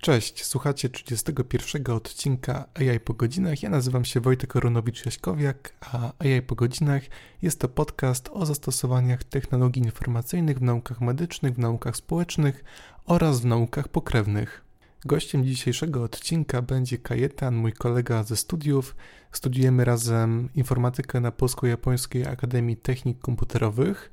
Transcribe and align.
Cześć, 0.00 0.44
słuchacie 0.44 0.88
31 0.88 1.94
odcinka 1.94 2.64
AI 2.74 3.00
po 3.00 3.14
godzinach. 3.14 3.62
Ja 3.62 3.70
nazywam 3.70 4.04
się 4.04 4.20
Wojtek 4.20 4.54
Koronowicz-Jaśkowiak, 4.54 5.54
a 5.80 6.12
AI 6.18 6.42
po 6.42 6.54
godzinach 6.54 7.02
jest 7.42 7.60
to 7.60 7.68
podcast 7.68 8.30
o 8.32 8.46
zastosowaniach 8.46 9.24
technologii 9.24 9.82
informacyjnych 9.82 10.58
w 10.58 10.62
naukach 10.62 11.00
medycznych, 11.00 11.54
w 11.54 11.58
naukach 11.58 11.96
społecznych 11.96 12.64
oraz 13.06 13.40
w 13.40 13.44
naukach 13.44 13.88
pokrewnych. 13.88 14.64
Gościem 15.04 15.44
dzisiejszego 15.44 16.02
odcinka 16.02 16.62
będzie 16.62 16.98
Kajetan, 16.98 17.54
mój 17.54 17.72
kolega 17.72 18.22
ze 18.22 18.36
studiów. 18.36 18.96
Studiujemy 19.32 19.84
razem 19.84 20.48
informatykę 20.54 21.20
na 21.20 21.32
Polsko-Japońskiej 21.32 22.26
Akademii 22.26 22.76
Technik 22.76 23.18
Komputerowych 23.18 24.12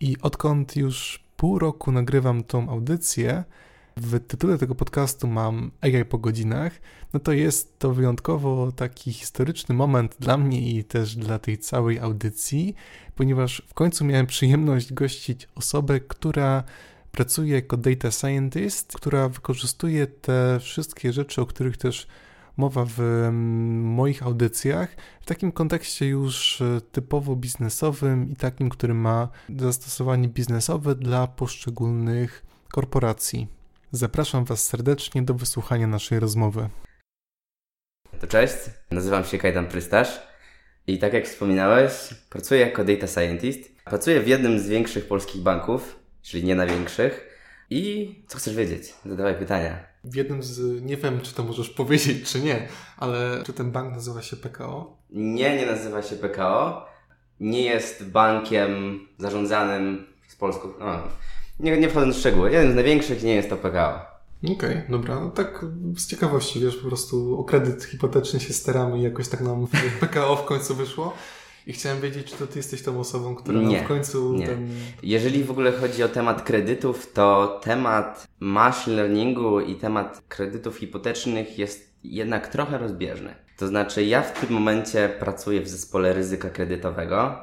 i 0.00 0.16
odkąd 0.22 0.76
już 0.76 1.24
pół 1.36 1.58
roku 1.58 1.92
nagrywam 1.92 2.44
tą 2.44 2.68
audycję, 2.68 3.44
w 4.00 4.20
tytule 4.26 4.58
tego 4.58 4.74
podcastu 4.74 5.28
mam 5.28 5.70
AI 5.80 6.04
po 6.04 6.18
godzinach, 6.18 6.72
no 7.12 7.20
to 7.20 7.32
jest 7.32 7.78
to 7.78 7.94
wyjątkowo 7.94 8.72
taki 8.72 9.12
historyczny 9.12 9.74
moment 9.74 10.16
dla 10.20 10.36
mnie 10.36 10.70
i 10.70 10.84
też 10.84 11.16
dla 11.16 11.38
tej 11.38 11.58
całej 11.58 11.98
audycji, 11.98 12.74
ponieważ 13.14 13.62
w 13.68 13.74
końcu 13.74 14.04
miałem 14.04 14.26
przyjemność 14.26 14.92
gościć 14.92 15.48
osobę, 15.54 16.00
która 16.00 16.64
pracuje 17.12 17.54
jako 17.54 17.76
data 17.76 18.10
scientist, 18.10 18.92
która 18.92 19.28
wykorzystuje 19.28 20.06
te 20.06 20.58
wszystkie 20.60 21.12
rzeczy, 21.12 21.40
o 21.40 21.46
których 21.46 21.76
też 21.76 22.06
mowa 22.56 22.84
w 22.84 23.00
mm, 23.00 23.82
moich 23.82 24.22
audycjach, 24.22 24.96
w 25.20 25.26
takim 25.26 25.52
kontekście 25.52 26.06
już 26.06 26.60
e, 26.60 26.80
typowo 26.80 27.36
biznesowym 27.36 28.30
i 28.30 28.36
takim, 28.36 28.68
który 28.68 28.94
ma 28.94 29.28
zastosowanie 29.58 30.28
biznesowe 30.28 30.94
dla 30.94 31.26
poszczególnych 31.26 32.44
korporacji. 32.72 33.57
Zapraszam 33.92 34.44
Was 34.44 34.62
serdecznie 34.62 35.22
do 35.22 35.34
wysłuchania 35.34 35.86
naszej 35.86 36.20
rozmowy. 36.20 36.68
To 38.20 38.26
cześć, 38.26 38.54
nazywam 38.90 39.24
się 39.24 39.38
Kajdan 39.38 39.68
Prystasz 39.68 40.20
i 40.86 40.98
tak 40.98 41.12
jak 41.12 41.26
wspominałeś, 41.26 41.92
pracuję 42.30 42.60
jako 42.60 42.84
data 42.84 43.06
scientist. 43.06 43.84
Pracuję 43.84 44.20
w 44.20 44.28
jednym 44.28 44.58
z 44.58 44.68
większych 44.68 45.08
polskich 45.08 45.42
banków, 45.42 45.98
czyli 46.22 46.44
nie 46.44 46.54
największych. 46.54 47.38
I 47.70 48.14
co 48.26 48.38
chcesz 48.38 48.54
wiedzieć? 48.54 48.94
Zadawaj 49.06 49.34
pytania. 49.38 49.78
W 50.04 50.14
jednym 50.14 50.42
z, 50.42 50.82
nie 50.82 50.96
wiem 50.96 51.20
czy 51.20 51.34
to 51.34 51.44
możesz 51.44 51.70
powiedzieć 51.70 52.32
czy 52.32 52.40
nie, 52.40 52.68
ale 52.96 53.42
czy 53.46 53.52
ten 53.52 53.70
bank 53.70 53.94
nazywa 53.94 54.22
się 54.22 54.36
PKO? 54.36 54.98
Nie, 55.10 55.56
nie 55.56 55.66
nazywa 55.66 56.02
się 56.02 56.16
PKO. 56.16 56.86
Nie 57.40 57.62
jest 57.62 58.04
bankiem 58.04 59.00
zarządzanym 59.18 60.06
z 60.28 60.36
Polską. 60.36 60.72
No, 60.78 61.02
nie, 61.60 61.78
nie 61.78 61.88
wchodząc 61.88 62.16
w 62.16 62.18
szczegóły, 62.18 62.52
jeden 62.52 62.72
z 62.72 62.74
największych 62.74 63.22
nie 63.22 63.34
jest 63.34 63.50
to 63.50 63.56
PKO. 63.56 64.18
Okej, 64.44 64.54
okay, 64.54 64.84
dobra. 64.88 65.20
No 65.20 65.30
tak 65.30 65.64
z 65.96 66.06
ciekawości, 66.06 66.60
wiesz, 66.60 66.76
po 66.76 66.88
prostu 66.88 67.40
o 67.40 67.44
kredyt 67.44 67.84
hipoteczny 67.84 68.40
się 68.40 68.52
staramy 68.52 68.98
i 68.98 69.02
jakoś 69.02 69.28
tak 69.28 69.40
nam 69.40 69.66
PKO 70.00 70.36
w 70.36 70.44
końcu 70.44 70.74
wyszło. 70.74 71.14
I 71.66 71.72
chciałem 71.72 72.00
wiedzieć, 72.00 72.30
czy 72.30 72.36
to 72.36 72.46
ty 72.46 72.58
jesteś 72.58 72.82
tą 72.82 73.00
osobą, 73.00 73.34
która 73.34 73.60
nie, 73.60 73.84
w 73.84 73.88
końcu 73.88 74.32
nie. 74.32 74.46
Ten... 74.46 74.68
Jeżeli 75.02 75.44
w 75.44 75.50
ogóle 75.50 75.72
chodzi 75.72 76.02
o 76.02 76.08
temat 76.08 76.42
kredytów, 76.42 77.12
to 77.12 77.60
temat 77.62 78.28
machine 78.40 78.96
learningu 78.96 79.60
i 79.60 79.74
temat 79.74 80.22
kredytów 80.28 80.76
hipotecznych 80.76 81.58
jest 81.58 81.94
jednak 82.04 82.48
trochę 82.48 82.78
rozbieżny. 82.78 83.34
To 83.58 83.66
znaczy, 83.66 84.04
ja 84.04 84.22
w 84.22 84.40
tym 84.40 84.50
momencie 84.50 85.08
pracuję 85.08 85.60
w 85.60 85.68
zespole 85.68 86.12
ryzyka 86.12 86.50
kredytowego, 86.50 87.38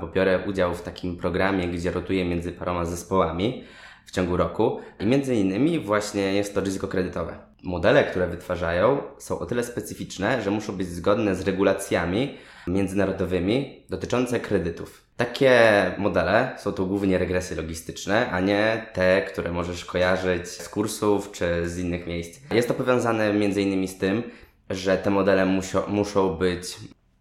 bo 0.00 0.06
biorę 0.06 0.38
udział 0.46 0.74
w 0.74 0.82
takim 0.82 1.16
programie, 1.16 1.68
gdzie 1.68 1.90
rotuję 1.90 2.24
między 2.24 2.52
paroma 2.52 2.84
zespołami 2.84 3.64
w 4.06 4.10
ciągu 4.10 4.36
roku 4.36 4.80
i 5.00 5.06
między 5.06 5.34
innymi 5.34 5.80
właśnie 5.80 6.34
jest 6.34 6.54
to 6.54 6.60
ryzyko 6.60 6.88
kredytowe. 6.88 7.38
Modele, 7.62 8.04
które 8.04 8.26
wytwarzają, 8.26 9.02
są 9.18 9.38
o 9.38 9.46
tyle 9.46 9.64
specyficzne, 9.64 10.42
że 10.42 10.50
muszą 10.50 10.76
być 10.76 10.88
zgodne 10.88 11.34
z 11.34 11.40
regulacjami 11.40 12.34
międzynarodowymi 12.66 13.84
dotyczące 13.90 14.40
kredytów. 14.40 15.06
Takie 15.16 15.60
modele 15.98 16.56
są 16.58 16.72
to 16.72 16.86
głównie 16.86 17.18
regresy 17.18 17.56
logistyczne, 17.56 18.30
a 18.30 18.40
nie 18.40 18.86
te, 18.92 19.22
które 19.22 19.52
możesz 19.52 19.84
kojarzyć 19.84 20.48
z 20.48 20.68
kursów 20.68 21.32
czy 21.32 21.68
z 21.68 21.78
innych 21.78 22.06
miejsc. 22.06 22.40
Jest 22.54 22.68
to 22.68 22.74
powiązane 22.74 23.30
innymi 23.30 23.88
z 23.88 23.98
tym, 23.98 24.22
że 24.70 24.98
te 24.98 25.10
modele 25.10 25.46
musio, 25.46 25.84
muszą 25.88 26.34
być 26.34 26.76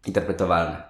interpretowalne. 0.05 0.83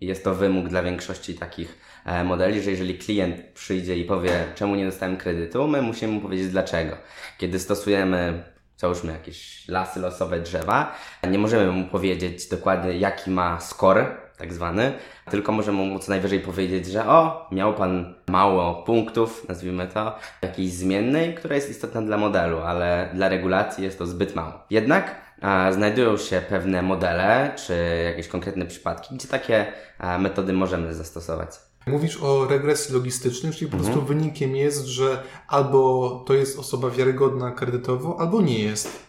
Jest 0.00 0.24
to 0.24 0.34
wymóg 0.34 0.68
dla 0.68 0.82
większości 0.82 1.34
takich 1.34 1.78
e, 2.04 2.24
modeli, 2.24 2.62
że 2.62 2.70
jeżeli 2.70 2.98
klient 2.98 3.42
przyjdzie 3.54 3.96
i 3.96 4.04
powie, 4.04 4.44
czemu 4.54 4.74
nie 4.74 4.86
dostałem 4.86 5.16
kredytu, 5.16 5.68
my 5.68 5.82
musimy 5.82 6.12
mu 6.12 6.20
powiedzieć 6.20 6.48
dlaczego. 6.48 6.96
Kiedy 7.38 7.58
stosujemy 7.58 8.44
załóżmy 8.76 9.12
jakieś 9.12 9.68
lasy 9.68 10.00
losowe, 10.00 10.40
drzewa, 10.40 10.94
nie 11.30 11.38
możemy 11.38 11.72
mu 11.72 11.88
powiedzieć 11.88 12.48
dokładnie 12.48 12.92
jaki 12.92 13.30
ma 13.30 13.60
score, 13.60 14.16
tak 14.40 14.52
zwany, 14.52 14.92
tylko 15.30 15.52
możemy 15.52 15.78
mu 15.78 15.98
co 15.98 16.10
najwyżej 16.10 16.40
powiedzieć, 16.40 16.86
że 16.86 17.06
o, 17.06 17.48
miał 17.52 17.74
Pan 17.74 18.14
mało 18.28 18.82
punktów, 18.82 19.48
nazwijmy 19.48 19.86
to, 19.86 20.16
jakiejś 20.42 20.72
zmiennej, 20.72 21.34
która 21.34 21.54
jest 21.54 21.70
istotna 21.70 22.02
dla 22.02 22.16
modelu, 22.16 22.58
ale 22.58 23.10
dla 23.14 23.28
regulacji 23.28 23.84
jest 23.84 23.98
to 23.98 24.06
zbyt 24.06 24.34
mało. 24.34 24.52
Jednak 24.70 25.20
a, 25.40 25.72
znajdują 25.72 26.16
się 26.16 26.42
pewne 26.48 26.82
modele, 26.82 27.54
czy 27.66 27.74
jakieś 28.04 28.28
konkretne 28.28 28.66
przypadki, 28.66 29.14
gdzie 29.14 29.28
takie 29.28 29.72
a, 29.98 30.18
metody 30.18 30.52
możemy 30.52 30.94
zastosować. 30.94 31.50
Mówisz 31.86 32.22
o 32.22 32.46
regresji 32.46 32.94
logistycznej, 32.94 33.52
czyli 33.52 33.70
po 33.70 33.76
mhm. 33.76 33.92
prostu 33.92 34.08
wynikiem 34.08 34.56
jest, 34.56 34.86
że 34.86 35.22
albo 35.48 36.24
to 36.26 36.34
jest 36.34 36.58
osoba 36.58 36.90
wiarygodna 36.90 37.50
kredytowo, 37.50 38.16
albo 38.20 38.42
nie 38.42 38.58
jest. 38.58 39.06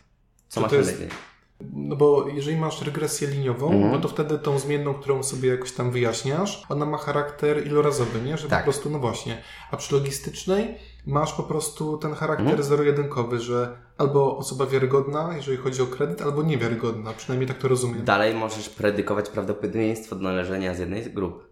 Co 0.48 0.62
masz 0.62 0.72
jest... 0.72 1.03
No 1.73 1.95
bo 1.95 2.27
jeżeli 2.27 2.57
masz 2.57 2.81
regresję 2.81 3.27
liniową, 3.27 3.72
mhm. 3.72 3.91
no 3.91 3.99
to 3.99 4.07
wtedy 4.07 4.39
tą 4.39 4.59
zmienną, 4.59 4.94
którą 4.94 5.23
sobie 5.23 5.49
jakoś 5.49 5.72
tam 5.72 5.91
wyjaśniasz, 5.91 6.63
ona 6.69 6.85
ma 6.85 6.97
charakter 6.97 7.67
ilorazowy, 7.67 8.22
nie? 8.22 8.38
Że 8.38 8.47
tak. 8.47 8.59
po 8.59 8.63
prostu, 8.63 8.89
no 8.89 8.99
właśnie. 8.99 9.38
A 9.71 9.77
przy 9.77 9.95
logistycznej 9.95 10.77
masz 11.05 11.33
po 11.33 11.44
prostu 11.44 11.97
ten 11.97 12.13
charakter 12.13 12.47
mhm. 12.47 12.63
zero-jedynkowy, 12.63 13.39
że 13.39 13.77
albo 13.97 14.38
osoba 14.38 14.66
wiarygodna, 14.66 15.33
jeżeli 15.35 15.57
chodzi 15.57 15.81
o 15.81 15.88
kredyt, 15.88 16.21
albo 16.21 16.44
niewiarygodna. 16.44 17.13
Przynajmniej 17.13 17.47
tak 17.47 17.57
to 17.57 17.67
rozumiem. 17.67 18.05
Dalej 18.05 18.35
możesz 18.35 18.69
predykować 18.69 19.29
prawdopodobieństwo 19.29 20.16
do 20.16 20.21
należenia 20.21 20.75
z 20.75 20.79
jednej 20.79 21.03
z 21.03 21.09
grup 21.09 21.44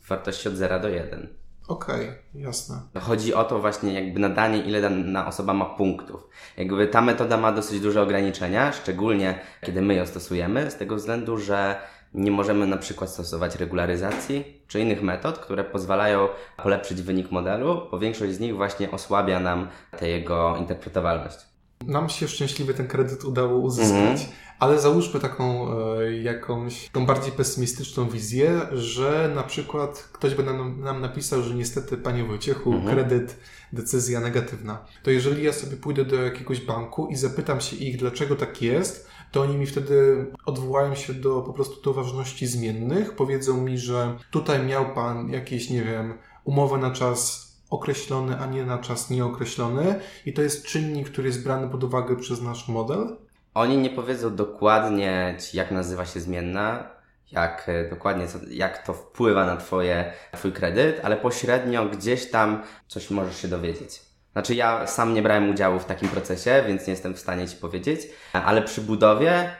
w 0.00 0.08
wartości 0.08 0.48
od 0.48 0.54
0 0.54 0.80
do 0.80 0.88
1. 0.88 1.43
Okej, 1.68 2.08
okay, 2.08 2.16
jasne. 2.34 2.80
Chodzi 3.00 3.34
o 3.34 3.44
to 3.44 3.58
właśnie 3.58 3.92
jakby 3.92 4.20
nadanie, 4.20 4.58
ile 4.58 4.80
dana 4.80 5.26
osoba 5.26 5.54
ma 5.54 5.64
punktów. 5.64 6.28
Jakby 6.56 6.88
ta 6.88 7.00
metoda 7.00 7.36
ma 7.36 7.52
dosyć 7.52 7.80
duże 7.80 8.02
ograniczenia, 8.02 8.72
szczególnie 8.72 9.38
kiedy 9.60 9.82
my 9.82 9.94
ją 9.94 10.06
stosujemy, 10.06 10.70
z 10.70 10.76
tego 10.76 10.96
względu, 10.96 11.38
że 11.38 11.76
nie 12.14 12.30
możemy 12.30 12.66
na 12.66 12.76
przykład 12.76 13.10
stosować 13.10 13.56
regularyzacji 13.56 14.62
czy 14.68 14.80
innych 14.80 15.02
metod, 15.02 15.38
które 15.38 15.64
pozwalają 15.64 16.28
polepszyć 16.56 17.02
wynik 17.02 17.30
modelu, 17.30 17.80
bo 17.90 17.98
większość 17.98 18.32
z 18.32 18.40
nich 18.40 18.56
właśnie 18.56 18.90
osłabia 18.90 19.40
nam 19.40 19.68
tę 19.98 20.08
jego 20.08 20.56
interpretowalność. 20.56 21.53
Nam 21.86 22.08
się 22.08 22.28
szczęśliwie 22.28 22.74
ten 22.74 22.88
kredyt 22.88 23.24
udało 23.24 23.58
uzyskać. 23.58 23.96
Mm 23.98 24.16
-hmm. 24.16 24.44
Ale 24.58 24.80
załóżmy 24.80 25.20
taką 25.20 25.68
e, 25.98 26.12
jakąś 26.22 26.88
tą 26.88 27.06
bardziej 27.06 27.32
pesymistyczną 27.32 28.08
wizję, 28.08 28.60
że 28.72 29.32
na 29.34 29.42
przykład 29.42 30.08
ktoś 30.12 30.34
by 30.34 30.42
nam, 30.42 30.80
nam 30.80 31.00
napisał, 31.00 31.42
że 31.42 31.54
niestety, 31.54 31.96
panie 31.96 32.24
Wojciechu, 32.24 32.72
mhm. 32.72 32.94
kredyt, 32.94 33.36
decyzja 33.72 34.20
negatywna. 34.20 34.84
To 35.02 35.10
jeżeli 35.10 35.44
ja 35.44 35.52
sobie 35.52 35.76
pójdę 35.76 36.04
do 36.04 36.16
jakiegoś 36.22 36.60
banku 36.60 37.06
i 37.06 37.16
zapytam 37.16 37.60
się 37.60 37.76
ich, 37.76 37.96
dlaczego 37.96 38.36
tak 38.36 38.62
jest, 38.62 39.08
to 39.32 39.40
oni 39.42 39.56
mi 39.56 39.66
wtedy 39.66 40.26
odwołają 40.46 40.94
się 40.94 41.14
do 41.14 41.42
po 41.42 41.52
prostu 41.52 41.82
do 41.82 41.94
ważności 41.94 42.46
zmiennych, 42.46 43.16
powiedzą 43.16 43.60
mi, 43.60 43.78
że 43.78 44.18
tutaj 44.30 44.66
miał 44.66 44.94
pan 44.94 45.28
jakieś, 45.28 45.70
nie 45.70 45.82
wiem, 45.82 46.14
umowę 46.44 46.78
na 46.78 46.90
czas 46.90 47.43
określony, 47.74 48.38
a 48.38 48.46
nie 48.46 48.64
na 48.64 48.78
czas 48.78 49.10
nieokreślony 49.10 50.00
i 50.26 50.32
to 50.32 50.42
jest 50.42 50.66
czynnik, 50.66 51.10
który 51.10 51.28
jest 51.28 51.44
brany 51.44 51.68
pod 51.68 51.84
uwagę 51.84 52.16
przez 52.16 52.42
nasz 52.42 52.68
model. 52.68 53.16
Oni 53.54 53.76
nie 53.76 53.90
powiedzą 53.90 54.36
dokładnie, 54.36 55.36
jak 55.54 55.70
nazywa 55.70 56.06
się 56.06 56.20
zmienna, 56.20 56.90
jak 57.32 57.68
e, 57.68 57.90
dokładnie, 57.90 58.26
jak 58.50 58.86
to 58.86 58.92
wpływa 58.94 59.46
na 59.46 59.56
twoje, 59.56 60.12
twój 60.32 60.52
kredyt, 60.52 61.00
ale 61.02 61.16
pośrednio 61.16 61.86
gdzieś 61.86 62.30
tam 62.30 62.62
coś 62.88 63.10
możesz 63.10 63.42
się 63.42 63.48
dowiedzieć. 63.48 64.02
Znaczy 64.32 64.54
ja 64.54 64.86
sam 64.86 65.14
nie 65.14 65.22
brałem 65.22 65.50
udziału 65.50 65.78
w 65.78 65.84
takim 65.84 66.08
procesie, 66.08 66.64
więc 66.66 66.86
nie 66.86 66.90
jestem 66.90 67.14
w 67.14 67.18
stanie 67.18 67.48
Ci 67.48 67.56
powiedzieć, 67.56 68.00
ale 68.32 68.62
przy 68.62 68.80
budowie 68.80 69.50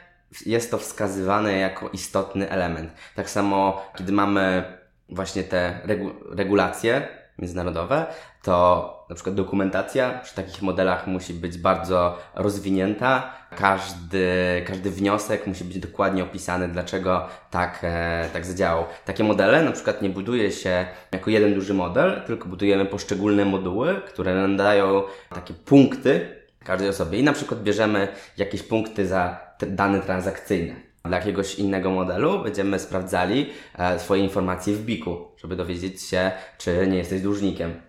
jest 0.46 0.70
to 0.70 0.78
wskazywane 0.78 1.52
jako 1.58 1.88
istotny 1.88 2.50
element. 2.50 2.92
Tak 3.14 3.30
samo, 3.30 3.82
kiedy 3.98 4.12
mamy 4.12 4.64
właśnie 5.08 5.44
te 5.44 5.80
regu 5.84 6.10
regulacje 6.30 7.08
międzynarodowe, 7.38 8.06
to 8.42 9.06
na 9.08 9.14
przykład 9.14 9.36
dokumentacja 9.36 10.18
przy 10.18 10.34
takich 10.34 10.62
modelach 10.62 11.06
musi 11.06 11.34
być 11.34 11.58
bardzo 11.58 12.18
rozwinięta. 12.34 13.32
Każdy, 13.56 14.28
każdy 14.66 14.90
wniosek 14.90 15.46
musi 15.46 15.64
być 15.64 15.78
dokładnie 15.78 16.22
opisany, 16.22 16.68
dlaczego 16.68 17.26
tak, 17.50 17.80
e, 17.82 18.28
tak 18.32 18.46
zadziałał. 18.46 18.84
Takie 19.04 19.24
modele 19.24 19.62
na 19.62 19.72
przykład 19.72 20.02
nie 20.02 20.10
buduje 20.10 20.52
się 20.52 20.86
jako 21.12 21.30
jeden 21.30 21.54
duży 21.54 21.74
model, 21.74 22.22
tylko 22.26 22.48
budujemy 22.48 22.86
poszczególne 22.86 23.44
moduły, 23.44 24.02
które 24.06 24.34
nam 24.34 24.56
dają 24.56 25.02
takie 25.34 25.54
punkty, 25.54 26.28
każdej 26.64 26.88
osobie. 26.88 27.18
I 27.18 27.22
na 27.22 27.32
przykład 27.32 27.62
bierzemy 27.62 28.08
jakieś 28.36 28.62
punkty 28.62 29.06
za 29.06 29.40
dane 29.60 30.00
transakcyjne. 30.00 30.74
Dla 31.04 31.16
jakiegoś 31.16 31.54
innego 31.54 31.90
modelu 31.90 32.42
będziemy 32.42 32.78
sprawdzali 32.78 33.50
e, 33.78 33.98
Twoje 33.98 34.22
informacje 34.22 34.74
w 34.74 34.84
biku, 34.84 35.33
żeby 35.44 35.56
dowiedzieć 35.56 36.02
się, 36.02 36.32
czy 36.58 36.86
nie 36.86 36.98
jesteś 36.98 37.22
dłużnikiem. 37.22 37.80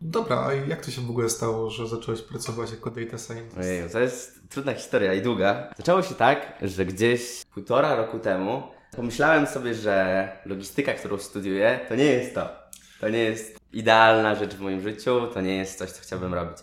Dobra, 0.00 0.44
a 0.46 0.52
jak 0.52 0.84
to 0.84 0.90
się 0.90 1.00
w 1.00 1.10
ogóle 1.10 1.28
stało, 1.28 1.70
że 1.70 1.88
zacząłeś 1.88 2.22
pracować 2.22 2.70
jako 2.70 2.90
data 2.90 3.18
scientist? 3.18 3.58
Ojej, 3.58 3.90
to 3.90 4.00
jest 4.00 4.48
trudna 4.48 4.74
historia 4.74 5.14
i 5.14 5.22
długa. 5.22 5.70
Zaczęło 5.76 6.02
się 6.02 6.14
tak, 6.14 6.52
że 6.62 6.86
gdzieś 6.86 7.44
półtora 7.54 7.94
roku 7.94 8.18
temu 8.18 8.62
pomyślałem 8.96 9.46
sobie, 9.46 9.74
że 9.74 10.28
logistyka, 10.46 10.92
którą 10.92 11.18
studiuję, 11.18 11.80
to 11.88 11.94
nie 11.94 12.04
jest 12.04 12.34
to. 12.34 12.48
To 13.00 13.08
nie 13.08 13.18
jest 13.18 13.58
idealna 13.72 14.34
rzecz 14.34 14.54
w 14.54 14.60
moim 14.60 14.80
życiu, 14.80 15.26
to 15.34 15.40
nie 15.40 15.56
jest 15.56 15.78
coś, 15.78 15.90
co 15.90 16.02
chciałbym 16.02 16.34
robić. 16.34 16.58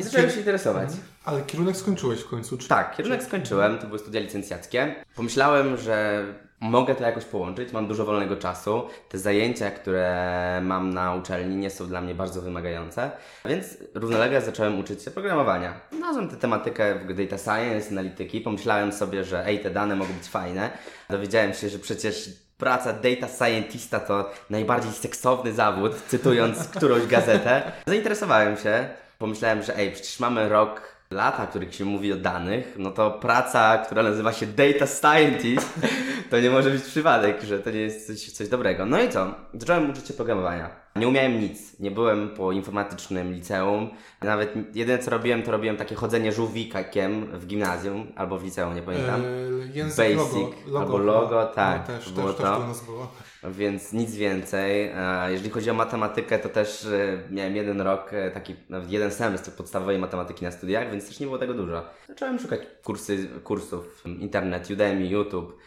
I 0.00 0.02
zacząłem 0.02 0.30
się 0.30 0.38
interesować. 0.38 0.88
Ale 1.24 1.42
kierunek 1.42 1.76
skończyłeś 1.76 2.20
w 2.20 2.28
końcu, 2.28 2.58
czy? 2.58 2.68
Tak, 2.68 2.96
kierunek 2.96 3.22
skończyłem, 3.22 3.78
to 3.78 3.86
były 3.86 3.98
studia 3.98 4.20
licencjackie. 4.20 4.94
Pomyślałem, 5.16 5.76
że 5.76 6.24
mogę 6.64 6.94
to 6.94 7.04
jakoś 7.04 7.24
połączyć, 7.24 7.72
mam 7.72 7.86
dużo 7.86 8.04
wolnego 8.04 8.36
czasu. 8.36 8.88
Te 9.08 9.18
zajęcia, 9.18 9.70
które 9.70 10.60
mam 10.62 10.94
na 10.94 11.14
uczelni 11.14 11.56
nie 11.56 11.70
są 11.70 11.86
dla 11.86 12.00
mnie 12.00 12.14
bardzo 12.14 12.40
wymagające, 12.40 13.10
więc 13.44 13.76
równolegle 13.94 14.40
zacząłem 14.40 14.78
uczyć 14.78 15.02
się 15.02 15.10
programowania. 15.10 15.80
Znalazłem 15.92 16.28
tę 16.28 16.36
tematykę 16.36 16.94
w 16.94 17.14
data 17.14 17.38
science, 17.38 17.90
analityki, 17.90 18.40
pomyślałem 18.40 18.92
sobie, 18.92 19.24
że 19.24 19.46
ej, 19.46 19.60
te 19.60 19.70
dane 19.70 19.96
mogą 19.96 20.12
być 20.12 20.26
fajne. 20.26 20.70
Dowiedziałem 21.10 21.54
się, 21.54 21.68
że 21.68 21.78
przecież 21.78 22.30
praca 22.58 22.92
data 22.92 23.28
scientista 23.28 24.00
to 24.00 24.30
najbardziej 24.50 24.92
seksowny 24.92 25.52
zawód, 25.52 25.94
cytując 26.08 26.68
którąś 26.68 27.06
gazetę. 27.06 27.72
Zainteresowałem 27.86 28.56
się, 28.56 28.88
pomyślałem, 29.18 29.62
że 29.62 29.76
ej, 29.76 29.92
przecież 29.92 30.20
mamy 30.20 30.48
rok 30.48 30.93
lata, 31.10 31.46
których 31.46 31.74
się 31.74 31.84
mówi 31.84 32.12
o 32.12 32.16
danych, 32.16 32.74
no 32.78 32.90
to 32.90 33.10
praca, 33.10 33.78
która 33.78 34.02
nazywa 34.02 34.32
się 34.32 34.46
Data 34.46 34.86
Scientist, 34.86 35.80
to 36.30 36.40
nie 36.40 36.50
może 36.50 36.70
być 36.70 36.82
przypadek, 36.82 37.42
że 37.42 37.58
to 37.58 37.70
nie 37.70 37.80
jest 37.80 38.06
coś, 38.06 38.32
coś 38.32 38.48
dobrego. 38.48 38.86
No 38.86 39.02
i 39.02 39.08
co? 39.08 39.34
Zacząłem 39.54 39.90
uczyć 39.90 40.06
się 40.08 40.14
programowania. 40.14 40.84
Nie 40.96 41.08
umiałem 41.08 41.40
nic. 41.40 41.80
Nie 41.80 41.90
byłem 41.90 42.28
po 42.28 42.52
informatycznym 42.52 43.32
liceum. 43.32 43.90
Nawet 44.22 44.54
jedyne 44.76 44.98
co 44.98 45.10
robiłem, 45.10 45.42
to 45.42 45.50
robiłem 45.52 45.76
takie 45.76 45.94
chodzenie 45.94 46.32
żółwikakiem 46.32 47.26
w 47.38 47.46
gimnazjum 47.46 48.12
albo 48.16 48.38
w 48.38 48.44
liceum, 48.44 48.74
nie 48.74 48.82
pamiętam. 48.82 49.22
Eee, 49.24 49.84
Basic 49.84 50.16
logo, 50.16 50.54
logo 50.66 50.80
albo 50.80 50.98
logo, 50.98 51.28
chyba. 51.28 51.46
tak. 51.46 51.88
No, 51.88 51.94
też, 51.98 52.12
było 52.12 52.32
też, 52.32 52.36
to. 52.46 52.60
też 52.60 52.78
to 52.78 52.84
było. 52.84 53.12
Więc 53.50 53.92
nic 53.92 54.14
więcej. 54.14 54.92
E, 54.94 55.32
Jeżeli 55.32 55.50
chodzi 55.50 55.70
o 55.70 55.74
matematykę, 55.74 56.38
to 56.38 56.48
też 56.48 56.84
e, 56.84 57.18
miałem 57.30 57.56
jeden 57.56 57.80
rok, 57.80 58.12
e, 58.12 58.30
taki 58.30 58.54
nawet 58.68 58.90
jeden 58.90 59.10
semestr 59.10 59.52
podstawowej 59.52 59.98
matematyki 59.98 60.44
na 60.44 60.50
studiach, 60.50 60.90
więc 60.90 61.06
też 61.06 61.20
nie 61.20 61.26
było 61.26 61.38
tego 61.38 61.54
dużo. 61.54 61.84
Zacząłem 62.08 62.38
szukać 62.38 62.60
kursy, 62.84 63.28
kursów, 63.44 64.04
internet, 64.06 64.70
Udemy, 64.70 65.06
YouTube, 65.06 65.58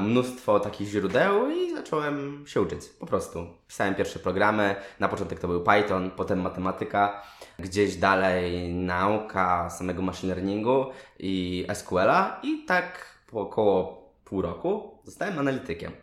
mnóstwo 0.00 0.60
takich 0.60 0.88
źródeł 0.88 1.50
i 1.50 1.74
zacząłem 1.74 2.44
się 2.46 2.60
uczyć, 2.60 2.80
po 3.00 3.06
prostu. 3.06 3.46
Pisałem 3.68 3.94
pierwsze 3.94 4.18
programy, 4.18 4.76
na 5.00 5.08
początek 5.08 5.40
to 5.40 5.48
był 5.48 5.60
Python, 5.60 6.10
potem 6.10 6.40
matematyka, 6.40 7.22
gdzieś 7.58 7.96
dalej 7.96 8.74
nauka 8.74 9.70
samego 9.70 10.02
machine 10.02 10.34
learningu 10.34 10.86
i 11.18 11.66
SQL-a 11.74 12.40
i 12.42 12.64
tak 12.64 13.16
po 13.30 13.40
około 13.40 14.02
pół 14.24 14.42
roku 14.42 14.98
zostałem 15.04 15.38
analitykiem. 15.38 16.01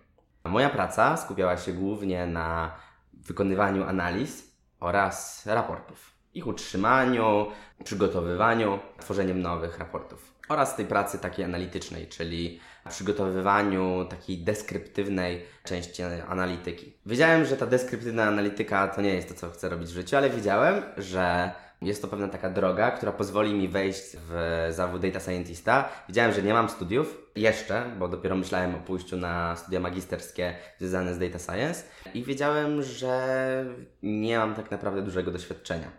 Moja 0.50 0.70
praca 0.70 1.18
skupiała 1.18 1.58
się 1.58 1.74
głównie 1.74 2.28
na 2.28 2.72
wykonywaniu 3.14 3.84
analiz 3.84 4.52
oraz 4.80 5.46
raportów. 5.46 6.12
Ich 6.34 6.48
utrzymaniu, 6.48 7.48
przygotowywaniu, 7.84 8.80
tworzeniem 9.00 9.42
nowych 9.42 9.80
raportów. 9.80 10.34
Oraz 10.50 10.76
tej 10.76 10.86
pracy 10.86 11.20
takiej 11.20 11.46
analitycznej, 11.46 12.08
czyli 12.08 12.60
przygotowywaniu 12.90 14.06
takiej 14.10 14.38
deskryptywnej 14.38 15.46
części 15.64 16.04
analityki. 16.04 16.94
Wiedziałem, 17.06 17.46
że 17.46 17.58
ta 17.58 17.66
deskryptywna 17.66 18.24
analityka 18.24 18.88
to 18.88 19.02
nie 19.02 19.14
jest 19.14 19.30
to, 19.30 19.36
co 19.36 19.50
chcę 19.50 19.70
robić 19.70 19.90
w 19.90 19.94
życiu, 19.94 20.18
ale 20.18 20.30
wiedziałem, 20.30 20.84
że 20.98 21.52
jest 21.82 22.02
to 22.02 22.08
pewna 22.08 22.28
taka 22.28 22.50
droga, 22.50 22.92
która 22.92 23.12
pozwoli 23.12 23.54
mi 23.54 23.68
wejść 23.68 24.18
w 24.30 24.68
zawód 24.72 25.02
data 25.02 25.20
scientista. 25.20 25.90
Wiedziałem, 26.08 26.32
że 26.32 26.42
nie 26.42 26.54
mam 26.54 26.70
studiów 26.70 27.32
jeszcze, 27.36 27.84
bo 28.00 28.08
dopiero 28.08 28.36
myślałem 28.36 28.76
o 28.76 28.78
pójściu 28.78 29.18
na 29.18 29.56
studia 29.56 29.80
magisterskie 29.80 30.56
związane 30.78 31.14
z 31.14 31.20
data 31.20 31.40
science 31.40 31.84
i 32.14 32.24
wiedziałem, 32.24 32.84
że 32.84 33.66
nie 34.04 34.38
mam 34.38 34.56
tak 34.56 34.72
naprawdę 34.72 35.02
dużego 35.02 35.32
doświadczenia, 35.32 35.92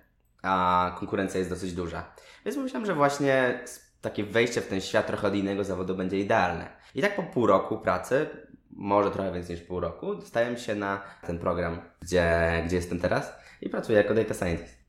a 0.43 0.97
konkurencja 0.99 1.39
jest 1.39 1.51
dosyć 1.51 1.73
duża. 1.73 2.15
Więc 2.45 2.57
myślałem, 2.57 2.87
że 2.87 2.95
właśnie 2.95 3.65
takie 4.01 4.25
wejście 4.25 4.61
w 4.61 4.67
ten 4.67 4.81
świat 4.81 5.07
trochę 5.07 5.27
od 5.29 5.35
innego 5.35 5.65
zawodu 5.65 5.95
będzie 5.95 6.19
idealne. 6.19 6.69
I 6.95 7.03
tak 7.03 7.17
po 7.17 7.23
pół 7.23 7.47
roku 7.47 7.79
pracy, 7.79 8.27
może 8.71 9.11
trochę 9.11 9.33
więcej 9.33 9.57
niż 9.57 9.65
pół 9.65 9.81
roku, 9.81 10.15
dostałem 10.15 10.57
się 10.57 10.75
na 10.75 11.01
ten 11.27 11.39
program, 11.39 11.81
gdzie, 12.01 12.33
gdzie 12.67 12.77
jestem 12.77 13.01
teraz 13.01 13.33
i 13.61 13.69
pracuję 13.69 13.99
jako 13.99 14.15
data 14.15 14.35
scientist. 14.35 14.80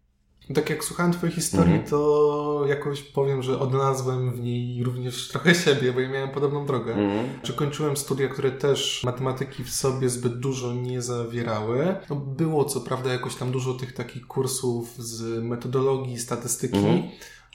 Tak 0.54 0.70
jak 0.70 0.84
słuchałem 0.84 1.12
Twojej 1.14 1.36
historii, 1.36 1.72
Mhm. 1.74 1.90
to 1.90 2.64
jakoś 2.68 3.02
powiem, 3.02 3.44
że 3.44 3.60
odnalazłem 3.60 4.32
w 4.32 4.40
niej 4.40 4.84
również 4.84 5.28
trochę 5.28 5.56
siebie, 5.56 5.94
bo 5.94 6.00
ja 6.00 6.10
miałem 6.10 6.30
podobną 6.30 6.66
drogę. 6.66 6.96
Czy 7.44 7.54
kończyłem 7.54 7.98
studia, 7.98 8.28
które 8.28 8.52
też 8.52 9.02
matematyki 9.04 9.64
w 9.64 9.70
sobie 9.70 10.10
zbyt 10.10 10.40
dużo 10.40 10.74
nie 10.74 11.02
zawierały. 11.02 11.96
No 12.10 12.16
było 12.16 12.66
co 12.66 12.82
prawda 12.82 13.12
jakoś 13.14 13.36
tam 13.36 13.52
dużo 13.52 13.74
tych 13.74 13.94
takich 13.94 14.28
kursów 14.28 14.94
z 14.98 15.44
metodologii, 15.44 16.20
statystyki. 16.20 16.78
Mhm. 16.78 17.02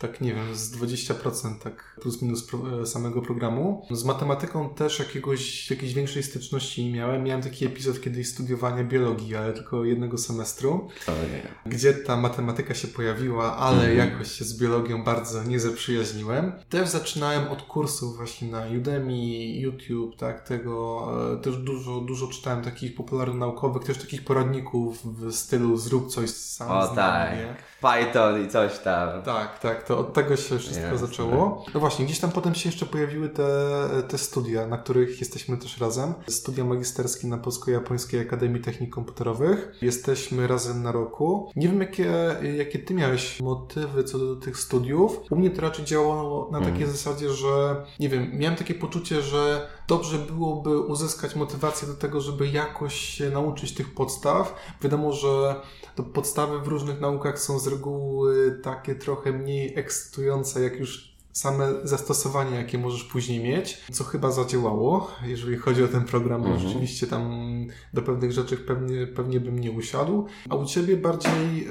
Tak, 0.00 0.20
nie 0.20 0.34
wiem, 0.34 0.54
z 0.54 0.76
20% 0.76 1.58
tak 1.58 1.96
plus 2.02 2.22
minus 2.22 2.46
pro, 2.46 2.80
e, 2.82 2.86
samego 2.86 3.22
programu. 3.22 3.86
Z 3.90 4.04
matematyką 4.04 4.68
też 4.74 4.98
jakiegoś, 4.98 5.70
jakiejś 5.70 5.94
większej 5.94 6.22
styczności 6.22 6.84
nie 6.84 6.92
miałem. 6.92 7.24
Miałem 7.24 7.42
taki 7.42 7.66
epizod 7.66 8.00
kiedyś 8.00 8.28
studiowania 8.28 8.84
biologii, 8.84 9.36
ale 9.36 9.52
tylko 9.52 9.84
jednego 9.84 10.18
semestru 10.18 10.88
Ojej. 11.08 11.42
gdzie 11.66 11.94
ta 11.94 12.16
matematyka 12.16 12.74
się 12.74 12.88
pojawiła, 12.88 13.56
ale 13.56 13.88
Mhm. 13.90 13.98
jakoś 14.10 14.32
się 14.32 14.44
z 14.44 14.58
biologią 14.58 15.04
bardzo 15.04 15.42
nie 15.44 15.60
zaprzyjaźniłem. 15.60 16.52
Też 16.68 16.88
zaczynałem 16.88 17.48
od 17.48 17.62
kursów 17.62 18.16
właśnie 18.16 18.48
na 18.48 18.62
Udemy, 18.78 19.16
YouTube, 19.46 20.16
tak, 20.16 20.48
tego 20.48 21.06
e, 21.34 21.42
też 21.42 21.56
dużo, 21.56 22.00
dużo 22.00 22.26
czytałem 22.26 22.62
takich 22.64 22.94
popularno-naukowych, 22.94 23.84
też 23.84 23.98
takich 23.98 24.24
poradników 24.24 24.98
w 25.04 25.32
stylu 25.32 25.76
zrób 25.76 26.08
coś 26.10 26.30
sam 26.30 26.70
O 26.70 26.88
tak? 26.88 27.32
Python 27.80 28.44
i 28.46 28.48
coś 28.48 28.78
tam. 28.78 29.22
Tak, 29.22 29.58
tak, 29.58 29.85
to 29.86 29.98
od 29.98 30.12
tego 30.12 30.36
się 30.36 30.58
wszystko 30.58 30.98
zaczęło. 30.98 31.64
No 31.74 31.80
właśnie, 31.80 32.04
gdzieś 32.04 32.20
tam 32.20 32.30
potem 32.30 32.54
się 32.54 32.68
jeszcze 32.68 32.86
pojawiły 32.86 33.28
te, 33.28 33.48
te 34.08 34.18
studia, 34.18 34.66
na 34.66 34.78
których 34.78 35.20
jesteśmy 35.20 35.58
też 35.58 35.78
razem. 35.78 36.14
Studia 36.28 36.64
magisterskie 36.64 37.26
na 37.28 37.38
Polsko-Japońskiej 37.38 38.20
Akademii 38.20 38.62
Technik 38.62 38.90
Komputerowych. 38.90 39.72
Jesteśmy 39.82 40.46
razem 40.46 40.82
na 40.82 40.92
roku. 40.92 41.50
Nie 41.56 41.68
wiem, 41.68 41.80
jakie, 41.80 42.36
jakie 42.56 42.78
ty 42.78 42.94
miałeś 42.94 43.40
motywy 43.40 44.04
co 44.04 44.18
do 44.18 44.36
tych 44.36 44.56
studiów. 44.56 45.20
U 45.30 45.36
mnie 45.36 45.50
to 45.50 45.62
raczej 45.62 45.84
działało 45.84 46.48
na 46.52 46.60
takiej 46.60 46.86
zasadzie, 46.86 47.30
że 47.30 47.84
nie 48.00 48.08
wiem, 48.08 48.30
miałem 48.32 48.56
takie 48.56 48.74
poczucie, 48.74 49.22
że 49.22 49.68
dobrze 49.88 50.18
byłoby 50.18 50.80
uzyskać 50.80 51.36
motywację 51.36 51.88
do 51.88 51.94
tego, 51.94 52.20
żeby 52.20 52.48
jakoś 52.48 52.94
się 52.94 53.30
nauczyć 53.30 53.74
tych 53.74 53.94
podstaw. 53.94 54.54
Wiadomo, 54.82 55.12
że 55.12 55.60
to 55.94 56.02
podstawy 56.02 56.60
w 56.60 56.68
różnych 56.68 57.00
naukach 57.00 57.38
są 57.38 57.58
z 57.58 57.66
reguły 57.66 58.60
takie 58.62 58.94
trochę 58.94 59.32
mniej 59.32 59.78
ekscytujące, 59.78 60.62
jak 60.62 60.76
już 60.80 61.16
same 61.32 61.72
zastosowania, 61.84 62.58
jakie 62.58 62.78
możesz 62.78 63.04
później 63.04 63.40
mieć, 63.44 63.82
co 63.92 64.04
chyba 64.04 64.30
zadziałało, 64.30 65.10
jeżeli 65.26 65.56
chodzi 65.56 65.84
o 65.84 65.88
ten 65.88 66.04
program, 66.04 66.42
bo 66.42 66.48
Mhm. 66.48 66.68
rzeczywiście 66.68 67.06
tam 67.06 67.30
do 67.94 68.02
pewnych 68.02 68.32
rzeczy 68.32 68.56
pewnie, 68.56 69.06
pewnie 69.06 69.40
bym 69.40 69.58
nie 69.58 69.70
usiadł. 69.70 70.26
A 70.50 70.54
u 70.54 70.64
Ciebie 70.64 70.96
bardziej, 70.96 71.68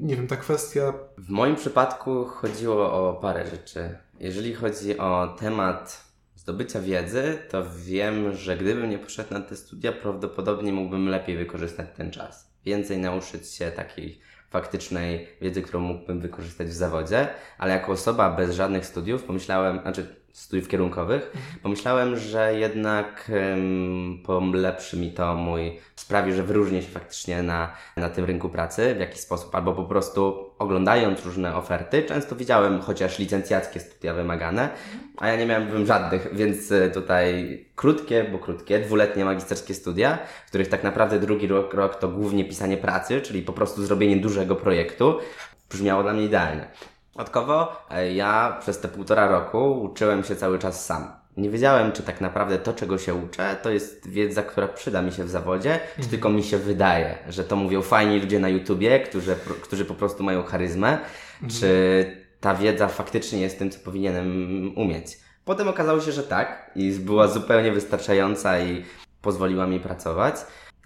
nie 0.00 0.16
wiem, 0.16 0.26
ta 0.26 0.36
kwestia 0.36 0.92
W 1.18 1.28
moim 1.30 1.56
przypadku 1.56 2.24
chodziło 2.24 2.92
o 2.92 3.14
parę 3.14 3.46
rzeczy. 3.50 3.98
Jeżeli 4.20 4.54
chodzi 4.54 4.98
o 4.98 5.36
temat 5.40 6.07
zdobycia 6.48 6.80
wiedzy, 6.80 7.38
to 7.50 7.64
wiem, 7.76 8.34
że 8.34 8.56
gdybym 8.56 8.90
nie 8.90 8.98
poszedł 8.98 9.34
na 9.34 9.40
te 9.40 9.56
studia, 9.56 9.92
prawdopodobnie 9.92 10.72
mógłbym 10.72 11.08
lepiej 11.08 11.36
wykorzystać 11.36 11.86
ten 11.96 12.10
czas. 12.10 12.50
Więcej 12.64 12.98
nauczyć 12.98 13.48
się 13.48 13.70
takiej 13.70 14.20
faktycznej 14.50 15.28
wiedzy, 15.40 15.62
którą 15.62 15.80
mógłbym 15.80 16.20
wykorzystać 16.20 16.68
w 16.68 16.72
zawodzie, 16.72 17.28
ale 17.58 17.72
jako 17.72 17.92
osoba 17.92 18.36
bez 18.36 18.54
żadnych 18.54 18.86
studiów 18.86 19.24
pomyślałem, 19.24 19.80
znaczy 19.82 20.16
studiów 20.38 20.68
kierunkowych, 20.68 21.32
pomyślałem, 21.62 22.16
że 22.16 22.58
jednak 22.58 23.30
um, 23.50 24.22
polepszy 24.26 24.96
mi 24.96 25.12
to 25.12 25.34
mój, 25.34 25.78
sprawi, 25.96 26.32
że 26.32 26.42
wyróżnię 26.42 26.82
się 26.82 26.88
faktycznie 26.88 27.42
na, 27.42 27.72
na 27.96 28.10
tym 28.10 28.24
rynku 28.24 28.48
pracy 28.48 28.94
w 28.94 29.00
jakiś 29.00 29.20
sposób, 29.20 29.54
albo 29.54 29.72
po 29.72 29.84
prostu 29.84 30.50
oglądając 30.58 31.26
różne 31.26 31.56
oferty, 31.56 32.02
często 32.02 32.36
widziałem 32.36 32.80
chociaż 32.80 33.18
licencjackie 33.18 33.80
studia 33.80 34.14
wymagane, 34.14 34.68
a 35.16 35.28
ja 35.28 35.36
nie 35.36 35.46
miałem 35.46 35.86
żadnych, 35.86 36.28
więc 36.32 36.72
e, 36.72 36.90
tutaj 36.90 37.58
krótkie, 37.76 38.24
bo 38.32 38.38
krótkie, 38.38 38.78
dwuletnie 38.78 39.24
magisterskie 39.24 39.74
studia, 39.74 40.18
w 40.46 40.48
których 40.48 40.68
tak 40.68 40.84
naprawdę 40.84 41.20
drugi 41.20 41.46
rok, 41.46 41.74
rok 41.74 41.96
to 41.96 42.08
głównie 42.08 42.44
pisanie 42.44 42.76
pracy, 42.76 43.20
czyli 43.20 43.42
po 43.42 43.52
prostu 43.52 43.82
zrobienie 43.82 44.16
dużego 44.16 44.56
projektu, 44.56 45.18
brzmiało 45.70 46.02
dla 46.02 46.12
mnie 46.12 46.24
idealnie. 46.24 46.68
Dodatkowo 47.18 47.86
e, 47.90 48.12
ja 48.14 48.56
przez 48.60 48.80
te 48.80 48.88
półtora 48.88 49.28
roku 49.28 49.82
uczyłem 49.82 50.24
się 50.24 50.36
cały 50.36 50.58
czas 50.58 50.86
sam. 50.86 51.12
Nie 51.36 51.50
wiedziałem, 51.50 51.92
czy 51.92 52.02
tak 52.02 52.20
naprawdę 52.20 52.58
to, 52.58 52.72
czego 52.72 52.98
się 52.98 53.14
uczę, 53.14 53.56
to 53.62 53.70
jest 53.70 54.08
wiedza, 54.08 54.42
która 54.42 54.68
przyda 54.68 55.02
mi 55.02 55.12
się 55.12 55.24
w 55.24 55.30
zawodzie, 55.30 55.80
czy 56.02 56.08
tylko 56.08 56.28
mi 56.28 56.42
się 56.42 56.58
wydaje, 56.58 57.18
że 57.28 57.44
to 57.44 57.56
mówią 57.56 57.82
fajni 57.82 58.20
ludzie 58.20 58.38
na 58.38 58.48
YouTubie, 58.48 59.00
którzy, 59.00 59.36
którzy 59.62 59.84
po 59.84 59.94
prostu 59.94 60.24
mają 60.24 60.42
charyzmę, 60.42 60.98
czy 61.48 62.04
ta 62.40 62.54
wiedza 62.54 62.88
faktycznie 62.88 63.40
jest 63.40 63.58
tym, 63.58 63.70
co 63.70 63.78
powinienem 63.84 64.28
umieć. 64.76 65.18
Potem 65.44 65.68
okazało 65.68 66.00
się, 66.00 66.12
że 66.12 66.22
tak 66.22 66.70
i 66.74 66.92
była 66.92 67.28
zupełnie 67.28 67.72
wystarczająca 67.72 68.60
i 68.60 68.84
pozwoliła 69.22 69.66
mi 69.66 69.80
pracować, 69.80 70.34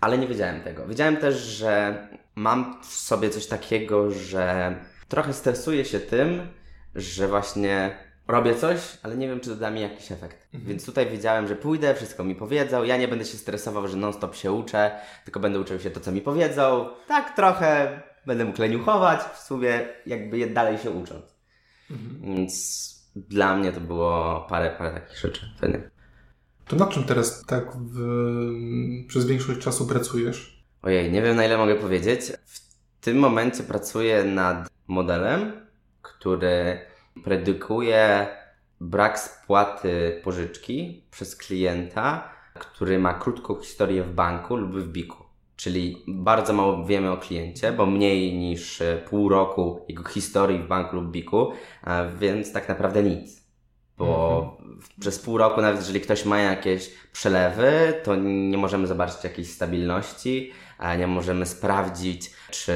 ale 0.00 0.18
nie 0.18 0.26
wiedziałem 0.26 0.60
tego. 0.60 0.86
Wiedziałem 0.86 1.16
też, 1.16 1.34
że 1.34 1.98
mam 2.34 2.82
w 2.82 2.86
sobie 2.86 3.30
coś 3.30 3.46
takiego, 3.46 4.10
że 4.10 4.74
trochę 5.12 5.32
stresuję 5.32 5.84
się 5.84 6.00
tym, 6.00 6.46
że 6.94 7.28
właśnie 7.28 7.96
robię 8.28 8.54
coś, 8.54 8.98
ale 9.02 9.16
nie 9.16 9.28
wiem, 9.28 9.40
czy 9.40 9.50
to 9.50 9.56
da 9.56 9.70
mi 9.70 9.80
jakiś 9.80 10.12
efekt. 10.12 10.48
Więc 10.54 10.86
tutaj 10.86 11.10
wiedziałem, 11.10 11.48
że 11.48 11.56
pójdę, 11.56 11.94
wszystko 11.94 12.24
mi 12.24 12.34
powiedzą, 12.34 12.84
ja 12.84 12.96
nie 12.96 13.08
będę 13.08 13.24
się 13.24 13.38
stresował, 13.38 13.88
że 13.88 13.96
non-stop 13.96 14.34
się 14.34 14.52
uczę, 14.52 14.90
tylko 15.24 15.40
będę 15.40 15.60
uczył 15.60 15.80
się 15.80 15.90
to, 15.90 16.00
co 16.00 16.12
mi 16.12 16.20
powiedzą. 16.20 16.88
Tak 17.08 17.36
trochę 17.36 18.00
będę 18.26 18.44
mógł 18.44 18.60
leniuchować, 18.60 19.20
w 19.34 19.38
sumie 19.38 19.80
jakby 20.06 20.46
dalej 20.46 20.78
się 20.78 20.90
ucząc. 20.90 21.24
Więc 22.20 22.94
dla 23.16 23.56
mnie 23.56 23.72
to 23.72 23.80
było 23.80 24.46
parę, 24.48 24.74
parę 24.78 25.00
takich 25.00 25.18
rzeczy 25.18 25.46
fajnych. 25.60 25.90
To 26.66 26.76
nad 26.76 26.90
czym 26.90 27.04
teraz 27.04 27.46
tak 27.46 27.76
w, 27.76 27.98
przez 29.08 29.26
większość 29.26 29.60
czasu 29.60 29.86
pracujesz? 29.86 30.64
Ojej, 30.82 31.12
nie 31.12 31.22
wiem 31.22 31.36
na 31.36 31.44
ile 31.44 31.58
mogę 31.58 31.74
powiedzieć. 31.74 32.20
W 32.44 32.61
tym 33.02 33.18
momencie 33.18 33.62
pracuję 33.62 34.24
nad 34.24 34.70
modelem, 34.88 35.52
który 36.02 36.78
predykuje 37.24 38.26
brak 38.80 39.18
spłaty 39.18 40.20
pożyczki 40.24 41.04
przez 41.10 41.36
klienta, 41.36 42.28
który 42.54 42.98
ma 42.98 43.14
krótką 43.14 43.60
historię 43.60 44.02
w 44.02 44.14
banku 44.14 44.56
lub 44.56 44.78
w 44.78 44.88
biku. 44.92 45.24
Czyli 45.56 46.04
bardzo 46.08 46.52
mało 46.52 46.84
wiemy 46.84 47.10
o 47.10 47.16
kliencie, 47.16 47.72
bo 47.72 47.86
mniej 47.86 48.38
niż 48.38 48.80
e, 48.80 48.96
pół 48.96 49.28
roku 49.28 49.84
jego 49.88 50.04
historii 50.04 50.58
w 50.58 50.68
banku 50.68 50.96
lub 50.96 51.10
biku, 51.10 51.52
a 51.82 52.04
więc 52.18 52.52
tak 52.52 52.68
naprawdę 52.68 53.02
nic. 53.02 53.42
Bo 53.98 54.58
przez 55.00 55.18
pół 55.18 55.38
roku, 55.38 55.60
nawet 55.60 55.78
jeżeli 55.80 56.00
ktoś 56.00 56.24
ma 56.24 56.38
jakieś 56.38 56.90
przelewy, 57.12 57.94
to 58.04 58.16
nie 58.16 58.58
możemy 58.58 58.86
zobaczyć 58.86 59.24
jakiejś 59.24 59.50
stabilności, 59.50 60.52
nie 60.98 61.06
możemy 61.06 61.46
sprawdzić, 61.46 62.30
czy. 62.50 62.72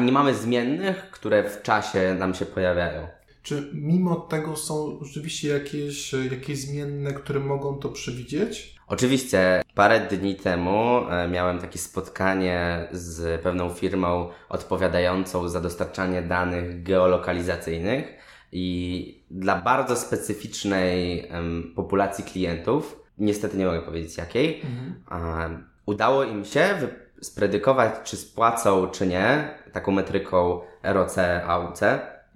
Nie 0.00 0.12
mamy 0.12 0.34
zmiennych, 0.34 1.10
które 1.10 1.50
w 1.50 1.62
czasie 1.62 2.16
nam 2.18 2.34
się 2.34 2.46
pojawiają. 2.46 3.08
Czy 3.42 3.70
mimo 3.74 4.16
tego 4.16 4.56
są 4.56 4.98
rzeczywiście 5.04 5.48
jakieś, 5.48 6.12
jakieś 6.30 6.58
zmienne, 6.58 7.12
które 7.12 7.40
mogą 7.40 7.78
to 7.78 7.88
przewidzieć? 7.88 8.78
Oczywiście 8.86 9.62
parę 9.74 10.00
dni 10.00 10.36
temu 10.36 11.00
e, 11.10 11.28
miałem 11.28 11.58
takie 11.58 11.78
spotkanie 11.78 12.88
z 12.92 13.42
pewną 13.42 13.70
firmą 13.70 14.28
odpowiadającą 14.48 15.48
za 15.48 15.60
dostarczanie 15.60 16.22
danych 16.22 16.82
geolokalizacyjnych 16.82 18.14
i 18.52 19.20
dla 19.30 19.62
bardzo 19.62 19.96
specyficznej 19.96 21.28
populacji 21.74 22.24
klientów, 22.24 23.00
niestety 23.18 23.56
nie 23.56 23.66
mogę 23.66 23.82
powiedzieć 23.82 24.16
jakiej, 24.16 24.62
a, 25.06 25.48
udało 25.86 26.24
im 26.24 26.44
się 26.44 26.88
spredykować, 27.22 27.94
czy 28.04 28.16
spłacą, 28.16 28.88
czy 28.90 29.06
nie, 29.06 29.54
taką 29.72 29.92
metryką 29.92 30.60
ROC, 30.82 31.18
AUC, 31.46 31.80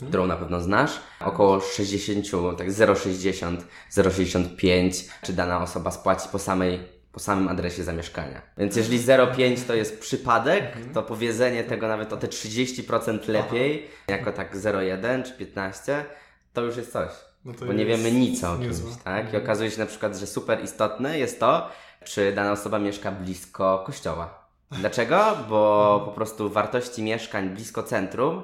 którą 0.09 0.27
na 0.27 0.37
pewno 0.37 0.61
znasz, 0.61 1.01
około 1.21 1.61
60, 1.61 2.27
tak 2.59 2.69
0,60, 2.69 3.57
0,65, 3.93 5.11
czy 5.23 5.33
dana 5.33 5.63
osoba 5.63 5.91
spłaci 5.91 6.29
po 6.33 6.39
samej 6.39 7.03
po 7.13 7.21
samym 7.21 7.49
adresie 7.49 7.85
zamieszkania. 7.85 8.43
Więc 8.59 8.77
jeżeli 8.77 8.99
0,5 8.99 9.67
to 9.67 9.75
jest 9.75 10.01
przypadek, 10.01 10.65
to 10.95 11.03
powiedzenie 11.03 11.65
tego 11.65 11.89
nawet 11.89 12.13
o 12.13 12.17
te 12.17 12.27
30% 12.27 13.29
lepiej, 13.29 13.87
jako 14.09 14.33
tak 14.33 14.57
0,1 14.57 15.23
czy 15.23 15.33
15, 15.33 16.05
to 16.53 16.61
już 16.61 16.77
jest 16.77 16.93
coś. 16.93 17.11
No 17.45 17.53
bo 17.67 17.73
nie 17.73 17.87
wiemy 17.87 18.13
nic 18.13 18.45
o 18.45 18.59
kimś, 18.59 18.77
tak? 19.05 19.33
I 19.33 19.37
okazuje 19.37 19.71
się 19.71 19.79
na 19.79 19.87
przykład, 19.87 20.17
że 20.17 20.27
super 20.27 20.65
istotne 20.65 21.19
jest 21.19 21.41
to, 21.41 21.69
czy 22.05 22.33
dana 22.33 22.53
osoba 22.53 22.79
mieszka 22.79 23.13
blisko 23.13 23.83
kościoła. 23.87 24.42
Dlaczego? 24.73 25.37
Bo 25.49 26.03
po 26.05 26.13
prostu 26.13 26.51
wartości 26.51 27.03
mieszkań 27.03 27.49
blisko 27.49 27.83
centrum 27.83 28.43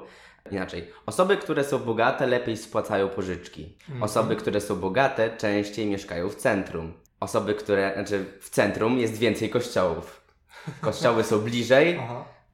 Inaczej. 0.51 0.87
Osoby, 1.05 1.37
które 1.37 1.63
są 1.63 1.79
bogate, 1.79 2.27
lepiej 2.27 2.57
spłacają 2.57 3.09
pożyczki. 3.09 3.77
Osoby, 4.01 4.35
które 4.35 4.61
są 4.61 4.75
bogate, 4.75 5.37
częściej 5.37 5.85
mieszkają 5.85 6.29
w 6.29 6.35
centrum. 6.35 6.93
Osoby, 7.19 7.55
które, 7.55 7.91
znaczy 7.93 8.25
w 8.41 8.49
centrum 8.49 8.99
jest 8.99 9.17
więcej 9.17 9.49
kościołów. 9.49 10.21
Kościoły 10.81 11.23
są 11.23 11.39
bliżej, 11.39 11.99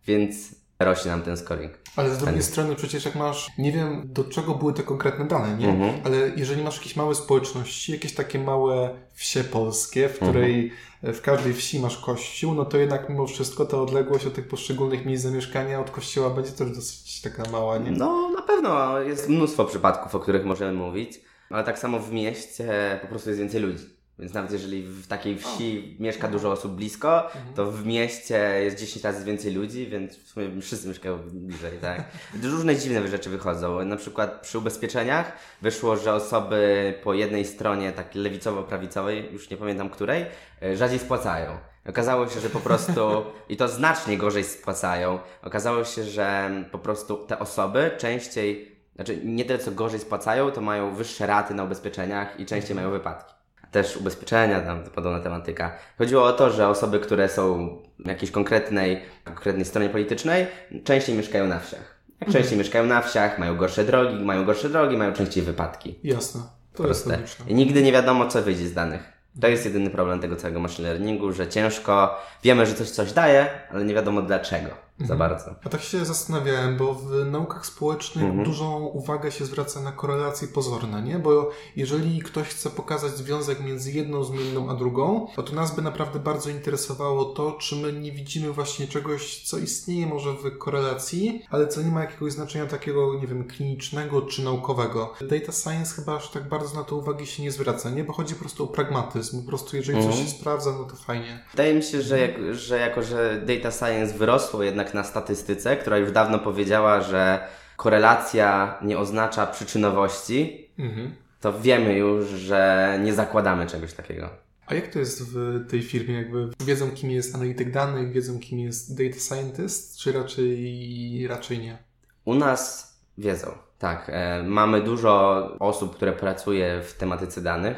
więc 0.08 0.36
rośnie 0.80 1.12
nam 1.12 1.22
ten 1.22 1.38
scoring. 1.38 1.74
Ale 1.96 2.10
z 2.10 2.18
drugiej 2.18 2.44
strony 2.44 2.76
przecież 2.76 3.06
jak 3.06 3.16
masz, 3.16 3.52
nie 3.58 3.72
wiem 3.72 4.02
do 4.06 4.24
czego 4.24 4.56
były 4.56 4.74
te 4.74 4.84
konkretne 4.84 5.26
dane, 5.28 5.58
nie? 5.58 5.70
Mhm. 5.70 5.94
Ale 6.06 6.32
jeżeli 6.36 6.64
masz 6.64 6.78
jakieś 6.78 6.96
małe 6.96 7.16
społeczności, 7.16 7.92
jakieś 7.92 8.14
takie 8.14 8.40
małe 8.40 8.90
wsie 9.14 9.44
polskie, 9.44 10.10
w 10.10 10.16
której 10.16 10.66
Mhm. 10.66 11.14
w 11.14 11.22
każdej 11.22 11.54
wsi 11.54 11.80
masz 11.80 11.98
kościół, 11.98 12.54
no 12.54 12.66
to 12.66 12.78
jednak 12.78 13.10
mimo 13.10 13.28
wszystko 13.28 13.66
ta 13.66 13.78
odległość 13.82 14.26
od 14.26 14.34
tych 14.34 14.48
poszczególnych 14.48 15.06
miejsc 15.06 15.24
zamieszkania 15.24 15.80
od 15.80 15.92
kościoła 15.92 16.30
będzie 16.30 16.52
też 16.52 16.76
dosyć 16.76 17.22
taka 17.22 17.50
mała, 17.52 17.78
nie? 17.78 17.92
No, 17.92 18.30
na 18.30 18.42
pewno 18.42 19.00
jest 19.00 19.30
mnóstwo 19.30 19.66
przypadków, 19.66 20.16
o 20.16 20.20
których 20.20 20.46
możemy 20.46 20.74
mówić, 20.74 21.22
ale 21.50 21.64
tak 21.64 21.80
samo 21.80 22.00
w 22.00 22.12
mieście 22.12 23.00
po 23.02 23.08
prostu 23.08 23.30
jest 23.30 23.40
więcej 23.40 23.62
ludzi. 23.62 23.95
Więc 24.20 24.34
nawet 24.34 24.52
jeżeli 24.52 24.84
w 24.84 25.08
takiej 25.08 25.38
wsi 25.38 25.98
mieszka 26.00 26.28
dużo 26.28 26.52
osób 26.52 26.76
blisko, 26.76 27.30
to 27.56 27.72
w 27.72 27.86
mieście 27.86 28.60
jest 28.64 28.80
10 28.80 29.04
razy 29.04 29.26
więcej 29.26 29.54
ludzi, 29.54 29.88
więc 29.88 30.18
w 30.18 30.28
sumie 30.28 30.62
wszyscy 30.62 30.88
mieszkają 30.88 31.18
bliżej, 31.18 31.78
tak? 31.82 32.04
Różne 32.44 32.76
dziwne 32.76 33.08
rzeczy 33.08 33.30
wychodzą. 33.30 33.86
Na 33.86 33.96
przykład 33.96 34.42
przy 34.42 34.58
ubezpieczeniach 34.58 35.32
wyszło, 35.62 35.98
że 35.98 36.14
osoby 36.14 36.94
po 37.04 37.14
jednej 37.14 37.46
stronie, 37.46 37.92
tak 37.92 38.16
lewicowo-prawicowej, 38.16 39.32
już 39.32 39.50
nie 39.50 39.58
pamiętam 39.58 39.90
której, 39.90 40.26
e, 40.62 40.78
rzadziej 40.78 41.00
spłacają. 41.00 41.58
Okazało 41.90 42.28
się, 42.28 42.40
że 42.40 42.50
po 42.50 42.60
prostu, 42.60 43.02
i 43.50 43.58
to 43.58 43.68
znacznie 43.68 44.18
gorzej 44.18 44.44
spłacają, 44.44 45.20
okazało 45.42 45.84
się, 45.84 46.04
że 46.04 46.52
po 46.72 46.80
prostu 46.80 47.18
te 47.18 47.40
osoby 47.40 47.92
częściej, 47.98 48.76
znaczy 48.96 49.22
nie 49.24 49.46
tyle 49.46 49.60
co 49.60 49.72
gorzej 49.72 50.00
spłacają, 50.00 50.52
to 50.52 50.62
mają 50.62 50.96
wyższe 50.96 51.28
raty 51.28 51.54
na 51.54 51.64
ubezpieczeniach 51.64 52.40
i 52.40 52.46
częściej 52.46 52.76
mają 52.76 52.92
wypadki. 52.92 53.35
Też 53.76 53.98
ubezpieczenia, 53.98 54.62
tam 54.62 54.84
podobna 54.84 55.20
tematyka. 55.20 55.76
Chodziło 55.98 56.24
o 56.24 56.34
to, 56.34 56.50
że 56.50 56.68
osoby, 56.68 57.00
które 57.00 57.30
są 57.30 57.78
w 58.00 58.08
jakiejś 58.08 58.32
konkretnej, 58.32 59.02
konkretnej 59.24 59.66
stronie 59.66 59.90
politycznej, 59.90 60.48
częściej 60.84 61.18
mieszkają 61.18 61.48
na 61.48 61.60
wsiach. 61.60 62.00
Jak 62.22 62.30
częściej 62.30 62.58
mieszkają 62.58 62.86
na 62.86 63.02
wsiach, 63.02 63.40
mają 63.40 63.58
gorsze 63.58 63.84
drogi, 63.84 64.16
mają 64.24 64.46
gorsze 64.46 64.70
drogi, 64.70 64.98
mają 64.98 65.14
częściej 65.14 65.44
wypadki. 65.44 66.00
Jasne. 66.04 66.42
To 66.74 66.88
jest 66.88 67.04
Proste. 67.04 67.22
logiczne. 67.22 67.46
I 67.48 67.56
nigdy 67.56 67.84
nie 67.84 67.92
wiadomo, 67.92 68.28
co 68.28 68.42
wyjdzie 68.42 68.68
z 68.68 68.74
danych. 68.74 69.14
To 69.42 69.48
jest 69.48 69.66
jedyny 69.66 69.90
problem 69.90 70.20
tego 70.20 70.36
całego 70.36 70.60
machine 70.60 70.88
learningu, 70.88 71.32
że 71.32 71.48
ciężko, 71.48 72.22
wiemy, 72.44 72.66
że 72.66 72.74
coś 72.74 72.90
coś 72.90 73.12
daje, 73.12 73.48
ale 73.72 73.86
nie 73.86 73.94
wiadomo 73.94 74.22
dlaczego 74.22 74.85
za 75.00 75.16
bardzo. 75.16 75.50
Ja 75.66 75.70
tak 75.72 75.82
się 75.82 76.06
zastanawiałem, 76.06 76.78
bo 76.78 76.94
w 76.94 77.26
naukach 77.26 77.66
społecznych 77.66 78.26
Mhm. 78.26 78.44
dużą 78.44 78.80
uwagę 78.86 79.32
się 79.32 79.46
zwraca 79.46 79.82
na 79.82 79.92
korelacje 79.92 80.48
pozorne, 80.48 81.02
nie? 81.02 81.20
Bo 81.20 81.52
jeżeli 81.76 82.20
ktoś 82.20 82.48
chce 82.48 82.70
pokazać 82.70 83.12
związek 83.12 83.60
między 83.64 83.92
jedną 83.92 84.24
zmienną 84.24 84.70
a 84.70 84.76
drugą, 84.76 85.28
to, 85.36 85.44
to 85.44 85.56
nas 85.56 85.76
by 85.76 85.82
naprawdę 85.82 86.20
bardzo 86.20 86.50
interesowało 86.50 87.26
to, 87.26 87.52
czy 87.52 87.76
my 87.76 87.94
nie 87.94 88.12
widzimy 88.12 88.52
właśnie 88.52 88.88
czegoś, 88.88 89.44
co 89.44 89.58
istnieje 89.58 90.08
może 90.08 90.32
w 90.34 90.58
korelacji, 90.58 91.46
ale 91.50 91.68
co 91.68 91.82
nie 91.82 91.92
ma 91.92 92.02
jakiegoś 92.02 92.32
znaczenia 92.34 92.66
takiego, 92.66 93.20
nie 93.22 93.28
wiem, 93.28 93.44
klinicznego 93.48 94.22
czy 94.22 94.44
naukowego. 94.44 95.14
Data 95.22 95.52
science 95.52 95.96
chyba 95.96 96.16
aż 96.16 96.32
tak 96.32 96.50
bardzo 96.50 96.76
na 96.76 96.84
to 96.84 96.96
uwagi 96.96 97.26
się 97.28 97.44
nie 97.44 97.52
zwraca, 97.52 97.90
nie? 97.90 98.04
Bo 98.04 98.14
chodzi 98.14 98.34
po 98.34 98.40
prostu 98.40 98.64
o 98.64 98.68
pragmatyzm. 98.68 99.42
Po 99.42 99.48
prostu 99.48 99.78
jeżeli 99.78 99.98
coś 99.98 100.08
Mhm. 100.08 100.26
się 100.28 100.32
sprawdza, 100.32 100.72
no 100.72 100.84
to 100.84 100.96
fajnie. 100.96 101.46
Wydaje 101.52 101.74
mi 101.74 101.84
się, 101.84 102.02
że, 102.02 102.20
jak, 102.20 102.32
że 102.56 102.80
jako, 102.80 103.04
że 103.04 103.42
data 103.46 103.72
science 103.72 104.18
wyrosło 104.18 104.64
jednak 104.64 104.85
na 104.94 105.04
statystyce, 105.04 105.78
która 105.78 105.98
już 105.98 106.12
dawno 106.12 106.40
powiedziała, 106.40 107.02
że 107.02 107.48
korelacja 107.78 108.78
nie 108.82 108.98
oznacza 109.00 109.48
przyczynowości, 109.48 110.70
Mhm. 110.80 111.16
to 111.42 111.60
wiemy 111.60 111.94
już, 111.94 112.26
że 112.26 113.00
nie 113.04 113.14
zakładamy 113.14 113.68
czegoś 113.68 113.94
takiego. 113.94 114.30
A 114.68 114.76
jak 114.76 114.88
to 114.88 115.00
jest 115.00 115.24
w 115.34 115.66
tej 115.70 115.82
firmie? 115.84 116.14
Jakby 116.16 116.50
wiedzą, 116.66 116.92
kim 116.92 117.12
jest 117.12 117.36
analityk 117.36 117.72
danych, 117.72 118.12
wiedzą, 118.12 118.40
kim 118.40 118.60
jest 118.60 118.98
data 119.04 119.20
scientist, 119.20 119.98
czy 119.98 120.12
raczej, 120.12 121.28
raczej 121.28 121.60
nie? 121.60 121.78
U 122.26 122.34
nas 122.34 122.94
wiedzą, 123.18 123.48
tak. 123.80 124.06
E, 124.14 124.44
mamy 124.44 124.82
dużo 124.82 125.42
osób, 125.60 125.96
które 125.96 126.14
pracuje 126.14 126.82
w 126.82 126.94
tematyce 126.94 127.42
danych, 127.42 127.78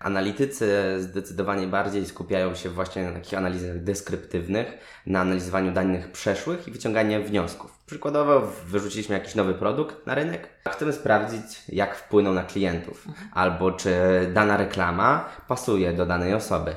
Analitycy 0.00 0.96
zdecydowanie 0.98 1.66
bardziej 1.66 2.06
skupiają 2.06 2.54
się 2.54 2.70
właśnie 2.70 3.02
na 3.02 3.12
takich 3.12 3.38
analizach 3.38 3.82
deskryptywnych, 3.82 4.66
na 5.06 5.20
analizowaniu 5.20 5.72
danych 5.72 6.12
przeszłych 6.12 6.68
i 6.68 6.70
wyciąganiu 6.70 7.24
wniosków. 7.24 7.78
Przykładowo 7.86 8.52
wyrzuciliśmy 8.66 9.14
jakiś 9.14 9.34
nowy 9.34 9.54
produkt 9.54 10.06
na 10.06 10.14
rynek, 10.14 10.48
chcemy 10.68 10.92
sprawdzić, 10.92 11.42
jak 11.68 11.96
wpłynął 11.96 12.34
na 12.34 12.42
klientów, 12.42 13.04
albo 13.32 13.72
czy 13.72 13.90
dana 14.34 14.56
reklama 14.56 15.28
pasuje 15.48 15.92
do 15.92 16.06
danej 16.06 16.34
osoby 16.34 16.74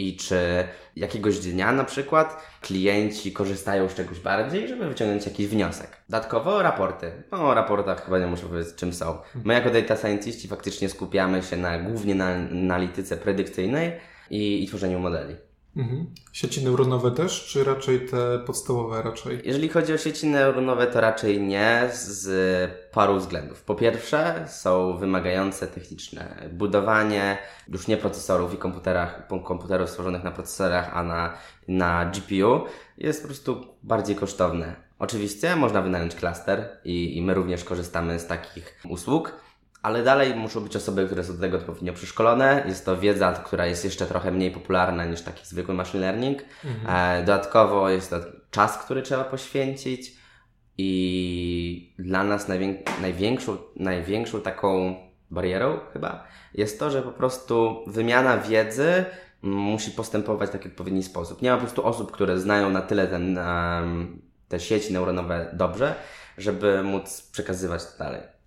i 0.00 0.16
czy 0.16 0.64
jakiegoś 0.96 1.38
dnia 1.38 1.72
na 1.72 1.84
przykład 1.84 2.42
klienci 2.60 3.32
korzystają 3.32 3.88
z 3.88 3.94
czegoś 3.94 4.20
bardziej, 4.20 4.68
żeby 4.68 4.88
wyciągnąć 4.88 5.26
jakiś 5.26 5.46
wniosek. 5.46 5.96
Dodatkowo 6.08 6.62
raporty. 6.62 7.12
No 7.32 7.48
o 7.48 7.54
raportach 7.54 8.04
chyba 8.04 8.18
nie 8.18 8.26
muszę 8.26 8.46
powiedzieć 8.46 8.74
czym 8.74 8.92
są. 8.92 9.18
My 9.44 9.54
jako 9.54 9.70
data 9.70 9.96
scientiści 9.96 10.48
faktycznie 10.48 10.88
skupiamy 10.88 11.42
się 11.42 11.56
na, 11.56 11.78
głównie 11.78 12.14
na 12.14 12.26
analityce 12.26 13.16
predykcyjnej 13.16 13.92
i, 14.30 14.64
i 14.64 14.68
tworzeniu 14.68 14.98
modeli. 14.98 15.36
Mhm. 15.76 16.06
Sieci 16.32 16.64
neuronowe 16.64 17.10
też, 17.10 17.46
czy 17.46 17.64
raczej 17.64 18.06
te 18.06 18.38
podstawowe 18.38 19.02
raczej? 19.02 19.40
Jeżeli 19.44 19.68
chodzi 19.68 19.92
o 19.92 19.98
sieci 19.98 20.26
neuronowe, 20.26 20.86
to 20.86 21.00
raczej 21.00 21.40
nie 21.40 21.88
z 21.92 22.70
paru 22.92 23.16
względów. 23.16 23.62
Po 23.62 23.74
pierwsze, 23.74 24.44
są 24.48 24.98
wymagające 24.98 25.66
techniczne. 25.66 26.48
Budowanie 26.52 27.38
już 27.68 27.86
nie 27.86 27.96
procesorów 27.96 28.54
i 28.54 28.56
komputerach, 28.56 29.26
komputerów 29.44 29.90
stworzonych 29.90 30.24
na 30.24 30.30
procesorach, 30.30 30.90
a 30.92 31.02
na, 31.02 31.34
na 31.68 32.04
GPU 32.04 32.64
jest 32.98 33.22
po 33.22 33.28
prostu 33.28 33.66
bardziej 33.82 34.16
kosztowne. 34.16 34.76
Oczywiście 34.98 35.56
można 35.56 35.82
wynająć 35.82 36.14
klaster 36.14 36.68
i, 36.84 37.16
i 37.16 37.22
my 37.22 37.34
również 37.34 37.64
korzystamy 37.64 38.18
z 38.18 38.26
takich 38.26 38.80
usług 38.88 39.32
ale 39.82 40.02
dalej 40.02 40.34
muszą 40.34 40.60
być 40.60 40.76
osoby, 40.76 41.06
które 41.06 41.24
są 41.24 41.34
do 41.34 41.40
tego 41.40 41.58
odpowiednio 41.58 41.92
przeszkolone. 41.92 42.64
Jest 42.66 42.84
to 42.84 42.96
wiedza, 42.96 43.32
która 43.32 43.66
jest 43.66 43.84
jeszcze 43.84 44.06
trochę 44.06 44.30
mniej 44.30 44.50
popularna 44.50 45.04
niż 45.04 45.22
taki 45.22 45.46
zwykły 45.46 45.74
machine 45.74 46.00
learning. 46.00 46.38
Mhm. 46.64 47.20
E, 47.20 47.24
dodatkowo 47.24 47.90
jest 47.90 48.10
to 48.10 48.16
czas, 48.50 48.78
który 48.78 49.02
trzeba 49.02 49.24
poświęcić 49.24 50.12
i 50.78 51.94
dla 51.98 52.24
nas 52.24 52.48
najwię 52.48 52.74
największą, 53.00 53.56
największą 53.76 54.40
taką 54.40 54.94
barierą 55.30 55.78
chyba 55.92 56.24
jest 56.54 56.78
to, 56.78 56.90
że 56.90 57.02
po 57.02 57.12
prostu 57.12 57.84
wymiana 57.86 58.38
wiedzy 58.38 59.04
musi 59.42 59.90
postępować 59.90 60.48
w 60.48 60.52
taki 60.52 60.68
odpowiedni 60.68 61.02
sposób. 61.02 61.42
Nie 61.42 61.50
ma 61.50 61.56
po 61.56 61.62
prostu 61.62 61.86
osób, 61.86 62.12
które 62.12 62.38
znają 62.38 62.70
na 62.70 62.82
tyle 62.82 63.06
ten, 63.06 63.38
um, 63.38 64.22
te 64.48 64.60
sieci 64.60 64.92
neuronowe 64.92 65.50
dobrze, 65.52 65.94
żeby 66.38 66.82
móc 66.82 67.22
przekazywać 67.32 67.84
to 67.84 67.98
dalej. 67.98 68.39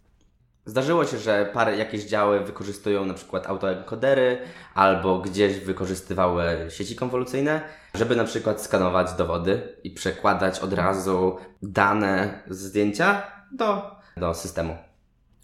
Zdarzyło 0.65 1.05
się, 1.05 1.17
że 1.17 1.49
parę 1.53 1.77
jakieś 1.77 2.03
działy 2.03 2.39
wykorzystują 2.39 3.05
na 3.05 3.13
przykład 3.13 3.47
autoencodery 3.47 4.37
albo 4.73 5.19
gdzieś 5.19 5.59
wykorzystywały 5.59 6.67
sieci 6.69 6.95
konwolucyjne, 6.95 7.61
żeby 7.93 8.15
na 8.15 8.23
przykład 8.23 8.61
skanować 8.61 9.13
dowody 9.13 9.77
i 9.83 9.91
przekładać 9.91 10.59
od 10.59 10.73
razu 10.73 11.37
dane 11.61 12.43
z 12.47 12.57
zdjęcia 12.57 13.21
do, 13.51 13.95
do 14.17 14.33
systemu. 14.33 14.77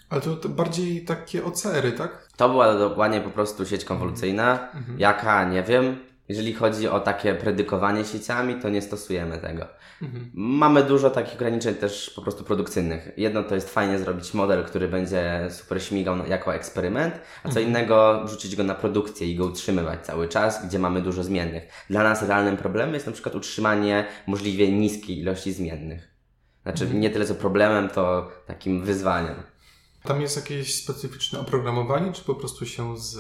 Ale 0.10 0.22
to, 0.22 0.36
to 0.36 0.50
bardziej 0.50 1.06
takie 1.06 1.46
OCR-y, 1.46 1.92
tak? 1.92 2.28
To 2.38 2.50
była 2.50 2.74
dokładnie 2.74 3.22
po 3.22 3.30
prostu 3.30 3.66
sieć 3.66 3.86
konwolucyjna. 3.86 4.72
Mhm. 4.74 5.00
Jaka, 5.00 5.44
nie 5.44 5.64
wiem. 5.64 6.09
Jeżeli 6.30 6.54
chodzi 6.54 6.88
o 6.88 7.00
takie 7.00 7.36
predykowanie 7.36 8.06
sieciami, 8.06 8.56
to 8.56 8.70
nie 8.70 8.82
stosujemy 8.82 9.38
tego. 9.38 9.68
Mhm. 10.02 10.32
Mamy 10.34 10.84
dużo 10.84 11.10
takich 11.10 11.34
ograniczeń 11.34 11.76
też 11.76 12.10
po 12.10 12.22
prostu 12.22 12.44
produkcyjnych. 12.44 13.12
Jedno 13.18 13.44
to 13.44 13.56
jest 13.56 13.70
fajnie 13.70 14.00
zrobić 14.00 14.34
model, 14.34 14.66
który 14.66 14.88
będzie 14.88 15.48
super 15.50 15.84
śmigał 15.84 16.28
jako 16.28 16.56
eksperyment, 16.56 17.14
a 17.44 17.50
co 17.50 17.60
mhm. 17.60 17.68
innego 17.68 18.24
wrzucić 18.26 18.56
go 18.56 18.64
na 18.64 18.76
produkcję 18.76 19.32
i 19.32 19.36
go 19.36 19.46
utrzymywać 19.46 20.06
cały 20.06 20.28
czas, 20.28 20.68
gdzie 20.68 20.80
mamy 20.80 21.02
dużo 21.02 21.24
zmiennych. 21.24 21.64
Dla 21.90 22.04
nas 22.04 22.24
realnym 22.24 22.58
problemem 22.58 22.94
jest 22.94 23.06
na 23.06 23.12
przykład 23.12 23.36
utrzymanie 23.36 24.06
możliwie 24.28 24.72
niskiej 24.72 25.20
ilości 25.20 25.54
zmiennych. 25.54 26.10
Znaczy 26.64 26.84
mhm. 26.84 27.02
nie 27.02 27.10
tyle 27.10 27.26
co 27.26 27.36
problemem, 27.36 27.90
to 27.90 28.32
takim 28.48 28.82
wyzwaniem. 28.82 29.36
Tam 30.04 30.22
jest 30.22 30.36
jakieś 30.36 30.84
specyficzne 30.84 31.40
oprogramowanie, 31.40 32.14
czy 32.14 32.24
po 32.24 32.36
prostu 32.36 32.66
się 32.66 32.98
z 32.98 33.18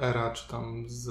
ERA, 0.00 0.30
czy 0.30 0.48
tam 0.48 0.84
z, 0.86 1.06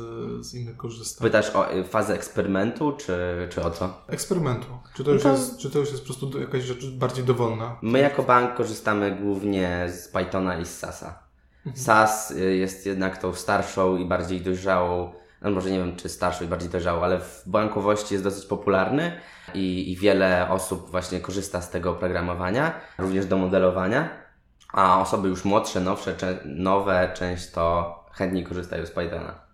z 0.45 0.53
innych 0.53 0.77
korzysta? 0.77 1.23
Pytasz 1.23 1.55
o 1.55 1.73
y, 1.73 1.83
fazę 1.83 2.13
eksperymentu, 2.13 2.91
czy, 2.91 3.17
czy 3.49 3.61
o 3.61 3.71
co? 3.71 4.01
Eksperymentu. 4.07 4.67
Czy 4.95 5.03
to, 5.03 5.11
już 5.11 5.23
no. 5.23 5.31
Jest, 5.31 5.57
czy 5.57 5.69
to 5.69 5.79
już 5.79 5.91
jest 5.91 6.01
po 6.01 6.05
prostu 6.05 6.39
jakaś 6.39 6.63
rzecz 6.63 6.85
bardziej 6.85 7.23
dowolna? 7.23 7.77
My 7.81 7.99
jako 7.99 8.23
bank 8.23 8.55
korzystamy 8.55 9.17
głównie 9.21 9.87
z 9.89 10.07
Pythona 10.07 10.59
i 10.59 10.65
z 10.65 10.77
SASa. 10.77 11.19
Mhm. 11.65 11.85
SAS 11.85 12.31
y, 12.31 12.55
jest 12.55 12.85
jednak 12.85 13.17
tą 13.17 13.33
starszą 13.33 13.97
i 13.97 14.05
bardziej 14.05 14.41
dojrzałą, 14.41 15.13
no 15.41 15.51
może 15.51 15.71
nie 15.71 15.79
wiem 15.79 15.95
czy 15.95 16.09
starszą 16.09 16.45
i 16.45 16.47
bardziej 16.47 16.69
dojrzałą, 16.69 17.03
ale 17.03 17.19
w 17.19 17.43
bankowości 17.45 18.13
jest 18.13 18.23
dosyć 18.23 18.45
popularny 18.45 19.19
i, 19.53 19.91
i 19.91 19.95
wiele 19.95 20.49
osób 20.49 20.91
właśnie 20.91 21.19
korzysta 21.19 21.61
z 21.61 21.69
tego 21.69 21.91
oprogramowania, 21.91 22.73
również 22.97 23.25
do 23.25 23.37
modelowania 23.37 24.28
a 24.73 25.01
osoby 25.01 25.29
już 25.29 25.45
młodsze, 25.45 25.79
nowsze, 25.81 26.15
nowe 26.45 27.11
często 27.13 27.93
chętniej 28.11 28.43
korzystają 28.43 28.85
z 28.85 28.91
Pythona. 28.91 29.49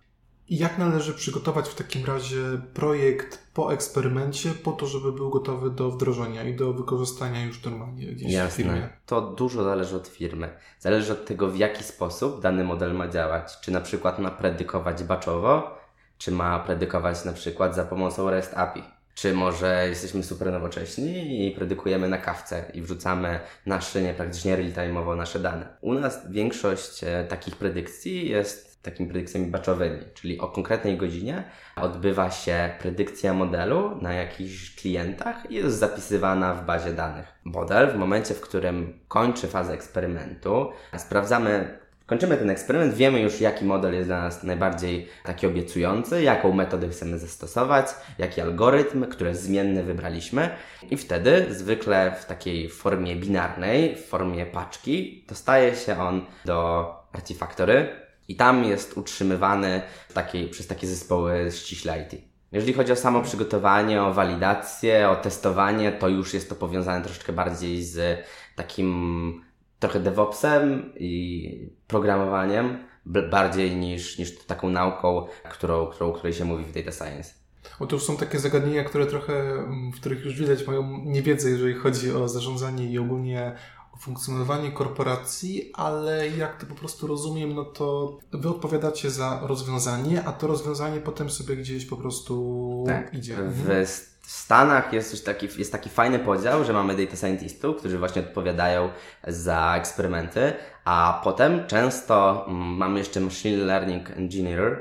I 0.48 0.58
jak 0.58 0.78
należy 0.78 1.14
przygotować 1.14 1.68
w 1.68 1.74
takim 1.74 2.04
razie 2.04 2.42
projekt 2.74 3.46
po 3.54 3.72
eksperymencie, 3.72 4.50
po 4.50 4.72
to, 4.72 4.86
żeby 4.86 5.12
był 5.12 5.30
gotowy 5.30 5.70
do 5.70 5.90
wdrożenia 5.90 6.44
i 6.44 6.56
do 6.56 6.72
wykorzystania 6.72 7.44
już 7.44 7.64
normalnie 7.64 8.06
gdzieś 8.06 8.32
Jasne. 8.32 8.50
w 8.50 8.54
firmie? 8.54 8.88
To 9.06 9.20
dużo 9.20 9.64
zależy 9.64 9.96
od 9.96 10.08
firmy. 10.08 10.58
Zależy 10.78 11.12
od 11.12 11.24
tego, 11.24 11.50
w 11.50 11.56
jaki 11.56 11.84
sposób 11.84 12.40
dany 12.40 12.64
model 12.64 12.94
ma 12.94 13.08
działać. 13.08 13.60
Czy 13.60 13.70
na 13.70 13.80
przykład 13.80 14.18
ma 14.18 14.30
predykować 14.30 15.04
batchowo, 15.04 15.78
czy 16.18 16.32
ma 16.32 16.58
predykować 16.58 17.24
na 17.24 17.32
przykład 17.32 17.74
za 17.74 17.84
pomocą 17.84 18.30
REST 18.30 18.54
API. 18.54 18.82
Czy 19.16 19.34
może 19.34 19.86
jesteśmy 19.88 20.22
super 20.22 20.52
nowocześni 20.52 21.46
i 21.46 21.50
predykujemy 21.50 22.08
na 22.08 22.18
kawce 22.18 22.70
i 22.74 22.82
wrzucamy 22.82 23.40
na 23.66 23.80
szynie 23.80 24.14
praktycznie 24.14 24.56
real-time'owo 24.56 25.16
nasze 25.16 25.38
dane. 25.38 25.68
U 25.80 25.94
nas 25.94 26.30
większość 26.30 27.04
e, 27.04 27.24
takich 27.28 27.56
predykcji 27.56 28.28
jest 28.28 28.82
takimi 28.82 29.08
predykcjami 29.08 29.46
batchowymi, 29.46 29.98
czyli 30.14 30.40
o 30.40 30.48
konkretnej 30.48 30.96
godzinie 30.96 31.44
odbywa 31.76 32.30
się 32.30 32.70
predykcja 32.78 33.34
modelu 33.34 33.98
na 34.02 34.12
jakichś 34.12 34.74
klientach 34.74 35.50
i 35.50 35.54
jest 35.54 35.78
zapisywana 35.78 36.54
w 36.54 36.66
bazie 36.66 36.92
danych. 36.92 37.26
Model 37.44 37.90
w 37.90 37.96
momencie, 37.96 38.34
w 38.34 38.40
którym 38.40 38.98
kończy 39.08 39.48
fazę 39.48 39.72
eksperymentu, 39.72 40.70
sprawdzamy 40.96 41.78
Kończymy 42.06 42.36
ten 42.36 42.50
eksperyment, 42.50 42.94
wiemy 42.94 43.20
już 43.20 43.40
jaki 43.40 43.64
model 43.64 43.94
jest 43.94 44.08
dla 44.08 44.20
nas 44.20 44.42
najbardziej 44.42 45.08
taki 45.24 45.46
obiecujący, 45.46 46.22
jaką 46.22 46.52
metodę 46.52 46.88
chcemy 46.88 47.18
zastosować, 47.18 47.86
jaki 48.18 48.40
algorytm, 48.40 49.06
które 49.06 49.34
zmienne 49.34 49.82
wybraliśmy 49.82 50.50
i 50.90 50.96
wtedy 50.96 51.46
zwykle 51.50 52.16
w 52.20 52.24
takiej 52.24 52.68
formie 52.70 53.16
binarnej, 53.16 53.96
w 53.96 54.06
formie 54.06 54.46
paczki 54.46 55.24
dostaje 55.28 55.76
się 55.76 55.98
on 55.98 56.26
do 56.44 56.90
Artifactory 57.12 57.88
i 58.28 58.36
tam 58.36 58.64
jest 58.64 58.96
utrzymywany 58.96 59.82
takiej, 60.14 60.48
przez 60.48 60.66
takie 60.66 60.86
zespoły 60.86 61.48
ściśle 61.52 62.02
IT. 62.02 62.22
Jeżeli 62.52 62.72
chodzi 62.72 62.92
o 62.92 62.96
samo 62.96 63.22
przygotowanie, 63.22 64.02
o 64.02 64.14
walidację, 64.14 65.08
o 65.10 65.16
testowanie, 65.16 65.92
to 65.92 66.08
już 66.08 66.34
jest 66.34 66.48
to 66.48 66.54
powiązane 66.54 67.04
troszeczkę 67.04 67.32
bardziej 67.32 67.84
z 67.84 68.18
takim 68.56 69.45
trochę 69.78 70.00
DevOpsem 70.00 70.92
i 70.96 71.70
programowaniem 71.86 72.78
bardziej 73.06 73.76
niż, 73.76 74.18
niż 74.18 74.38
taką 74.38 74.70
nauką, 74.70 75.26
którą, 75.50 75.86
którą, 75.86 76.12
której 76.12 76.32
się 76.32 76.44
mówi 76.44 76.64
w 76.64 76.72
data 76.72 76.92
science. 76.92 77.34
Otóż 77.80 78.02
są 78.02 78.16
takie 78.16 78.38
zagadnienia, 78.38 78.84
które 78.84 79.06
trochę, 79.06 79.34
mm, 79.52 79.92
w 79.92 80.00
których 80.00 80.24
już 80.24 80.40
widać 80.40 80.66
moją 80.66 81.04
niewiedzę, 81.04 81.50
jeżeli 81.50 81.74
chodzi 81.74 82.12
o 82.12 82.28
zarządzanie 82.28 82.90
i 82.90 82.98
ogólnie 82.98 83.56
o 83.92 83.96
funkcjonowanie 83.96 84.72
korporacji, 84.72 85.70
ale 85.74 86.28
jak 86.28 86.60
to 86.60 86.66
po 86.66 86.74
prostu 86.74 87.06
rozumiem, 87.06 87.54
no 87.54 87.64
to 87.64 88.18
wy 88.32 88.48
odpowiadacie 88.48 89.10
za 89.10 89.40
rozwiązanie, 89.42 90.24
a 90.24 90.32
to 90.32 90.46
rozwiązanie 90.46 91.00
potem 91.00 91.30
sobie 91.30 91.56
gdzieś 91.56 91.86
po 91.86 91.96
prostu 91.96 92.84
tak. 92.86 93.14
idzie. 93.14 93.36
W 93.36 93.38
mhm. 93.38 93.86
W 94.26 94.30
Stanach 94.30 94.92
jest, 94.92 95.10
coś 95.10 95.20
taki, 95.20 95.48
jest 95.58 95.72
taki 95.72 95.90
fajny 95.90 96.18
podział, 96.18 96.64
że 96.64 96.72
mamy 96.72 96.96
data 96.96 97.16
scientistów, 97.16 97.76
którzy 97.76 97.98
właśnie 97.98 98.22
odpowiadają 98.22 98.90
za 99.26 99.74
eksperymenty, 99.76 100.52
a 100.84 101.20
potem 101.24 101.66
często 101.66 102.44
mm, 102.48 102.58
mamy 102.58 102.98
jeszcze 102.98 103.20
machine 103.20 103.64
learning 103.64 104.10
engineer, 104.10 104.80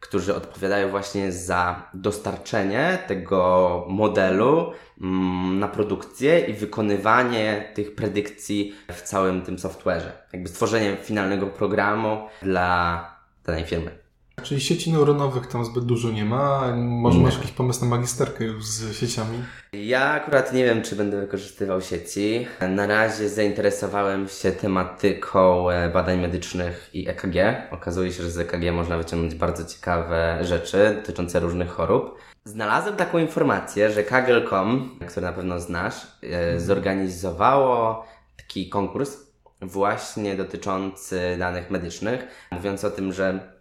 którzy 0.00 0.34
odpowiadają 0.34 0.90
właśnie 0.90 1.32
za 1.32 1.90
dostarczenie 1.94 2.98
tego 3.06 3.84
modelu 3.88 4.72
mm, 5.00 5.58
na 5.58 5.68
produkcję 5.68 6.40
i 6.40 6.52
wykonywanie 6.52 7.72
tych 7.74 7.94
predykcji 7.94 8.74
w 8.92 9.02
całym 9.02 9.42
tym 9.42 9.56
software'ze. 9.56 10.10
Jakby 10.32 10.48
stworzenie 10.48 10.96
finalnego 10.96 11.46
programu 11.46 12.28
dla 12.42 13.00
danej 13.44 13.64
firmy. 13.64 14.05
Czyli 14.42 14.60
sieci 14.60 14.92
neuronowych 14.92 15.46
tam 15.46 15.64
zbyt 15.64 15.84
dużo 15.84 16.10
nie 16.10 16.24
ma. 16.24 16.76
Może 16.76 17.18
masz 17.18 17.36
jakiś 17.36 17.50
pomysł 17.50 17.80
na 17.80 17.86
magisterkę 17.86 18.44
już 18.44 18.64
z 18.64 18.96
sieciami? 18.96 19.38
Ja 19.72 20.10
akurat 20.10 20.52
nie 20.52 20.64
wiem, 20.64 20.82
czy 20.82 20.96
będę 20.96 21.20
wykorzystywał 21.20 21.80
sieci. 21.80 22.46
Na 22.68 22.86
razie 22.86 23.28
zainteresowałem 23.28 24.28
się 24.28 24.52
tematyką 24.52 25.70
e, 25.70 25.88
badań 25.88 26.20
medycznych 26.20 26.90
i 26.92 27.08
EKG. 27.08 27.36
Okazuje 27.70 28.12
się, 28.12 28.22
że 28.22 28.30
z 28.30 28.38
EKG 28.38 28.72
można 28.72 28.98
wyciągnąć 28.98 29.34
bardzo 29.34 29.64
ciekawe 29.64 30.38
rzeczy 30.42 30.94
dotyczące 31.00 31.40
różnych 31.40 31.70
chorób. 31.70 32.18
Znalazłem 32.44 32.96
taką 32.96 33.18
informację, 33.18 33.90
że 33.90 34.04
Kaggle.com, 34.04 34.98
który 35.08 35.26
na 35.26 35.32
pewno 35.32 35.60
znasz, 35.60 36.06
e, 36.22 36.60
zorganizowało 36.60 38.06
taki 38.36 38.68
konkurs 38.68 39.16
właśnie 39.60 40.36
dotyczący 40.36 41.36
danych 41.38 41.70
medycznych, 41.70 42.26
mówiąc 42.52 42.84
o 42.84 42.90
tym, 42.90 43.12
że 43.12 43.55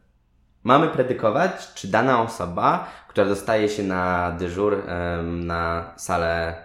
mamy 0.66 0.88
predykować, 0.88 1.74
czy 1.74 1.88
dana 1.88 2.22
osoba, 2.22 2.88
która 3.08 3.28
dostaje 3.28 3.70
się 3.70 3.84
na 3.84 4.32
dyżur 4.32 4.84
na 5.24 5.94
salę, 5.96 6.56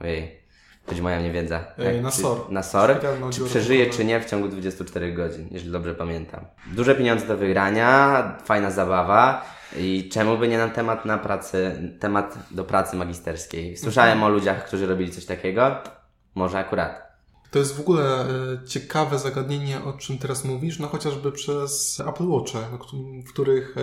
ojej, 0.00 0.40
być 0.88 1.00
moja 1.00 1.20
niewiedza. 1.20 1.58
Tak, 1.58 2.02
na 2.02 2.10
SOR. 2.10 2.52
Na 2.52 2.62
SOR, 2.62 3.00
czy 3.30 3.44
przeżyje, 3.44 3.90
czy 3.90 4.04
nie 4.04 4.20
w 4.20 4.24
ciągu 4.24 4.48
24 4.48 5.12
godzin, 5.12 5.48
jeżeli 5.50 5.72
dobrze 5.72 5.94
pamiętam. 5.94 6.44
Duże 6.66 6.94
pieniądze 6.94 7.26
do 7.26 7.36
wygrania, 7.36 8.22
fajna 8.44 8.70
zabawa. 8.70 9.44
I 9.76 10.08
czemu 10.12 10.38
by 10.38 10.48
nie 10.48 10.58
na 10.58 10.68
temat 10.68 11.04
na 11.04 11.18
pracy, 11.18 11.90
temat 12.00 12.38
do 12.50 12.64
pracy 12.64 12.96
magisterskiej? 12.96 13.76
Słyszałem 13.76 14.12
mhm. 14.12 14.32
o 14.32 14.34
ludziach, 14.34 14.66
którzy 14.66 14.86
robili 14.86 15.10
coś 15.10 15.24
takiego. 15.24 15.76
Może 16.34 16.58
akurat. 16.58 17.05
To 17.56 17.60
jest 17.60 17.76
w 17.76 17.80
ogóle 17.80 18.20
e, 18.20 18.26
ciekawe 18.66 19.18
zagadnienie, 19.18 19.84
o 19.84 19.92
czym 19.92 20.18
teraz 20.18 20.44
mówisz, 20.44 20.78
no 20.78 20.88
chociażby 20.88 21.32
przez 21.32 22.02
Apple 22.08 22.28
Watche, 22.28 22.58
w 23.26 23.28
których 23.28 23.74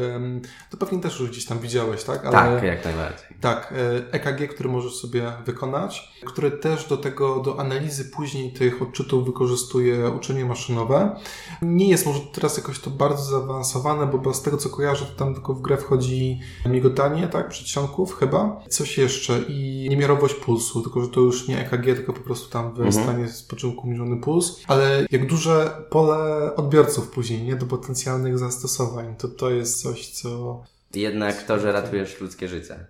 to 0.70 0.78
pewnie 0.78 1.00
też 1.00 1.20
już 1.20 1.30
gdzieś 1.30 1.46
tam 1.46 1.60
widziałeś, 1.60 2.04
tak? 2.04 2.26
Ale, 2.26 2.34
tak, 2.34 2.64
jak 2.64 2.86
najbardziej. 2.86 3.28
Tak, 3.42 3.74
EKG, 4.12 4.42
e 4.42 4.48
który 4.48 4.70
możesz 4.70 4.96
sobie 4.96 5.32
wykonać, 5.46 6.14
który 6.26 6.52
też 6.52 6.88
do 6.88 6.98
tego, 6.98 7.40
do 7.40 7.60
analizy 7.60 8.06
później 8.06 8.54
tych 8.54 8.82
odczytów 8.82 9.26
wykorzystuje 9.26 10.10
uczenie 10.10 10.46
maszynowe. 10.46 11.16
Nie 11.62 11.90
jest 11.90 12.06
może 12.06 12.20
teraz 12.34 12.58
jakoś 12.58 12.80
to 12.80 12.90
bardzo 12.90 13.24
zaawansowane, 13.24 14.08
bo 14.08 14.34
z 14.34 14.42
tego 14.42 14.58
co 14.58 14.70
kojarzę, 14.70 15.06
to 15.06 15.16
tam 15.16 15.34
tylko 15.34 15.54
w 15.54 15.62
grę 15.62 15.78
wchodzi 15.78 16.40
migotanie, 16.66 17.28
tak? 17.28 17.50
Przedsionków 17.50 18.16
chyba. 18.16 18.62
Coś 18.70 18.98
jeszcze 18.98 19.40
i 19.40 19.88
niemiarowość 19.90 20.34
pulsu, 20.34 20.82
tylko 20.82 21.02
że 21.02 21.08
to 21.08 21.20
już 21.20 21.48
nie 21.48 21.60
EKG, 21.60 21.86
tylko 21.86 22.14
po 22.14 22.22
prostu 22.22 22.50
tam 22.50 22.74
w 22.74 22.82
mhm. 22.82 22.92
stanie 22.92 23.28
spoczynku 23.28 23.63
mierzony 23.84 24.18
puls, 24.18 24.62
ale 24.68 25.06
jak 25.12 25.28
duże 25.28 25.72
pole 25.90 26.52
odbiorców 26.56 27.10
później, 27.10 27.44
nie? 27.44 27.56
Do 27.56 27.66
potencjalnych 27.66 28.40
zastosowań, 28.40 29.16
to 29.16 29.28
to 29.28 29.50
jest 29.50 29.82
coś, 29.82 30.10
co... 30.10 30.64
Jednak 30.96 31.44
to, 31.44 31.60
że 31.60 31.72
ratujesz 31.72 32.22
ludzkie 32.22 32.48
życie. 32.48 32.86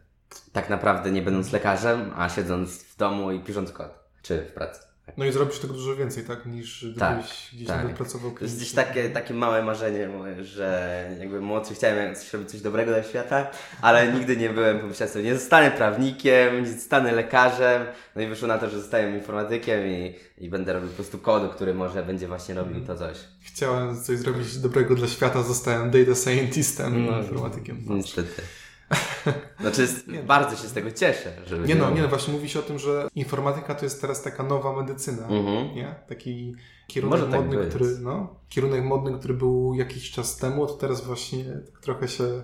Tak 0.52 0.70
naprawdę 0.70 1.12
nie 1.12 1.22
będąc 1.22 1.52
lekarzem, 1.52 2.12
a 2.16 2.30
siedząc 2.30 2.84
w 2.84 2.98
domu 2.98 3.32
i 3.32 3.40
pisząc 3.40 3.72
kod. 3.72 3.90
Czy 4.22 4.46
w 4.52 4.54
pracy. 4.54 4.93
No 5.18 5.26
i 5.26 5.32
zrobisz 5.32 5.60
tego 5.60 5.74
dużo 5.74 5.96
więcej, 5.96 6.24
tak? 6.24 6.46
Niż 6.46 6.80
gdybyś 6.80 7.00
tak, 7.00 7.26
gdzieś 7.54 7.68
tak. 7.68 7.94
pracował 7.94 8.32
To 8.32 8.44
jest 8.44 8.58
gdzieś 8.58 8.72
takie, 8.72 9.10
takie 9.10 9.34
małe 9.34 9.64
marzenie 9.64 10.08
moje, 10.08 10.44
że 10.44 11.10
jakby 11.20 11.42
młodszy 11.42 11.74
chciałem 11.74 12.14
robić 12.34 12.52
coś 12.52 12.62
dobrego 12.62 12.92
dla 12.92 13.04
świata, 13.04 13.52
ale 13.82 14.14
nigdy 14.14 14.38
nie 14.38 14.50
byłem, 14.50 14.80
pomyślałem 14.80 15.14
sobie, 15.14 15.26
nie 15.26 15.36
zostanę 15.36 15.72
prawnikiem, 15.72 16.64
nie 16.64 16.72
zostanę 16.72 17.12
lekarzem, 17.12 17.86
no 18.16 18.22
i 18.22 18.28
wyszło 18.28 18.48
na 18.48 18.58
to, 18.58 18.70
że 18.70 18.80
zostaję 18.80 19.18
informatykiem 19.18 19.88
i, 19.88 20.16
i 20.38 20.50
będę 20.50 20.74
robił 20.74 20.90
po 20.90 20.96
prostu 20.96 21.18
kodu, 21.18 21.50
który 21.50 21.74
może 21.74 22.04
będzie 22.04 22.28
właśnie 22.28 22.56
robił 22.56 22.78
mhm. 22.78 22.98
to 22.98 23.08
coś. 23.08 23.18
Chciałem 23.42 24.04
coś 24.04 24.18
zrobić 24.18 24.58
dobrego 24.58 24.96
dla 24.96 25.08
świata, 25.08 25.44
zostałem 25.44 25.92
data 25.92 26.16
scientistem, 26.16 27.06
no, 27.06 27.22
informatykiem. 27.22 27.86
Niestety. 27.90 28.42
Znaczy, 29.62 29.82
jest, 29.82 30.12
bardzo 30.12 30.56
się 30.56 30.68
z 30.68 30.74
tego 30.74 30.92
cieszę. 30.92 31.34
Że 31.48 31.60
nie 31.60 31.76
no, 31.76 31.92
nie 31.92 32.02
no, 32.02 32.08
właśnie 32.08 32.34
mówi 32.34 32.50
się 32.50 32.60
o 32.60 32.64
tym, 32.64 32.80
że 32.80 33.08
informatyka 33.16 33.76
to 33.76 33.86
jest 33.86 34.02
teraz 34.02 34.24
taka 34.24 34.44
nowa 34.44 34.82
medycyna, 34.82 35.28
mhm. 35.28 35.76
nie? 35.76 35.96
Taki 36.08 36.56
kierunek 36.88 37.20
Może 37.20 37.32
tak 37.32 37.42
modny, 37.42 37.58
tak 37.58 37.70
który, 37.70 37.98
no, 38.02 38.36
kierunek 38.50 38.84
modny, 38.84 39.20
który 39.20 39.34
był 39.34 39.74
jakiś 39.74 40.12
czas 40.12 40.38
temu, 40.38 40.68
to 40.68 40.74
teraz 40.74 41.06
właśnie 41.06 41.46
trochę 41.82 42.08
się 42.08 42.44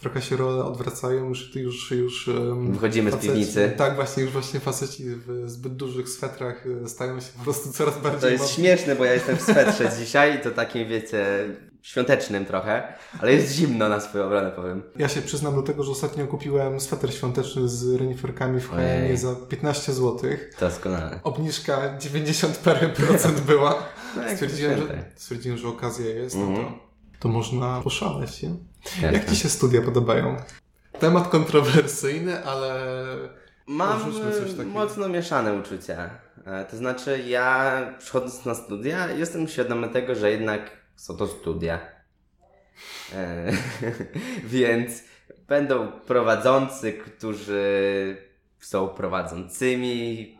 trochę 0.00 0.22
się 0.22 0.36
role 0.36 0.64
odwracają, 0.64 1.28
już, 1.28 1.56
już, 1.56 1.90
już 1.90 2.30
Wychodzimy 2.70 3.10
faceci, 3.10 3.28
z 3.28 3.30
piwnicy. 3.30 3.72
Tak, 3.76 3.94
właśnie, 3.94 4.22
już 4.22 4.32
właśnie 4.32 4.60
faceci 4.60 5.04
w 5.06 5.50
zbyt 5.50 5.76
dużych 5.76 6.08
swetrach 6.08 6.64
e, 6.84 6.88
stają 6.88 7.20
się 7.20 7.26
po 7.38 7.44
prostu 7.44 7.72
coraz 7.72 8.02
bardziej... 8.02 8.20
To 8.20 8.28
jest 8.28 8.50
śmieszne, 8.50 8.96
bo 8.96 9.04
ja 9.04 9.14
jestem 9.14 9.36
w 9.36 9.42
swetrze 9.42 9.90
dzisiaj 9.98 10.36
i 10.36 10.40
to 10.40 10.50
takim, 10.50 10.88
wiecie, 10.88 11.46
świątecznym 11.82 12.44
trochę, 12.46 12.92
ale 13.20 13.32
jest 13.32 13.52
zimno 13.52 13.88
na 13.88 14.00
swoją 14.00 14.24
obronę, 14.24 14.50
powiem. 14.50 14.82
Ja 14.96 15.08
się 15.08 15.22
przyznam 15.22 15.54
do 15.54 15.62
tego, 15.62 15.82
że 15.82 15.90
ostatnio 15.90 16.26
kupiłem 16.26 16.80
sweter 16.80 17.14
świąteczny 17.14 17.68
z 17.68 17.94
reniferkami 17.94 18.60
w 18.60 18.70
H&M 18.70 19.16
za 19.16 19.34
15 19.48 19.92
zł. 19.92 20.30
Doskonale. 20.60 21.20
Obniżka 21.22 21.98
90 21.98 22.56
parę 22.56 22.88
procent 22.88 23.40
była. 23.40 23.82
No, 24.16 24.22
stwierdziłem, 24.32 24.78
że, 24.78 25.04
stwierdziłem, 25.16 25.58
że 25.58 25.68
okazja 25.68 26.06
jest, 26.06 26.36
mm 26.36 26.48
-hmm. 26.48 26.50
no 26.50 26.56
to, 26.56 26.62
mhm. 26.62 26.80
to 27.20 27.28
można 27.28 27.80
poszaleć, 27.80 28.42
nie? 28.42 28.50
Jak 29.12 29.30
Ci 29.30 29.36
się 29.36 29.48
studia 29.48 29.82
podobają? 29.82 30.36
Temat 30.98 31.28
kontrowersyjny, 31.28 32.44
ale 32.44 32.84
Mam 33.68 34.00
mocno 34.66 35.08
mieszane 35.08 35.54
uczucia. 35.54 36.10
E, 36.46 36.64
to 36.64 36.76
znaczy, 36.76 37.24
ja 37.26 37.80
przychodząc 37.98 38.44
na 38.44 38.54
studia, 38.54 39.10
jestem 39.10 39.48
świadomy 39.48 39.88
tego, 39.88 40.14
że 40.14 40.30
jednak 40.30 40.70
są 40.98 41.16
to 41.16 41.26
studia. 41.26 41.78
E, 43.14 43.52
więc 44.44 45.04
będą 45.48 45.92
prowadzący, 45.92 46.92
którzy 46.92 48.16
są 48.60 48.88
prowadzącymi. 48.88 50.38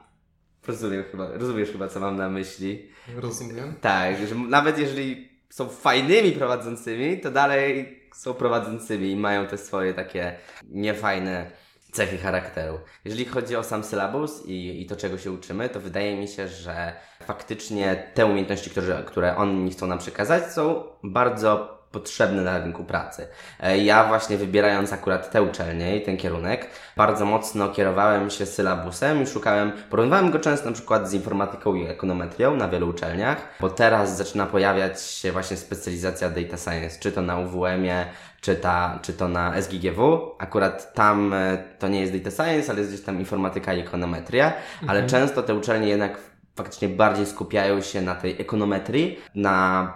Rozumiem 0.66 1.04
chyba, 1.10 1.28
rozumiesz 1.32 1.70
chyba, 1.70 1.88
co 1.88 2.00
mam 2.00 2.16
na 2.16 2.28
myśli. 2.28 2.90
Rozumiem. 3.16 3.74
Tak, 3.80 4.26
że 4.26 4.34
nawet 4.34 4.78
jeżeli 4.78 5.28
są 5.50 5.68
fajnymi 5.68 6.32
prowadzącymi, 6.32 7.20
to 7.20 7.30
dalej 7.30 7.98
są 8.14 8.34
prowadzącymi 8.34 9.10
i 9.10 9.16
mają 9.16 9.46
te 9.46 9.58
swoje 9.58 9.94
takie 9.94 10.36
niefajne 10.68 11.50
cechy 11.92 12.18
charakteru. 12.18 12.79
Jeżeli 13.05 13.24
chodzi 13.24 13.57
o 13.57 13.64
sam 13.64 13.85
sylabus 13.85 14.46
i, 14.46 14.83
i 14.83 14.87
to, 14.87 14.96
czego 14.96 15.18
się 15.18 15.33
uczymy, 15.33 15.68
to 15.68 15.81
wydaje 15.81 16.16
mi 16.16 16.29
się, 16.29 16.48
że 16.48 16.92
faktycznie 17.22 18.11
te 18.14 18.27
umiejętności, 18.27 18.70
które, 18.70 19.03
które 19.07 19.37
oni 19.37 19.70
chcą 19.70 19.87
nam 19.87 19.98
przekazać, 19.98 20.53
są 20.53 20.85
bardzo 21.03 21.77
potrzebne 21.92 22.42
na 22.42 22.59
rynku 22.59 22.85
pracy. 22.85 23.29
E, 23.61 23.79
ja 23.79 24.05
właśnie 24.05 24.37
wybierając 24.37 24.92
akurat 24.92 25.31
tę 25.31 25.42
uczelnię 25.42 25.96
i 25.96 26.03
ten 26.03 26.16
kierunek, 26.16 26.70
bardzo 26.96 27.24
mocno 27.24 27.68
kierowałem 27.68 28.31
się 28.31 28.46
sylabusem 28.46 29.22
i 29.22 29.27
szukałem, 29.27 29.72
porównywałem 29.90 30.31
go 30.31 30.38
często 30.38 30.66
na 30.66 30.72
przykład 30.72 31.11
z 31.11 31.14
informatyką 31.14 31.74
i 31.74 31.87
ekonometrią 31.87 32.57
na 32.57 32.68
wielu 32.68 32.88
uczelniach, 32.88 33.48
bo 33.61 33.70
teraz 33.70 34.16
zaczyna 34.16 34.46
pojawiać 34.46 35.03
się 35.03 35.33
właśnie 35.33 35.57
specjalizacja 35.57 36.31
data 36.31 36.57
science, 36.57 37.01
czy 37.01 37.12
to 37.12 37.22
na 37.22 37.38
UWM-ie, 37.38 38.07
czy, 38.40 38.57
ta, 38.57 38.98
czy 39.03 39.12
to 39.12 39.29
na 39.29 39.62
SGGW. 39.62 40.33
Akurat 40.38 40.94
tam 40.94 41.35
e, 41.35 41.59
to 41.79 41.88
nie 41.88 42.01
jest 42.01 42.12
data 42.16 42.31
science, 42.31 42.72
ale 42.72 42.81
jest 42.81 42.92
gdzieś 42.92 43.05
tam 43.05 43.18
informatyka 43.18 43.74
i 43.74 43.81
ekonometria, 43.81 44.53
ale 44.83 45.01
mhm. 45.01 45.09
często 45.09 45.42
te 45.42 45.55
uczelnie 45.55 45.88
jednak 45.88 46.18
faktycznie 46.58 46.88
bardziej 46.88 47.26
skupiają 47.26 47.80
się 47.80 48.02
na 48.02 48.14
tej 48.14 48.40
ekonometrii, 48.40 49.18
na 49.34 49.52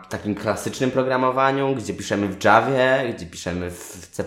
takim 0.09 0.35
klasycznym 0.35 0.91
programowaniu, 0.91 1.75
gdzie 1.75 1.95
piszemy 1.95 2.29
w 2.29 2.45
Javie, 2.45 3.13
gdzie 3.15 3.27
piszemy 3.27 3.71
w 3.71 4.09
C++. 4.13 4.25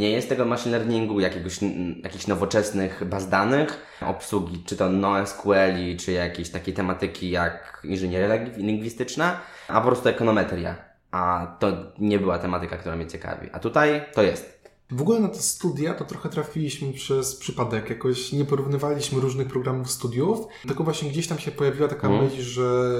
Nie 0.00 0.10
jest 0.10 0.28
tego 0.28 0.44
machine 0.44 0.78
learningu, 0.78 1.20
jakiegoś, 1.20 1.58
jakichś 2.02 2.26
nowoczesnych 2.26 3.04
baz 3.04 3.28
danych, 3.28 3.98
obsługi, 4.06 4.64
czy 4.66 4.76
to 4.76 4.88
NoSQL, 4.88 5.96
czy 5.98 6.12
jakieś 6.12 6.50
takie 6.50 6.72
tematyki 6.72 7.30
jak 7.30 7.80
inżynieria 7.84 8.34
lingwistyczna, 8.56 9.40
a 9.68 9.80
po 9.80 9.86
prostu 9.86 10.08
ekonometria. 10.08 10.74
A 11.10 11.56
to 11.58 11.66
nie 11.98 12.18
była 12.18 12.38
tematyka, 12.38 12.76
która 12.76 12.96
mnie 12.96 13.06
ciekawi. 13.06 13.48
A 13.52 13.58
tutaj 13.58 14.02
to 14.14 14.22
jest. 14.22 14.59
W 14.92 15.02
ogóle 15.02 15.20
na 15.20 15.28
te 15.28 15.38
studia 15.38 15.94
to 15.94 16.04
trochę 16.04 16.28
trafiliśmy 16.28 16.92
przez 16.92 17.36
przypadek. 17.36 17.90
Jakoś 17.90 18.32
nie 18.32 18.44
porównywaliśmy 18.44 19.20
różnych 19.20 19.48
programów 19.48 19.90
studiów, 19.90 20.46
tylko 20.62 20.84
właśnie 20.84 21.10
gdzieś 21.10 21.28
tam 21.28 21.38
się 21.38 21.50
pojawiła 21.50 21.88
taka 21.88 22.08
mm. 22.08 22.24
myśl, 22.24 22.42
że 22.42 22.92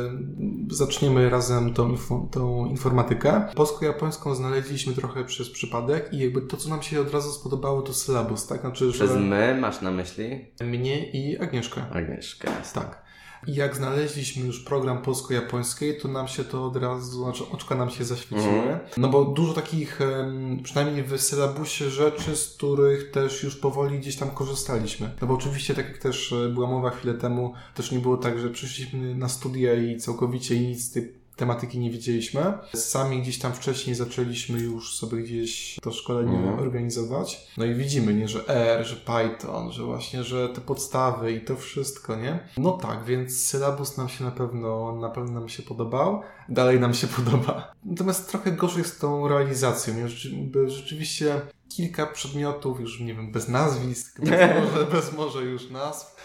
zaczniemy 0.70 1.30
razem 1.30 1.74
tą, 1.74 1.96
tą 2.30 2.66
informatykę. 2.66 3.48
Polsko-japońską 3.54 4.34
znaleźliśmy 4.34 4.92
trochę 4.92 5.24
przez 5.24 5.50
przypadek 5.50 6.12
i 6.12 6.18
jakby 6.18 6.42
to, 6.42 6.56
co 6.56 6.68
nam 6.68 6.82
się 6.82 7.00
od 7.00 7.12
razu 7.12 7.32
spodobało, 7.32 7.82
to 7.82 7.94
sylabus, 7.94 8.46
tak? 8.46 8.60
Znaczy, 8.60 8.92
przez 8.92 9.16
my 9.16 9.58
masz 9.60 9.80
na 9.80 9.90
myśli? 9.90 10.46
Mnie 10.60 11.10
i 11.10 11.38
Agnieszkę. 11.38 11.84
Agnieszkę. 11.92 12.48
Tak. 12.74 13.09
I 13.46 13.54
jak 13.54 13.76
znaleźliśmy 13.76 14.46
już 14.46 14.60
program 14.60 15.02
polsko-japoński, 15.02 15.96
to 16.02 16.08
nam 16.08 16.28
się 16.28 16.44
to 16.44 16.66
od 16.66 16.76
razu, 16.76 17.24
znaczy 17.24 17.44
oczka 17.52 17.74
nam 17.74 17.90
się 17.90 18.04
zaświeciły. 18.04 18.62
Mm. 18.62 18.78
No 18.96 19.08
bo 19.08 19.24
dużo 19.24 19.52
takich, 19.52 19.98
przynajmniej 20.62 21.04
w 21.04 21.20
sylabusie 21.20 21.90
rzeczy, 21.90 22.36
z 22.36 22.54
których 22.54 23.10
też 23.10 23.42
już 23.42 23.56
powoli 23.56 23.98
gdzieś 23.98 24.16
tam 24.16 24.30
korzystaliśmy. 24.30 25.10
No 25.20 25.26
bo 25.26 25.34
oczywiście, 25.34 25.74
tak 25.74 25.88
jak 25.88 25.98
też 25.98 26.32
e, 26.32 26.48
była 26.48 26.66
mowa 26.66 26.90
chwilę 26.90 27.14
temu, 27.14 27.54
też 27.74 27.92
nie 27.92 27.98
było 27.98 28.16
tak, 28.16 28.38
że 28.38 28.50
przyszliśmy 28.50 29.14
na 29.14 29.28
studia 29.28 29.74
i 29.74 29.96
całkowicie 29.96 30.60
nic 30.60 30.84
z 30.84 30.90
tej 30.90 31.19
tematyki 31.40 31.78
nie 31.78 31.90
wiedzieliśmy. 31.90 32.52
Sami 32.74 33.22
gdzieś 33.22 33.38
tam 33.38 33.52
wcześniej 33.52 33.96
zaczęliśmy 33.96 34.58
już 34.58 34.96
sobie 34.96 35.22
gdzieś 35.22 35.76
to 35.82 35.92
szkolenie 35.92 36.36
mhm. 36.36 36.58
organizować. 36.58 37.46
No 37.56 37.64
i 37.64 37.74
widzimy, 37.74 38.14
nie, 38.14 38.28
że 38.28 38.48
R, 38.48 38.86
że 38.86 38.96
Python, 38.96 39.72
że 39.72 39.84
właśnie, 39.84 40.24
że 40.24 40.48
te 40.48 40.60
podstawy 40.60 41.32
i 41.32 41.40
to 41.40 41.56
wszystko, 41.56 42.16
nie? 42.16 42.48
No 42.56 42.72
tak, 42.72 43.04
więc 43.04 43.46
sylabus 43.46 43.96
nam 43.96 44.08
się 44.08 44.24
na 44.24 44.30
pewno, 44.30 44.96
na 44.96 45.08
pewno 45.08 45.40
nam 45.40 45.48
się 45.48 45.62
podobał. 45.62 46.22
Dalej 46.48 46.80
nam 46.80 46.94
się 46.94 47.06
podoba. 47.18 47.72
Natomiast 47.84 48.30
trochę 48.30 48.52
gorzej 48.52 48.84
z 48.84 48.98
tą 48.98 49.28
realizacją. 49.28 49.94
Rzeczywiście 50.66 51.40
kilka 51.68 52.06
przedmiotów, 52.06 52.80
już 52.80 53.00
nie 53.00 53.14
wiem, 53.14 53.32
bez 53.32 53.48
nazwisk, 53.48 54.20
bez 54.20 54.30
może, 54.60 54.86
bez 54.86 55.12
może 55.12 55.42
już 55.42 55.70
nazw, 55.70 56.16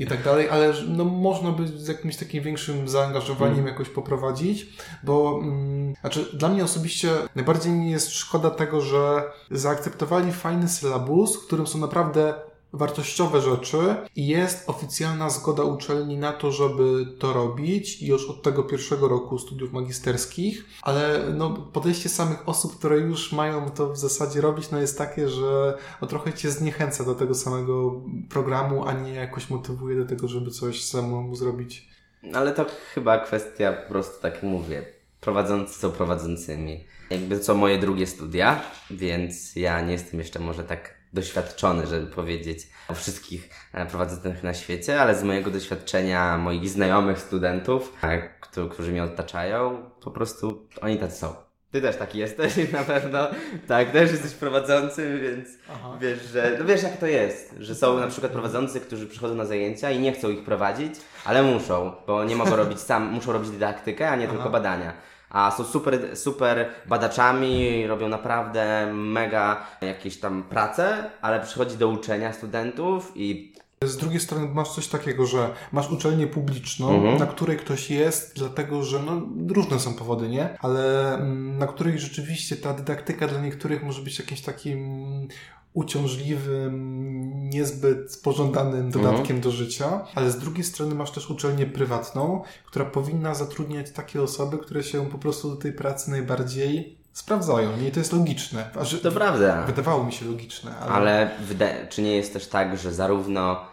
i 0.00 0.06
tak 0.06 0.22
dalej, 0.22 0.48
ale 0.50 0.72
no, 0.88 1.04
można 1.04 1.52
by 1.52 1.68
z 1.68 1.88
jakimś 1.88 2.16
takim 2.16 2.44
większym 2.44 2.88
zaangażowaniem 2.88 3.58
mm. 3.58 3.66
jakoś 3.66 3.88
poprowadzić, 3.88 4.68
bo 5.02 5.40
mm, 5.42 5.94
znaczy 6.00 6.26
dla 6.32 6.48
mnie 6.48 6.64
osobiście 6.64 7.10
najbardziej 7.36 7.72
mi 7.72 7.90
jest 7.90 8.12
szkoda 8.12 8.50
tego, 8.50 8.80
że 8.80 9.22
zaakceptowali 9.50 10.32
fajny 10.32 10.68
sylabus, 10.68 11.36
w 11.36 11.46
którym 11.46 11.66
są 11.66 11.78
naprawdę 11.78 12.34
wartościowe 12.72 13.40
rzeczy 13.40 13.78
i 14.16 14.26
jest 14.26 14.68
oficjalna 14.68 15.30
zgoda 15.30 15.62
uczelni 15.62 16.18
na 16.18 16.32
to, 16.32 16.52
żeby 16.52 17.06
to 17.18 17.32
robić 17.32 18.02
już 18.02 18.30
od 18.30 18.42
tego 18.42 18.62
pierwszego 18.62 19.08
roku 19.08 19.38
studiów 19.38 19.72
magisterskich, 19.72 20.64
ale 20.82 21.20
no, 21.34 21.50
podejście 21.50 22.08
samych 22.08 22.48
osób, 22.48 22.78
które 22.78 22.98
już 22.98 23.32
mają 23.32 23.70
to 23.70 23.92
w 23.92 23.98
zasadzie 23.98 24.40
robić, 24.40 24.70
no 24.70 24.80
jest 24.80 24.98
takie, 24.98 25.28
że 25.28 25.78
no, 26.02 26.08
trochę 26.08 26.32
cię 26.32 26.50
zniechęca 26.50 27.04
do 27.04 27.14
tego 27.14 27.34
samego 27.34 28.00
programu, 28.28 28.84
a 28.84 28.92
nie 28.92 29.14
jakoś 29.14 29.50
motywuje 29.50 29.96
do 29.96 30.06
tego, 30.06 30.28
żeby 30.28 30.50
coś 30.50 30.84
samemu 30.84 31.36
zrobić. 31.36 31.88
Ale 32.34 32.52
to 32.52 32.66
chyba 32.94 33.18
kwestia 33.18 33.72
po 33.72 33.88
prostu, 33.88 34.22
tak 34.22 34.42
mówię, 34.42 34.84
prowadzący 35.20 35.80
są 35.80 35.90
prowadzącymi. 35.90 36.84
Jakby 37.10 37.40
co 37.40 37.54
moje 37.54 37.78
drugie 37.78 38.06
studia, 38.06 38.62
więc 38.90 39.56
ja 39.56 39.80
nie 39.80 39.92
jestem 39.92 40.20
jeszcze 40.20 40.38
może 40.38 40.64
tak 40.64 40.99
doświadczony, 41.12 41.86
żeby 41.86 42.06
powiedzieć 42.06 42.68
o 42.88 42.94
wszystkich 42.94 43.50
e, 43.72 43.86
prowadzących 43.86 44.42
na 44.42 44.54
świecie, 44.54 45.00
ale 45.00 45.14
z 45.14 45.22
mojego 45.22 45.50
doświadczenia 45.50 46.38
moich 46.38 46.68
znajomych 46.68 47.18
studentów, 47.18 47.92
e, 48.02 48.28
którzy 48.70 48.92
mnie 48.92 49.04
otaczają, 49.04 49.90
po 50.00 50.10
prostu 50.10 50.66
oni 50.80 50.98
tacy 50.98 51.16
są. 51.16 51.34
Ty 51.70 51.82
też 51.82 51.96
taki 51.96 52.18
jesteś 52.18 52.54
na 52.72 52.84
pewno. 52.84 53.28
Tak, 53.68 53.90
też 53.90 54.10
jesteś 54.10 54.32
prowadzącym, 54.32 55.20
więc 55.20 55.48
Aha. 55.72 55.98
wiesz, 56.00 56.22
że. 56.22 56.56
No 56.58 56.64
wiesz 56.64 56.82
jak 56.82 56.96
to 56.96 57.06
jest, 57.06 57.54
że 57.58 57.74
są 57.74 57.98
na 57.98 58.06
przykład 58.06 58.32
prowadzący, 58.32 58.80
którzy 58.80 59.06
przychodzą 59.06 59.34
na 59.34 59.44
zajęcia 59.44 59.90
i 59.90 59.98
nie 59.98 60.12
chcą 60.12 60.30
ich 60.30 60.44
prowadzić, 60.44 60.94
ale 61.24 61.42
muszą, 61.42 61.92
bo 62.06 62.24
nie 62.24 62.36
mogą 62.36 62.56
robić 62.56 62.80
sam, 62.80 63.12
muszą 63.12 63.32
robić 63.32 63.50
dydaktykę, 63.50 64.10
a 64.10 64.16
nie 64.16 64.24
Aha. 64.24 64.34
tylko 64.34 64.50
badania 64.50 64.92
a 65.30 65.50
są 65.50 65.64
super, 65.64 66.16
super 66.16 66.68
badaczami, 66.86 67.86
robią 67.86 68.08
naprawdę 68.08 68.92
mega 68.92 69.66
jakieś 69.80 70.16
tam 70.16 70.42
prace, 70.42 71.10
ale 71.22 71.40
przychodzi 71.40 71.76
do 71.76 71.88
uczenia 71.88 72.32
studentów 72.32 73.12
i 73.14 73.52
z 73.84 73.96
drugiej 73.96 74.20
strony 74.20 74.48
masz 74.48 74.68
coś 74.68 74.88
takiego, 74.88 75.26
że 75.26 75.54
masz 75.72 75.90
uczelnię 75.90 76.26
publiczną, 76.26 76.94
mhm. 76.94 77.18
na 77.18 77.26
której 77.26 77.56
ktoś 77.56 77.90
jest, 77.90 78.32
dlatego 78.36 78.82
że 78.82 79.02
no, 79.02 79.22
różne 79.54 79.80
są 79.80 79.94
powody, 79.94 80.28
nie? 80.28 80.58
Ale 80.58 81.14
mm, 81.14 81.58
na 81.58 81.66
której 81.66 81.98
rzeczywiście 81.98 82.56
ta 82.56 82.72
dydaktyka 82.72 83.28
dla 83.28 83.40
niektórych 83.40 83.82
może 83.82 84.02
być 84.02 84.18
jakimś 84.18 84.40
takim 84.40 85.28
uciążliwym, 85.74 87.50
niezbyt 87.50 88.20
pożądanym 88.22 88.86
mhm. 88.86 88.90
dodatkiem 88.90 89.36
mhm. 89.36 89.40
do 89.40 89.50
życia, 89.50 90.06
ale 90.14 90.30
z 90.30 90.38
drugiej 90.38 90.64
strony 90.64 90.94
masz 90.94 91.10
też 91.10 91.30
uczelnię 91.30 91.66
prywatną, 91.66 92.42
która 92.66 92.84
powinna 92.84 93.34
zatrudniać 93.34 93.90
takie 93.90 94.22
osoby, 94.22 94.58
które 94.58 94.82
się 94.82 95.10
po 95.10 95.18
prostu 95.18 95.50
do 95.50 95.56
tej 95.56 95.72
pracy 95.72 96.10
najbardziej 96.10 97.00
sprawdzają. 97.12 97.70
I 97.88 97.90
to 97.90 97.98
jest 98.00 98.12
logiczne. 98.12 98.70
Że, 98.82 98.98
to 98.98 99.12
prawda. 99.12 99.62
Wydawało 99.62 100.04
mi 100.04 100.12
się 100.12 100.26
logiczne. 100.26 100.76
Ale, 100.76 100.92
ale 100.92 101.86
czy 101.88 102.02
nie 102.02 102.16
jest 102.16 102.32
też 102.32 102.46
tak, 102.46 102.78
że 102.78 102.92
zarówno 102.92 103.69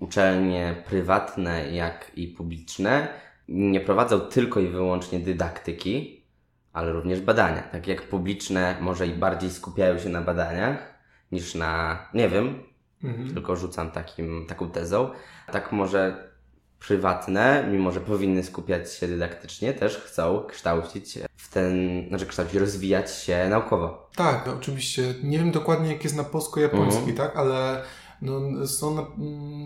uczelnie 0.00 0.82
prywatne, 0.86 1.70
jak 1.70 2.10
i 2.14 2.28
publiczne 2.28 3.08
nie 3.48 3.80
prowadzą 3.80 4.20
tylko 4.20 4.60
i 4.60 4.68
wyłącznie 4.68 5.20
dydaktyki, 5.20 6.24
ale 6.72 6.92
również 6.92 7.20
badania. 7.20 7.62
Tak 7.62 7.86
jak 7.86 8.02
publiczne 8.02 8.76
może 8.80 9.06
i 9.06 9.14
bardziej 9.14 9.50
skupiają 9.50 9.98
się 9.98 10.08
na 10.08 10.20
badaniach, 10.20 10.94
niż 11.32 11.54
na, 11.54 11.98
nie 12.14 12.28
wiem, 12.28 12.62
mhm. 13.04 13.34
tylko 13.34 13.56
rzucam 13.56 13.90
takim, 13.90 14.46
taką 14.48 14.70
tezą. 14.70 15.10
Tak 15.52 15.72
może 15.72 16.30
prywatne, 16.80 17.68
mimo 17.70 17.92
że 17.92 18.00
powinny 18.00 18.42
skupiać 18.42 18.92
się 18.92 19.08
dydaktycznie, 19.08 19.74
też 19.74 19.96
chcą 19.98 20.44
kształcić 20.48 21.18
w 21.36 21.52
ten, 21.52 22.04
znaczy 22.08 22.26
kształcić, 22.26 22.54
rozwijać 22.54 23.14
się 23.14 23.48
naukowo. 23.48 24.10
Tak, 24.16 24.48
oczywiście. 24.48 25.14
Nie 25.22 25.38
wiem 25.38 25.50
dokładnie 25.50 25.92
jak 25.92 26.04
jest 26.04 26.16
na 26.16 26.24
polsko-japoński, 26.24 27.10
mhm. 27.10 27.16
tak, 27.16 27.36
ale 27.36 27.82
no, 28.22 28.66
są 28.66 28.94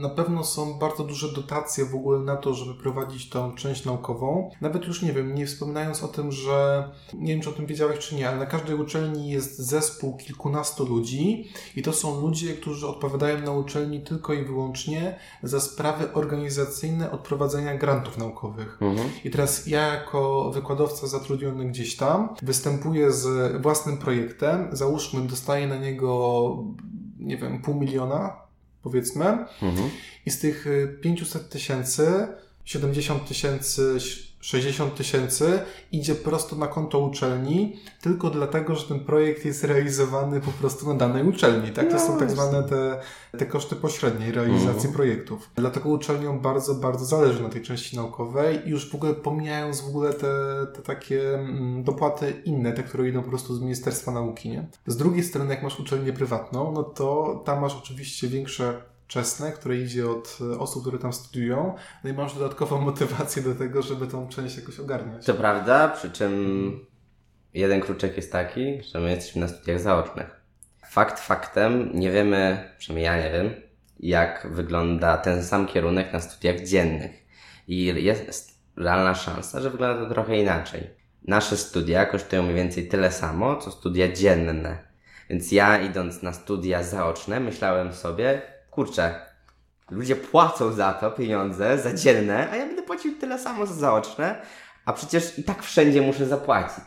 na, 0.00 0.08
pewno 0.08 0.44
są 0.44 0.78
bardzo 0.78 1.04
duże 1.04 1.32
dotacje 1.32 1.84
w 1.84 1.94
ogóle 1.94 2.18
na 2.18 2.36
to, 2.36 2.54
żeby 2.54 2.74
prowadzić 2.74 3.28
tą 3.28 3.54
część 3.54 3.84
naukową. 3.84 4.50
Nawet 4.60 4.84
już 4.84 5.02
nie 5.02 5.12
wiem, 5.12 5.34
nie 5.34 5.46
wspominając 5.46 6.02
o 6.02 6.08
tym, 6.08 6.32
że 6.32 6.88
nie 7.14 7.32
wiem, 7.32 7.42
czy 7.42 7.50
o 7.50 7.52
tym 7.52 7.66
wiedziałeś, 7.66 7.98
czy 7.98 8.14
nie, 8.14 8.28
ale 8.28 8.38
na 8.38 8.46
każdej 8.46 8.76
uczelni 8.76 9.30
jest 9.30 9.58
zespół 9.58 10.16
kilkunastu 10.16 10.86
ludzi 10.86 11.48
i 11.76 11.82
to 11.82 11.92
są 11.92 12.20
ludzie, 12.20 12.54
którzy 12.54 12.88
odpowiadają 12.88 13.40
na 13.40 13.52
uczelni 13.52 14.00
tylko 14.00 14.32
i 14.32 14.44
wyłącznie 14.44 15.18
za 15.42 15.60
sprawy 15.60 16.12
organizacyjne 16.12 17.10
odprowadzenia 17.10 17.76
grantów 17.76 18.18
naukowych. 18.18 18.78
Mhm. 18.80 19.08
I 19.24 19.30
teraz 19.30 19.66
ja 19.66 19.94
jako 19.94 20.50
wykładowca 20.50 21.06
zatrudniony 21.06 21.64
gdzieś 21.64 21.96
tam 21.96 22.28
występuję 22.42 23.12
z 23.12 23.62
własnym 23.62 23.98
projektem, 23.98 24.68
załóżmy, 24.72 25.20
dostaję 25.20 25.66
na 25.66 25.76
niego 25.76 26.74
nie 27.18 27.36
wiem, 27.36 27.62
pół 27.62 27.74
miliona 27.74 28.43
powiedzmy. 28.84 29.24
Mhm. 29.62 29.90
I 30.26 30.30
z 30.30 30.38
tych 30.38 30.66
500 31.00 31.42
y, 31.42 31.48
tysięcy, 31.48 32.28
70 32.64 33.28
tysięcy 33.28 34.00
60 34.44 34.94
tysięcy 34.94 35.60
idzie 35.92 36.14
prosto 36.14 36.56
na 36.56 36.66
konto 36.66 36.98
uczelni, 36.98 37.76
tylko 38.00 38.30
dlatego, 38.30 38.74
że 38.74 38.88
ten 38.88 39.00
projekt 39.00 39.44
jest 39.44 39.64
realizowany 39.64 40.40
po 40.40 40.50
prostu 40.50 40.88
na 40.88 40.94
danej 40.94 41.28
uczelni. 41.28 41.70
Tak? 41.70 41.88
To 41.88 41.94
no, 41.94 42.00
są 42.00 42.18
tak 42.18 42.30
zwane 42.30 42.62
te, 42.62 43.00
te 43.38 43.46
koszty 43.46 43.76
pośredniej 43.76 44.32
realizacji 44.32 44.74
mhm. 44.74 44.94
projektów. 44.94 45.50
Dlatego 45.54 45.88
uczelniom 45.88 46.40
bardzo, 46.40 46.74
bardzo 46.74 47.04
zależy 47.04 47.42
na 47.42 47.48
tej 47.48 47.62
części 47.62 47.96
naukowej 47.96 48.60
i 48.66 48.70
już 48.70 48.90
w 48.90 48.94
ogóle 48.94 49.14
pomijając 49.14 49.80
w 49.80 49.88
ogóle 49.88 50.12
te, 50.12 50.66
te 50.74 50.82
takie 50.82 51.34
mm, 51.34 51.84
dopłaty 51.84 52.30
inne, 52.44 52.72
te, 52.72 52.82
które 52.82 53.08
idą 53.08 53.22
po 53.22 53.28
prostu 53.28 53.54
z 53.54 53.60
Ministerstwa 53.60 54.12
Nauki. 54.12 54.48
Nie? 54.48 54.66
Z 54.86 54.96
drugiej 54.96 55.24
strony, 55.24 55.54
jak 55.54 55.62
masz 55.62 55.80
uczelnię 55.80 56.12
prywatną, 56.12 56.72
no 56.72 56.82
to 56.82 57.42
tam 57.44 57.60
masz 57.60 57.76
oczywiście 57.76 58.28
większe 58.28 58.93
wczesne, 59.14 59.52
które 59.52 59.76
idzie 59.76 60.10
od 60.10 60.38
e, 60.40 60.58
osób, 60.58 60.82
które 60.82 60.98
tam 60.98 61.12
studiują, 61.12 61.74
no 62.04 62.10
i 62.10 62.12
masz 62.12 62.34
dodatkową 62.34 62.80
motywację 62.90 63.42
do 63.42 63.54
tego, 63.54 63.82
żeby 63.82 64.06
tą 64.06 64.28
część 64.28 64.56
jakoś 64.56 64.80
ogarniać. 64.80 65.26
To 65.26 65.34
prawda, 65.34 65.88
przy 65.88 66.10
czym 66.10 66.86
jeden 67.54 67.80
kruczek 67.80 68.16
jest 68.16 68.32
taki, 68.32 68.82
że 68.82 69.00
my 69.00 69.10
jesteśmy 69.10 69.40
na 69.40 69.48
studiach 69.48 69.80
zaocznych. 69.80 70.40
Fakt 70.90 71.20
faktem, 71.20 71.90
nie 71.94 72.10
wiemy, 72.10 72.70
przynajmniej 72.78 73.04
ja 73.04 73.16
nie 73.16 73.30
wiem, 73.32 73.54
jak 74.00 74.48
wygląda 74.50 75.16
ten 75.16 75.44
sam 75.44 75.66
kierunek 75.66 76.12
na 76.12 76.20
studiach 76.20 76.60
dziennych. 76.60 77.10
I 77.68 77.84
jest 77.84 78.60
realna 78.76 79.14
szansa, 79.14 79.60
że 79.60 79.70
wygląda 79.70 80.04
to 80.04 80.14
trochę 80.14 80.40
inaczej. 80.40 80.90
Nasze 81.24 81.56
studia 81.56 82.06
kosztują 82.06 82.42
mniej 82.42 82.54
więcej 82.54 82.88
tyle 82.88 83.12
samo, 83.12 83.56
co 83.56 83.70
studia 83.70 84.12
dzienne. 84.12 84.78
Więc 85.30 85.52
ja 85.52 85.78
idąc 85.82 86.22
na 86.22 86.32
studia 86.32 86.82
zaoczne, 86.82 87.40
myślałem 87.40 87.92
sobie, 87.92 88.53
kurczę, 88.74 89.14
ludzie 89.90 90.16
płacą 90.16 90.72
za 90.72 90.92
to 90.92 91.10
pieniądze, 91.10 91.78
za 91.78 91.94
dzienne, 91.94 92.50
a 92.50 92.56
ja 92.56 92.66
będę 92.66 92.82
płacił 92.82 93.18
tyle 93.18 93.38
samo 93.38 93.66
za 93.66 93.74
zaoczne, 93.74 94.42
a 94.84 94.92
przecież 94.92 95.38
i 95.38 95.44
tak 95.44 95.62
wszędzie 95.62 96.02
muszę 96.02 96.26
zapłacić. 96.26 96.84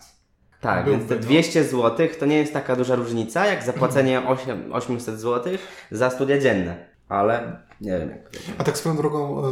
Tak, 0.61 0.85
Byłby, 0.85 0.99
więc 0.99 1.09
te 1.09 1.19
200 1.19 1.61
no. 1.61 1.67
zł 1.67 2.07
to 2.19 2.25
nie 2.25 2.37
jest 2.37 2.53
taka 2.53 2.75
duża 2.75 2.95
różnica, 2.95 3.45
jak 3.45 3.63
zapłacenie 3.63 4.27
8, 4.27 4.73
800 4.73 5.19
zł 5.19 5.53
za 5.91 6.09
studia 6.09 6.39
dzienne. 6.39 6.87
Ale 7.09 7.59
nie 7.81 7.91
wiem 7.91 8.09
jak 8.09 8.19
A 8.57 8.63
tak 8.63 8.77
swoją 8.77 8.97
drogą, 8.97 9.45
e, 9.45 9.49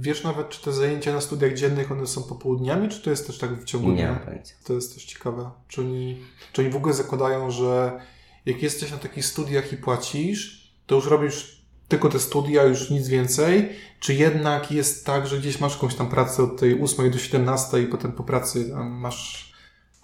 wiesz 0.00 0.24
nawet, 0.24 0.48
czy 0.48 0.62
te 0.62 0.72
zajęcia 0.72 1.12
na 1.12 1.20
studiach 1.20 1.54
dziennych, 1.54 1.92
one 1.92 2.06
są 2.06 2.22
popołudniami, 2.22 2.88
czy 2.88 3.02
to 3.02 3.10
jest 3.10 3.26
też 3.26 3.38
tak 3.38 3.50
w 3.50 3.64
ciągu 3.64 3.92
dnia? 3.92 4.02
Nie 4.02 4.08
mam 4.12 4.18
pojęcia. 4.18 4.54
To 4.64 4.72
jest 4.72 4.94
też 4.94 5.04
ciekawe. 5.04 5.50
Czy 5.68 5.80
oni, 5.80 6.22
czy 6.52 6.62
oni 6.62 6.70
w 6.70 6.76
ogóle 6.76 6.94
zakładają, 6.94 7.50
że 7.50 8.00
jak 8.46 8.62
jesteś 8.62 8.90
na 8.90 8.98
takich 8.98 9.24
studiach 9.24 9.72
i 9.72 9.76
płacisz, 9.76 10.72
to 10.86 10.94
już 10.94 11.06
robisz 11.06 11.57
tylko 11.88 12.08
te 12.08 12.18
studia, 12.18 12.62
już 12.62 12.90
nic 12.90 13.08
więcej? 13.08 13.68
Czy 14.00 14.14
jednak 14.14 14.72
jest 14.72 15.06
tak, 15.06 15.26
że 15.26 15.38
gdzieś 15.38 15.60
masz 15.60 15.74
jakąś 15.74 15.94
tam 15.94 16.08
pracę 16.08 16.42
od 16.42 16.60
tej 16.60 16.82
8 16.82 17.10
do 17.10 17.18
17 17.18 17.82
i 17.82 17.86
potem 17.86 18.12
po 18.12 18.24
pracy 18.24 18.74
masz... 18.84 19.52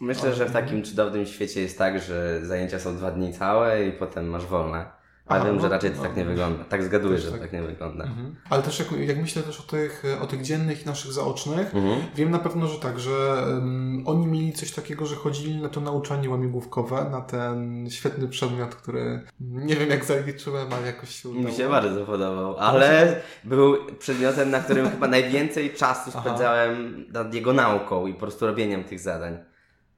Myślę, 0.00 0.34
że 0.34 0.46
w 0.46 0.52
takim 0.52 0.84
cudownym 0.84 1.26
świecie 1.26 1.60
jest 1.60 1.78
tak, 1.78 2.02
że 2.02 2.46
zajęcia 2.46 2.78
są 2.78 2.96
dwa 2.96 3.10
dni 3.10 3.32
całe 3.32 3.86
i 3.86 3.92
potem 3.92 4.28
masz 4.28 4.46
wolne. 4.46 5.03
Ale 5.26 5.44
wiem, 5.44 5.56
no, 5.56 5.62
że 5.62 5.68
raczej 5.68 5.90
to 5.90 5.96
no, 5.96 6.02
tak 6.02 6.16
nie 6.16 6.24
no. 6.24 6.30
wygląda. 6.30 6.64
Tak 6.64 6.84
zgaduję, 6.84 7.18
że 7.18 7.32
tak. 7.32 7.40
tak 7.40 7.52
nie 7.52 7.62
wygląda. 7.62 8.04
Mhm. 8.04 8.36
Ale 8.50 8.62
też 8.62 8.78
jak, 8.78 8.92
jak 8.92 9.18
myślę 9.18 9.42
też 9.42 9.60
o 9.60 9.62
tych, 9.62 10.02
o 10.22 10.26
tych 10.26 10.42
dziennych 10.42 10.82
i 10.82 10.86
naszych 10.86 11.12
zaocznych, 11.12 11.74
Mhm. 11.74 12.00
wiem 12.14 12.30
na 12.30 12.38
pewno, 12.38 12.66
że 12.66 12.78
tak, 12.78 13.00
że 13.00 13.44
um, 13.48 14.02
oni 14.06 14.26
mieli 14.26 14.52
coś 14.52 14.72
takiego, 14.72 15.06
że 15.06 15.16
chodzili 15.16 15.62
na 15.62 15.68
to 15.68 15.80
nauczanie 15.80 16.30
łamigłówkowe, 16.30 17.06
na 17.10 17.20
ten 17.20 17.86
świetny 17.90 18.28
przedmiot, 18.28 18.74
który 18.74 19.20
nie 19.40 19.76
wiem 19.76 19.90
jak 19.90 20.04
zaliczyłem, 20.04 20.72
ale 20.72 20.86
jakoś 20.86 21.10
się 21.10 21.28
udało. 21.28 21.44
Mi 21.46 21.52
się 21.54 21.68
bardzo 21.68 22.06
podobał, 22.06 22.56
ale 22.58 23.20
był 23.44 23.76
przedmiotem, 23.98 24.50
na 24.50 24.60
którym 24.60 24.90
chyba 24.90 25.08
najwięcej 25.08 25.74
czasu 25.74 26.10
spędzałem 26.10 27.04
nad 27.12 27.34
jego 27.34 27.52
nauką 27.52 28.06
i 28.06 28.14
po 28.14 28.20
prostu 28.20 28.46
robieniem 28.46 28.84
tych 28.84 29.00
zadań. 29.00 29.38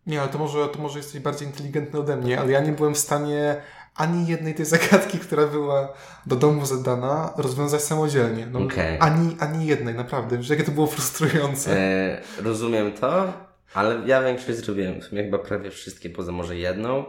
Nie, 0.07 0.21
ale 0.21 0.29
to 0.29 0.39
może, 0.39 0.69
to 0.69 0.79
może 0.79 0.99
jesteś 0.99 1.21
bardziej 1.21 1.49
inteligentny 1.49 1.99
ode 2.01 2.17
mnie, 2.17 2.41
ale 2.41 2.53
ja 2.53 2.61
nie 2.61 2.73
byłem 2.73 2.95
w 2.95 2.99
stanie 2.99 3.57
ani 3.97 4.27
jednej 4.27 4.55
tej 4.55 4.67
zagadki, 4.67 5.19
która 5.19 5.47
była 5.47 5.93
do 6.27 6.37
domu 6.37 6.67
zadana, 6.67 7.33
rozwiązać 7.37 7.83
samodzielnie. 7.83 8.47
No, 8.47 8.59
Okej. 8.59 8.99
ani, 9.01 9.37
ani 9.41 9.67
jednej, 9.67 9.95
naprawdę. 9.95 10.37
Wiesz, 10.39 10.49
jakie 10.49 10.65
to 10.65 10.73
było 10.73 10.87
frustrujące. 10.87 11.77
E, 11.77 12.21
rozumiem 12.43 12.93
to, 12.93 13.33
ale 13.75 13.99
ja 14.07 14.23
większość 14.23 14.59
zrobiłem. 14.59 15.01
W 15.01 15.05
sumie 15.05 15.25
chyba 15.25 15.39
prawie 15.39 15.71
wszystkie, 15.71 16.11
poza 16.11 16.33
może 16.33 16.57
jedną. 16.57 17.05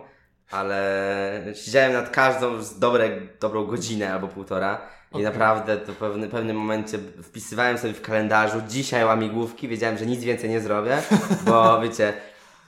Ale 0.52 1.54
siedziałem 1.54 1.94
nad 1.94 2.10
każdą 2.10 2.62
z 2.62 2.80
dobre, 2.80 3.10
dobrą 3.40 3.66
godzinę 3.66 4.14
albo 4.14 4.28
półtora. 4.28 4.82
I 5.14 5.24
naprawdę 5.24 5.78
to 5.78 5.94
w 5.94 5.96
pewnym, 5.96 6.30
pewnym 6.30 6.58
momencie 6.58 6.98
wpisywałem 7.24 7.78
sobie 7.78 7.94
w 7.94 8.02
kalendarzu 8.02 8.62
dzisiaj 8.68 9.06
łamigłówki, 9.06 9.68
wiedziałem, 9.68 9.98
że 9.98 10.06
nic 10.06 10.24
więcej 10.24 10.50
nie 10.50 10.62
zrobię, 10.62 10.98
bo 11.46 11.82
wiecie, 11.84 12.14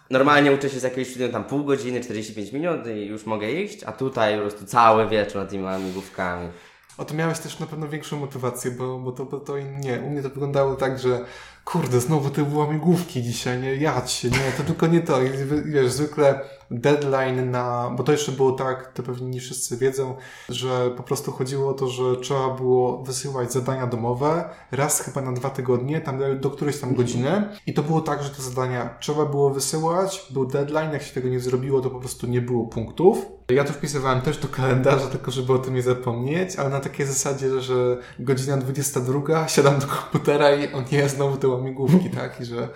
normalnie 0.09 0.51
uczę 0.51 0.69
się 0.69 0.79
z 0.79 0.83
jakiegoś 0.83 1.07
studium 1.07 1.31
tam 1.31 1.43
pół 1.43 1.63
godziny, 1.63 2.01
45 2.01 2.51
minut 2.51 2.87
i 2.87 3.05
już 3.05 3.25
mogę 3.25 3.51
iść, 3.51 3.83
a 3.83 3.91
tutaj 3.91 4.35
po 4.35 4.41
prostu 4.41 4.65
cały 4.65 5.07
wieczór 5.07 5.41
nad 5.41 5.49
tymi 5.49 5.63
łamigłówkami. 5.63 6.49
O 6.97 7.05
to 7.05 7.13
miałeś 7.13 7.39
też 7.39 7.59
na 7.59 7.65
pewno 7.67 7.87
większą 7.87 8.17
motywację, 8.17 8.71
bo, 8.71 8.99
bo 8.99 9.11
to, 9.11 9.25
bo 9.25 9.39
to 9.39 9.59
nie. 9.59 9.99
U 9.99 10.09
mnie 10.09 10.21
to 10.21 10.29
wyglądało 10.29 10.75
tak, 10.75 10.99
że 10.99 11.25
kurde, 11.65 11.99
znowu 11.99 12.29
te 12.29 12.43
łamigłówki 12.43 13.21
dzisiaj, 13.21 13.61
nie, 13.61 13.75
jadź 13.75 14.11
się, 14.11 14.29
nie, 14.29 14.51
to 14.57 14.63
tylko 14.63 14.87
nie 14.87 15.01
to. 15.01 15.21
I 15.21 15.29
wiesz, 15.65 15.91
zwykle 15.91 16.41
deadline 16.71 17.51
na, 17.51 17.93
bo 17.97 18.03
to 18.03 18.11
jeszcze 18.11 18.31
było 18.31 18.51
tak, 18.51 18.93
to 18.93 19.03
pewnie 19.03 19.29
nie 19.29 19.39
wszyscy 19.39 19.77
wiedzą, 19.77 20.15
że 20.49 20.91
po 20.97 21.03
prostu 21.03 21.31
chodziło 21.31 21.69
o 21.69 21.73
to, 21.73 21.87
że 21.87 22.17
trzeba 22.17 22.49
było 22.49 23.03
wysyłać 23.03 23.53
zadania 23.53 23.87
domowe 23.87 24.49
raz 24.71 25.01
chyba 25.01 25.21
na 25.21 25.31
dwa 25.31 25.49
tygodnie, 25.49 26.01
tam 26.01 26.19
do, 26.39 26.49
którejś 26.49 26.79
tam 26.79 26.95
godziny 26.95 27.49
i 27.65 27.73
to 27.73 27.83
było 27.83 28.01
tak, 28.01 28.23
że 28.23 28.29
te 28.29 28.41
zadania 28.41 28.97
trzeba 28.99 29.25
było 29.25 29.49
wysyłać, 29.49 30.27
był 30.29 30.45
deadline, 30.45 30.93
jak 30.93 31.03
się 31.03 31.13
tego 31.13 31.29
nie 31.29 31.39
zrobiło, 31.39 31.81
to 31.81 31.89
po 31.89 31.99
prostu 31.99 32.27
nie 32.27 32.41
było 32.41 32.67
punktów. 32.67 33.25
Ja 33.49 33.63
to 33.63 33.73
wpisywałem 33.73 34.21
też 34.21 34.37
do 34.37 34.47
kalendarza, 34.47 35.07
tylko 35.07 35.31
żeby 35.31 35.53
o 35.53 35.57
tym 35.57 35.75
nie 35.75 35.81
zapomnieć, 35.81 36.55
ale 36.55 36.69
na 36.69 36.79
takiej 36.79 37.05
zasadzie, 37.05 37.61
że 37.61 37.97
godzina 38.19 38.57
22, 38.57 39.47
siadam 39.47 39.79
do 39.79 39.87
komputera 39.87 40.55
i 40.55 40.73
o 40.73 40.83
nie, 40.91 41.09
znowu 41.09 41.37
te 41.37 41.47
łamigłówki, 41.49 42.09
tak? 42.19 42.41
I 42.41 42.45
że 42.45 42.69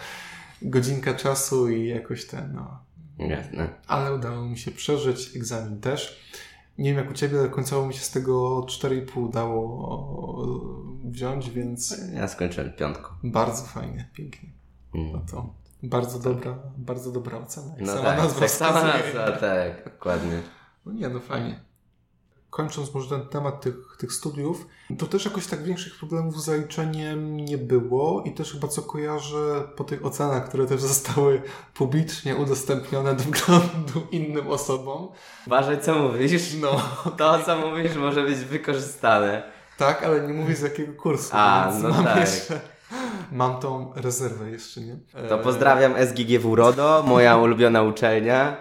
godzinka 0.62 1.14
czasu 1.14 1.70
i 1.70 1.88
jakoś 1.88 2.26
ten, 2.26 2.54
no. 2.54 2.80
Jasne. 3.28 3.70
Ale 3.88 4.14
udało 4.16 4.46
mi 4.46 4.58
się 4.58 4.72
przeżyć, 4.72 5.36
egzamin 5.36 5.80
też. 5.82 6.24
Nie 6.78 6.90
wiem 6.90 6.98
jak 7.04 7.12
u 7.12 7.14
Ciebie, 7.14 7.40
ale 7.40 7.50
końcowo 7.50 7.88
mi 7.88 7.94
się 7.94 8.00
z 8.00 8.12
tego 8.12 8.62
4,5 8.62 9.20
udało 9.26 10.38
wziąć, 11.06 11.50
więc 11.50 11.98
Ja 12.14 12.28
skończyłem 12.28 12.74
piątką. 12.74 13.10
bardzo 13.24 13.64
fajnie, 13.64 14.10
pięknie. 14.14 14.50
No 14.94 15.00
Mm. 15.02 15.26
to 15.26 15.54
bardzo 15.84 16.20
dobra, 16.20 16.58
bardzo 16.78 17.12
dobra 17.12 17.38
ocena. 17.38 17.68
Jak 17.78 17.82
No 17.88 17.94
sama 17.94 18.04
tak, 18.04 18.18
nazwa 18.18 18.40
tak 18.40 18.50
sama 18.50 18.84
nazwa, 18.84 19.32
tak, 19.32 19.84
dokładnie. 19.86 20.42
No 20.86 20.92
nie, 20.94 21.10
no 21.10 21.20
fajnie. 21.20 21.60
Kończąc 22.54 22.94
może 22.94 23.10
ten 23.10 23.28
temat 23.28 23.62
tych, 23.62 23.76
tych 23.98 24.13
studiów, 24.13 24.68
to 25.00 25.06
też 25.06 25.26
jakoś 25.26 25.48
tak 25.48 25.63
większych 25.63 25.96
problemów 26.00 26.42
z 26.42 26.46
zaliczeniem 26.46 27.38
nie 27.38 27.58
było 27.58 28.24
i 28.26 28.34
też 28.34 28.52
chyba 28.52 28.68
co 28.68 28.82
kojarzę 28.82 29.62
po 29.76 29.84
tych 29.84 30.06
ocenach, 30.06 30.48
które 30.48 30.66
też 30.66 30.82
zostały 30.94 31.42
publicznie 31.74 32.36
udostępnione 32.36 33.16
do 33.16 33.24
wglądu 33.24 34.08
innym 34.12 34.48
osobom. 34.48 35.08
Uważaj 35.48 35.82
co 35.82 35.96
mówisz, 35.96 36.54
No, 36.62 36.82
to 37.18 37.39
co 37.46 37.58
mówisz 37.58 37.96
może 37.96 38.24
być 38.24 38.36
wykorzystane. 38.39 39.44
tak, 39.78 40.04
ale 40.04 40.28
nie 40.28 40.34
mówię 40.34 40.56
z 40.56 40.62
jakiego 40.62 40.94
kursu. 41.02 41.30
A, 41.32 41.72
no 41.84 41.89
mam 41.89 42.04
tak. 42.06 42.20
Jeszcze, 42.20 42.60
mam 43.32 43.60
tą 43.60 43.94
rezerwę 43.96 44.50
jeszcze, 44.50 44.82
nie? 44.82 44.98
To 45.30 45.38
pozdrawiam 45.38 45.94
SGGW 46.08 46.56
RODO, 46.56 47.04
moja 47.08 47.38
ulubiona 47.44 47.82
uczelnia. 47.82 48.58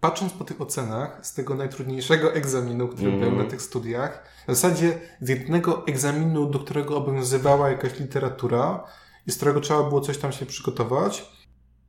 Patrząc 0.00 0.32
po 0.32 0.44
tych 0.44 0.60
ocenach 0.60 1.26
z 1.26 1.34
tego 1.34 1.54
najtrudniejszego 1.54 2.34
egzaminu, 2.34 2.88
który 2.88 3.12
Mhm. 3.12 3.30
był 3.34 3.44
na 3.44 3.50
tych 3.50 3.62
studiach, 3.62 4.22
w 4.48 4.54
zasadzie 4.54 4.98
z 5.20 5.28
jednego 5.28 5.86
egzaminu, 5.86 6.50
do 6.50 6.58
którego 6.58 6.96
obowiązywała 6.96 7.68
jakaś 7.70 7.98
literatura 8.00 8.84
i 9.26 9.30
z 9.32 9.36
którego 9.36 9.60
trzeba 9.60 9.82
było 9.82 10.00
coś 10.00 10.18
tam 10.18 10.32
się 10.32 10.46
przygotować, 10.46 11.32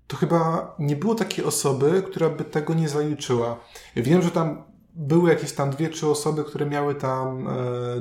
to 0.08 0.18
chyba 0.18 0.76
nie 0.80 0.96
było 0.96 1.16
takiej 1.16 1.46
osoby, 1.46 2.04
która 2.12 2.30
by 2.30 2.44
tego 2.44 2.74
nie 2.74 2.90
zaliczyła. 2.90 3.60
Wiem, 3.96 4.22
że 4.22 4.32
tam 4.32 4.64
były 5.00 5.30
jakieś 5.30 5.52
tam 5.52 5.70
dwie, 5.70 5.90
trzy 5.90 6.08
osoby, 6.08 6.44
które 6.44 6.66
miały 6.66 6.96
tam 6.96 7.48
e, 7.48 7.52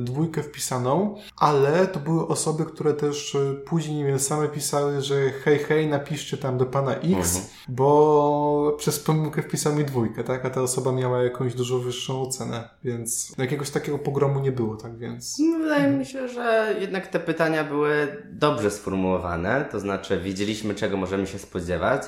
dwójkę 0.00 0.42
wpisaną, 0.42 1.16
ale 1.36 1.86
to 1.86 2.00
były 2.00 2.26
osoby, 2.28 2.64
które 2.64 2.94
też 2.94 3.34
e, 3.34 3.54
później, 3.54 3.96
nie 3.96 4.04
wiem, 4.04 4.18
same 4.18 4.48
pisały, 4.48 5.00
że 5.02 5.30
hej, 5.30 5.58
hej, 5.58 5.86
napiszcie 5.86 6.36
tam 6.36 6.58
do 6.58 6.66
pana 6.66 6.94
X, 6.94 7.06
Mhm. 7.06 7.44
bo 7.68 8.74
przez 8.78 9.00
pomyłkę 9.00 9.42
wpisał 9.42 9.74
mi 9.74 9.84
dwójkę, 9.84 10.24
tak? 10.24 10.44
A 10.44 10.50
ta 10.50 10.62
osoba 10.62 10.92
miała 10.92 11.22
jakąś 11.22 11.54
dużo 11.54 11.78
wyższą 11.78 12.22
ocenę, 12.22 12.68
więc 12.84 13.32
jakiegoś 13.38 13.70
takiego 13.70 13.98
pogromu 13.98 14.40
nie 14.40 14.52
było, 14.52 14.76
tak 14.76 14.98
więc. 14.98 15.36
No, 15.38 15.58
wydaje 15.58 15.88
mi 15.88 16.06
się, 16.06 16.28
że 16.28 16.74
jednak 16.80 17.06
te 17.06 17.20
pytania 17.20 17.64
były 17.64 18.22
dobrze 18.32 18.70
sformułowane, 18.70 19.68
to 19.72 19.80
znaczy 19.80 20.20
wiedzieliśmy 20.20 20.74
czego 20.74 20.96
możemy 20.96 21.26
się 21.26 21.38
spodziewać. 21.38 22.02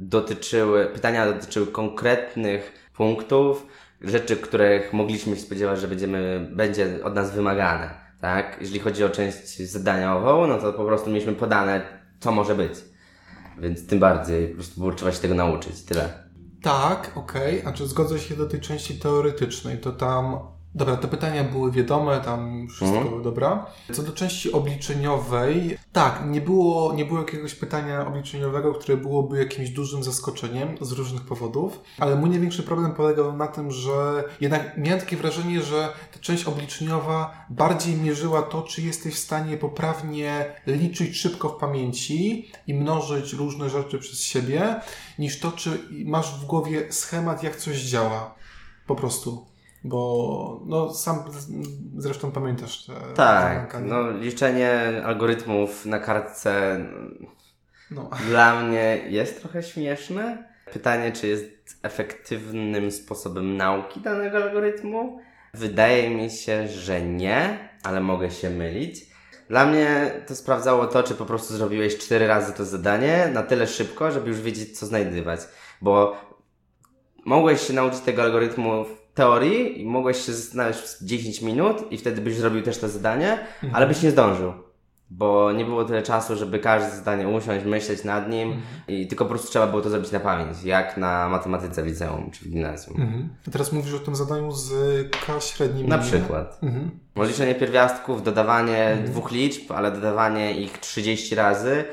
Dotyczyły, 0.00 0.86
pytania 0.86 1.32
dotyczyły 1.32 1.66
konkretnych 1.66 2.72
punktów, 2.96 3.66
rzeczy, 4.00 4.36
których 4.36 4.92
mogliśmy 4.92 5.36
się 5.36 5.42
spodziewać, 5.42 5.80
że 5.80 5.88
będziemy, 5.88 6.48
będzie 6.52 7.04
od 7.04 7.14
nas 7.14 7.34
wymagane. 7.34 7.90
Tak? 8.20 8.56
Jeżeli 8.60 8.80
chodzi 8.80 9.04
o 9.04 9.10
część 9.10 9.62
zadaniową, 9.62 10.46
no 10.46 10.58
to 10.58 10.72
po 10.72 10.84
prostu 10.84 11.10
mieliśmy 11.10 11.32
podane, 11.32 11.82
co 12.20 12.32
może 12.32 12.54
być. 12.54 12.72
Więc 13.58 13.86
tym 13.86 13.98
bardziej 13.98 14.48
po 14.48 14.54
prostu 14.54 14.80
było 14.80 14.92
trzeba 14.92 15.12
się 15.12 15.18
tego 15.18 15.34
nauczyć. 15.34 15.82
Tyle. 15.82 16.24
Tak, 16.62 17.10
okej, 17.14 17.62
a 17.64 17.72
czy 17.72 17.86
zgodzę 17.86 18.18
się 18.18 18.36
do 18.36 18.46
tej 18.46 18.60
części 18.60 18.98
teoretycznej, 18.98 19.78
to 19.78 19.92
tam. 19.92 20.38
Dobra, 20.76 20.96
te 20.96 21.08
pytania 21.08 21.44
były 21.44 21.72
wiadome, 21.72 22.20
tam 22.20 22.68
wszystko 22.68 22.98
Mhm. 22.98 23.22
dobra. 23.22 23.66
Co 23.92 24.02
do 24.02 24.12
części 24.12 24.52
obliczeniowej, 24.52 25.78
tak, 25.92 26.22
nie 26.26 26.40
było, 26.40 26.92
nie 26.94 27.04
było 27.04 27.18
jakiegoś 27.18 27.54
pytania 27.54 28.06
obliczeniowego, 28.06 28.74
które 28.74 28.96
byłoby 28.96 29.38
jakimś 29.38 29.70
dużym 29.70 30.02
zaskoczeniem 30.04 30.68
z 30.80 30.92
różnych 30.92 31.22
powodów, 31.22 31.80
ale 31.98 32.16
mój 32.16 32.30
największy 32.30 32.62
problem 32.62 32.92
polegał 32.92 33.36
na 33.36 33.46
tym, 33.46 33.70
że 33.70 34.24
jednak 34.40 34.78
miałem 34.78 35.00
takie 35.00 35.16
wrażenie, 35.16 35.62
że 35.62 35.88
ta 36.12 36.18
część 36.20 36.44
obliczeniowa 36.44 37.46
bardziej 37.50 37.96
mierzyła 37.96 38.42
to, 38.42 38.62
czy 38.62 38.82
jesteś 38.82 39.14
w 39.14 39.18
stanie 39.18 39.56
poprawnie 39.56 40.54
liczyć 40.66 41.16
szybko 41.16 41.48
w 41.48 41.56
pamięci 41.56 42.50
i 42.66 42.74
mnożyć 42.74 43.32
różne 43.32 43.70
rzeczy 43.70 43.98
przez 43.98 44.22
siebie, 44.22 44.80
niż 45.18 45.40
to, 45.40 45.52
czy 45.52 45.78
masz 46.04 46.40
w 46.40 46.44
głowie 46.44 46.92
schemat, 46.92 47.42
jak 47.42 47.56
coś 47.56 47.76
działa. 47.82 48.34
Po 48.86 48.94
prostu. 48.94 49.53
Bo 49.84 50.60
no 50.66 50.94
sam 50.94 51.18
zresztą 51.96 52.30
pamiętasz 52.30 52.86
te 52.86 52.92
Tak, 53.14 53.74
nie? 53.74 53.80
no 53.80 54.10
liczenie 54.10 55.02
algorytmów 55.04 55.86
na 55.86 55.98
kartce 55.98 56.80
no. 57.90 58.10
Dla 58.28 58.62
mnie 58.62 59.00
jest 59.08 59.40
trochę 59.40 59.62
śmieszne. 59.62 60.48
Pytanie, 60.72 61.12
czy 61.12 61.26
jest 61.26 61.44
efektywnym 61.82 62.90
sposobem 62.90 63.56
nauki 63.56 64.00
danego 64.00 64.36
algorytmu? 64.42 65.20
Wydaje 65.54 66.10
mi 66.10 66.30
się, 66.30 66.68
że 66.68 67.02
nie, 67.02 67.68
ale 67.82 68.00
mogę 68.00 68.30
się 68.30 68.50
mylić. 68.50 69.06
Dla 69.48 69.66
mnie 69.66 70.10
to 70.26 70.36
sprawdzało 70.36 70.86
to, 70.86 71.02
czy 71.02 71.14
po 71.14 71.24
prostu 71.24 71.54
zrobiłeś 71.54 71.98
cztery 71.98 72.26
razy 72.26 72.52
to 72.52 72.64
zadanie 72.64 73.30
na 73.32 73.42
tyle 73.42 73.66
szybko, 73.66 74.10
żeby 74.10 74.28
już 74.28 74.40
wiedzieć, 74.40 74.78
co 74.78 74.86
znajdywać. 74.86 75.40
Bo 75.82 76.16
mogłeś 77.24 77.60
się 77.60 77.72
nauczyć 77.72 78.00
tego 78.00 78.22
algorytmu 78.22 78.84
teorii 79.14 79.80
i 79.82 79.86
mogłeś 79.86 80.26
się 80.26 80.32
zastanawiać 80.32 80.76
przez 80.76 81.04
10 81.04 81.42
minut 81.42 81.92
i 81.92 81.98
wtedy 81.98 82.20
byś 82.20 82.36
zrobił 82.36 82.62
też 82.62 82.78
to 82.78 82.88
zadanie, 82.88 83.38
ale 83.72 83.86
byś 83.86 84.02
nie 84.02 84.10
zdążył. 84.10 84.52
Bo 85.10 85.52
nie 85.52 85.64
było 85.64 85.84
tyle 85.84 86.02
czasu, 86.02 86.36
żeby 86.36 86.58
każde 86.58 86.90
zadanie 86.90 87.28
usiąść, 87.28 87.64
myśleć 87.66 88.04
nad 88.04 88.30
nim 88.30 88.62
i 88.88 89.06
tylko 89.06 89.24
po 89.24 89.28
prostu 89.28 89.48
trzeba 89.48 89.66
było 89.66 89.82
to 89.82 89.90
zrobić 89.90 90.12
na 90.12 90.20
pamięć, 90.20 90.64
jak 90.64 90.96
na 90.96 91.28
matematyce 91.28 91.82
w 91.82 91.86
liceum 91.86 92.30
czy 92.30 92.44
w 92.44 92.48
gimnazjum. 92.48 93.00
Mhm. 93.00 93.28
A 93.48 93.50
teraz 93.50 93.72
mówisz 93.72 93.94
o 93.94 93.98
tym 93.98 94.16
zadaniu 94.16 94.52
z 94.52 94.72
K 95.26 95.40
średnim. 95.40 95.88
Na 95.88 95.98
przykład. 95.98 96.58
Mhm. 96.62 96.90
Liczenie 97.16 97.54
pierwiastków, 97.54 98.22
dodawanie 98.22 98.98
dwóch 99.06 99.30
liczb, 99.30 99.72
ale 99.72 99.92
dodawanie 99.92 100.60
ich 100.60 100.78
30 100.78 101.34
razy 101.34 101.84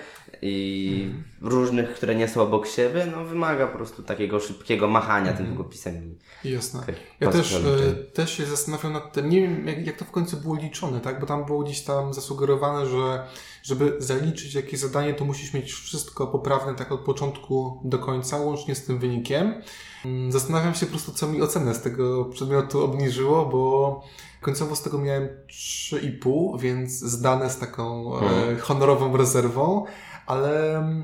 i 0.41 1.03
mhm. 1.05 1.23
różnych, 1.41 1.93
które 1.93 2.15
nie 2.15 2.27
są 2.27 2.41
obok 2.41 2.67
siebie, 2.67 3.07
no 3.11 3.25
wymaga 3.25 3.67
po 3.67 3.77
prostu 3.77 4.03
takiego 4.03 4.39
szybkiego 4.39 4.87
machania 4.87 5.33
tym 5.33 5.45
długopisem. 5.45 6.15
Jasne. 6.43 6.83
Ja 7.19 7.31
też, 7.31 7.53
e, 7.53 7.93
też 8.13 8.37
się 8.37 8.45
zastanawiam 8.45 8.93
nad 8.93 9.13
tym, 9.13 9.29
nie 9.29 9.41
wiem 9.41 9.67
jak, 9.67 9.85
jak 9.87 9.97
to 9.97 10.05
w 10.05 10.11
końcu 10.11 10.37
było 10.37 10.55
liczone, 10.55 10.99
tak? 10.99 11.19
Bo 11.19 11.25
tam 11.25 11.45
było 11.45 11.63
gdzieś 11.63 11.81
tam 11.81 12.13
zasugerowane, 12.13 12.85
że 12.85 13.23
żeby 13.63 13.95
zaliczyć 13.99 14.53
jakieś 14.53 14.79
zadanie, 14.79 15.13
to 15.13 15.25
musisz 15.25 15.53
mieć 15.53 15.73
wszystko 15.73 16.27
poprawne 16.27 16.75
tak 16.75 16.91
od 16.91 16.99
początku 16.99 17.81
do 17.83 17.99
końca, 17.99 18.37
łącznie 18.37 18.75
z 18.75 18.85
tym 18.85 18.99
wynikiem. 18.99 19.61
Mm, 20.05 20.31
zastanawiam 20.31 20.75
się 20.75 20.85
po 20.85 20.91
prostu, 20.91 21.11
co 21.11 21.27
mi 21.27 21.41
ocenę 21.41 21.75
z 21.75 21.81
tego 21.81 22.25
przedmiotu 22.25 22.83
obniżyło, 22.83 23.45
bo 23.45 24.03
końcowo 24.41 24.75
z 24.75 24.81
tego 24.81 24.97
miałem 24.97 25.29
3,5, 25.49 26.59
więc 26.59 26.91
zdane 26.91 27.49
z 27.49 27.57
taką 27.57 28.15
e, 28.15 28.19
mhm. 28.19 28.59
honorową 28.59 29.17
rezerwą, 29.17 29.85
ale 30.25 30.77
mm, 30.77 31.03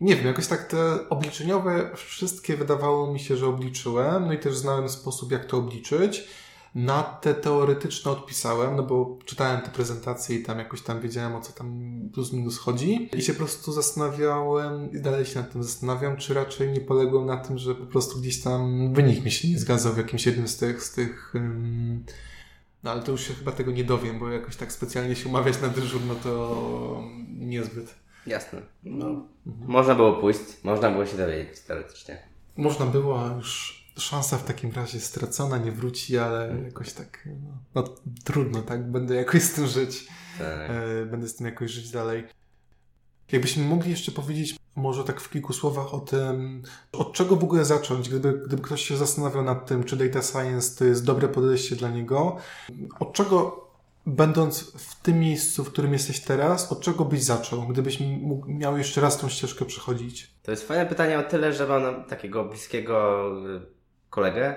nie 0.00 0.16
wiem, 0.16 0.26
jakoś 0.26 0.46
tak 0.46 0.66
te 0.66 1.08
obliczeniowe 1.08 1.90
wszystkie 1.94 2.56
wydawało 2.56 3.12
mi 3.12 3.20
się, 3.20 3.36
że 3.36 3.46
obliczyłem, 3.46 4.26
no 4.26 4.32
i 4.32 4.38
też 4.38 4.56
znałem 4.56 4.88
sposób, 4.88 5.32
jak 5.32 5.44
to 5.44 5.56
obliczyć. 5.56 6.28
Na 6.74 7.02
te 7.02 7.34
teoretyczne 7.34 8.10
odpisałem, 8.10 8.76
no 8.76 8.82
bo 8.82 9.18
czytałem 9.24 9.60
te 9.60 9.70
prezentacje 9.70 10.36
i 10.36 10.42
tam 10.42 10.58
jakoś 10.58 10.82
tam 10.82 11.00
wiedziałem, 11.00 11.34
o 11.34 11.40
co 11.40 11.52
tam 11.52 11.90
plus 12.12 12.32
minus 12.32 12.58
chodzi. 12.58 13.10
I 13.16 13.22
się 13.22 13.32
po 13.32 13.38
prostu 13.38 13.72
zastanawiałem, 13.72 14.92
i 14.92 15.00
dalej 15.00 15.24
się 15.24 15.40
nad 15.40 15.52
tym 15.52 15.62
zastanawiam, 15.62 16.16
czy 16.16 16.34
raczej 16.34 16.68
nie 16.68 16.80
poległem 16.80 17.26
na 17.26 17.36
tym, 17.36 17.58
że 17.58 17.74
po 17.74 17.86
prostu 17.86 18.20
gdzieś 18.20 18.42
tam 18.42 18.92
wynik 18.94 19.24
mi 19.24 19.30
się 19.30 19.48
nie 19.48 19.58
zgadzał 19.58 19.92
w 19.92 19.98
jakimś 19.98 20.26
jednym 20.26 20.48
z 20.48 20.56
tych, 20.56 20.82
z 20.82 20.92
tych 20.92 21.32
um... 21.34 22.04
no 22.82 22.90
ale 22.90 23.02
to 23.02 23.12
już 23.12 23.28
się 23.28 23.34
chyba 23.34 23.52
tego 23.52 23.72
nie 23.72 23.84
dowiem, 23.84 24.18
bo 24.18 24.28
jakoś 24.28 24.56
tak 24.56 24.72
specjalnie 24.72 25.16
się 25.16 25.28
umawiać 25.28 25.60
na 25.62 25.68
dyżur, 25.68 26.00
no 26.08 26.14
to 26.14 27.02
niezbyt. 27.28 27.99
Jasne. 28.26 28.62
No, 28.84 29.06
mhm. 29.06 29.70
Można 29.70 29.94
było 29.94 30.12
pójść, 30.12 30.40
można 30.64 30.90
było 30.90 31.06
się 31.06 31.16
dowiedzieć 31.16 31.60
teoretycznie. 31.60 32.18
Można 32.56 32.86
było, 32.86 33.24
a 33.24 33.34
już 33.34 33.80
szansa 33.96 34.38
w 34.38 34.44
takim 34.44 34.72
razie 34.72 35.00
stracona, 35.00 35.58
nie 35.58 35.72
wróci, 35.72 36.18
ale 36.18 36.56
jakoś 36.64 36.92
tak, 36.92 37.28
no, 37.42 37.52
no 37.74 37.94
trudno, 38.24 38.62
tak? 38.62 38.90
Będę 38.90 39.14
jakoś 39.14 39.42
z 39.42 39.52
tym 39.52 39.66
żyć. 39.66 40.06
Tak. 40.38 40.70
E, 40.70 41.06
będę 41.06 41.28
z 41.28 41.36
tym 41.36 41.46
jakoś 41.46 41.70
żyć 41.70 41.90
dalej. 41.90 42.26
Jakbyśmy 43.32 43.64
mogli 43.64 43.90
jeszcze 43.90 44.12
powiedzieć, 44.12 44.56
może 44.76 45.04
tak 45.04 45.20
w 45.20 45.30
kilku 45.30 45.52
słowach 45.52 45.94
o 45.94 46.00
tym, 46.00 46.62
od 46.92 47.12
czego 47.12 47.36
w 47.36 47.44
ogóle 47.44 47.64
zacząć, 47.64 48.08
gdyby, 48.08 48.42
gdyby 48.46 48.62
ktoś 48.62 48.84
się 48.84 48.96
zastanawiał 48.96 49.44
nad 49.44 49.66
tym, 49.66 49.84
czy 49.84 49.96
data 49.96 50.22
science 50.22 50.78
to 50.78 50.84
jest 50.84 51.04
dobre 51.04 51.28
podejście 51.28 51.76
dla 51.76 51.90
niego, 51.90 52.36
od 53.00 53.12
czego, 53.12 53.69
będąc 54.06 54.72
w 54.72 55.02
tym 55.02 55.20
miejscu, 55.20 55.64
w 55.64 55.72
którym 55.72 55.92
jesteś 55.92 56.20
teraz, 56.20 56.72
od 56.72 56.80
czego 56.80 57.04
byś 57.04 57.22
zaczął, 57.22 57.66
gdybyś 57.66 58.00
mógł, 58.00 58.50
miał 58.50 58.78
jeszcze 58.78 59.00
raz 59.00 59.18
tą 59.18 59.28
ścieżkę 59.28 59.64
przechodzić? 59.64 60.34
To 60.42 60.50
jest 60.50 60.68
fajne 60.68 60.86
pytanie 60.86 61.18
o 61.18 61.22
tyle, 61.22 61.52
że 61.52 61.66
mam 61.66 62.04
takiego 62.04 62.44
bliskiego 62.44 63.24
kolegę, 64.10 64.54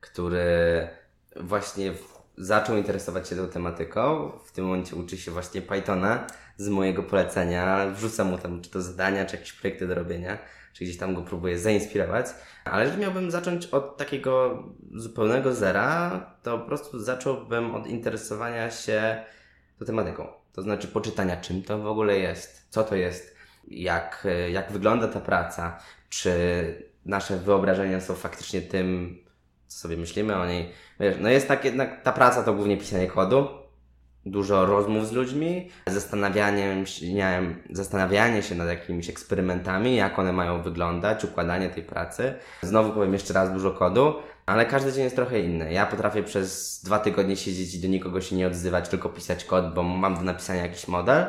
który 0.00 0.88
właśnie 1.36 1.92
zaczął 2.36 2.76
interesować 2.76 3.28
się 3.28 3.36
tą 3.36 3.48
tematyką. 3.48 4.32
W 4.44 4.52
tym 4.52 4.64
momencie 4.64 4.96
uczy 4.96 5.18
się 5.18 5.30
właśnie 5.30 5.62
Pythona 5.62 6.26
z 6.56 6.68
mojego 6.68 7.02
polecenia. 7.02 7.90
Wrzucam 7.90 8.30
mu 8.30 8.38
tam 8.38 8.60
czy 8.60 8.70
to 8.70 8.82
zadania, 8.82 9.26
czy 9.26 9.36
jakieś 9.36 9.52
projekty 9.52 9.86
do 9.86 9.94
robienia, 9.94 10.38
czy 10.72 10.84
gdzieś 10.84 10.96
tam 10.98 11.14
go 11.14 11.22
próbuję 11.22 11.58
zainspirować. 11.58 12.26
Ale 12.64 12.84
jeżeli 12.84 13.02
miałbym 13.02 13.30
zacząć 13.30 13.66
od 13.66 13.96
takiego 13.96 14.62
zupełnego 14.94 15.54
zera, 15.54 16.20
to 16.42 16.58
po 16.58 16.66
prostu 16.66 17.00
zacząłbym 17.00 17.74
od 17.74 17.86
interesowania 17.86 18.70
się 18.70 19.24
tą 19.78 19.84
tematyką. 19.84 20.28
To 20.52 20.62
znaczy 20.62 20.88
poczytania, 20.88 21.36
czym 21.36 21.62
to 21.62 21.78
w 21.78 21.86
ogóle 21.86 22.18
jest, 22.18 22.66
co 22.70 22.84
to 22.84 22.96
jest, 22.96 23.36
jak, 23.68 24.28
jak 24.52 24.72
wygląda 24.72 25.08
ta 25.08 25.20
praca, 25.20 25.78
czy 26.08 26.32
nasze 27.06 27.36
wyobrażenia 27.36 28.00
są 28.00 28.14
faktycznie 28.14 28.62
tym, 28.62 29.18
co 29.66 29.78
sobie 29.78 29.96
myślimy 29.96 30.36
o 30.36 30.46
niej. 30.46 30.72
Wiesz, 31.00 31.16
no 31.20 31.28
jest 31.28 31.48
tak 31.48 31.64
jednak, 31.64 32.02
ta 32.02 32.12
praca 32.12 32.42
to 32.42 32.54
głównie 32.54 32.76
pisanie 32.76 33.06
kodu, 33.06 33.61
dużo 34.26 34.66
rozmów 34.66 35.06
z 35.06 35.12
ludźmi, 35.12 35.68
zastanawianie 35.86 36.86
się, 36.86 37.04
zastanawianie 37.70 38.42
się 38.42 38.54
nad 38.54 38.68
jakimiś 38.68 39.10
eksperymentami, 39.10 39.96
jak 39.96 40.18
one 40.18 40.32
mają 40.32 40.62
wyglądać, 40.62 41.24
układanie 41.24 41.68
tej 41.68 41.82
pracy. 41.82 42.34
Znowu 42.62 42.92
powiem 42.92 43.12
jeszcze 43.12 43.34
raz 43.34 43.52
dużo 43.52 43.70
kodu, 43.70 44.14
ale 44.46 44.66
każdy 44.66 44.92
dzień 44.92 45.04
jest 45.04 45.16
trochę 45.16 45.40
inny. 45.40 45.72
Ja 45.72 45.86
potrafię 45.86 46.22
przez 46.22 46.80
dwa 46.84 46.98
tygodnie 46.98 47.36
siedzieć 47.36 47.74
i 47.74 47.80
do 47.80 47.88
nikogo 47.88 48.20
się 48.20 48.36
nie 48.36 48.46
odzywać, 48.46 48.88
tylko 48.88 49.08
pisać 49.08 49.44
kod, 49.44 49.74
bo 49.74 49.82
mam 49.82 50.14
do 50.14 50.22
napisania 50.22 50.62
jakiś 50.62 50.88
model 50.88 51.26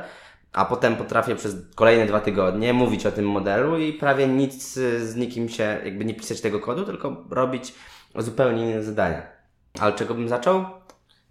a 0.53 0.65
potem 0.65 0.95
potrafię 0.95 1.35
przez 1.35 1.55
kolejne 1.75 2.05
dwa 2.05 2.19
tygodnie 2.19 2.73
mówić 2.73 3.05
o 3.05 3.11
tym 3.11 3.25
modelu 3.29 3.77
i 3.77 3.93
prawie 3.93 4.27
nic 4.27 4.73
z 4.73 5.15
nikim 5.15 5.49
się, 5.49 5.81
jakby 5.85 6.05
nie 6.05 6.13
pisać 6.13 6.41
tego 6.41 6.59
kodu, 6.59 6.85
tylko 6.85 7.25
robić 7.29 7.73
zupełnie 8.15 8.71
inne 8.71 8.83
zadania. 8.83 9.21
Ale 9.79 9.93
czego 9.93 10.13
bym 10.13 10.29
zaczął? 10.29 10.65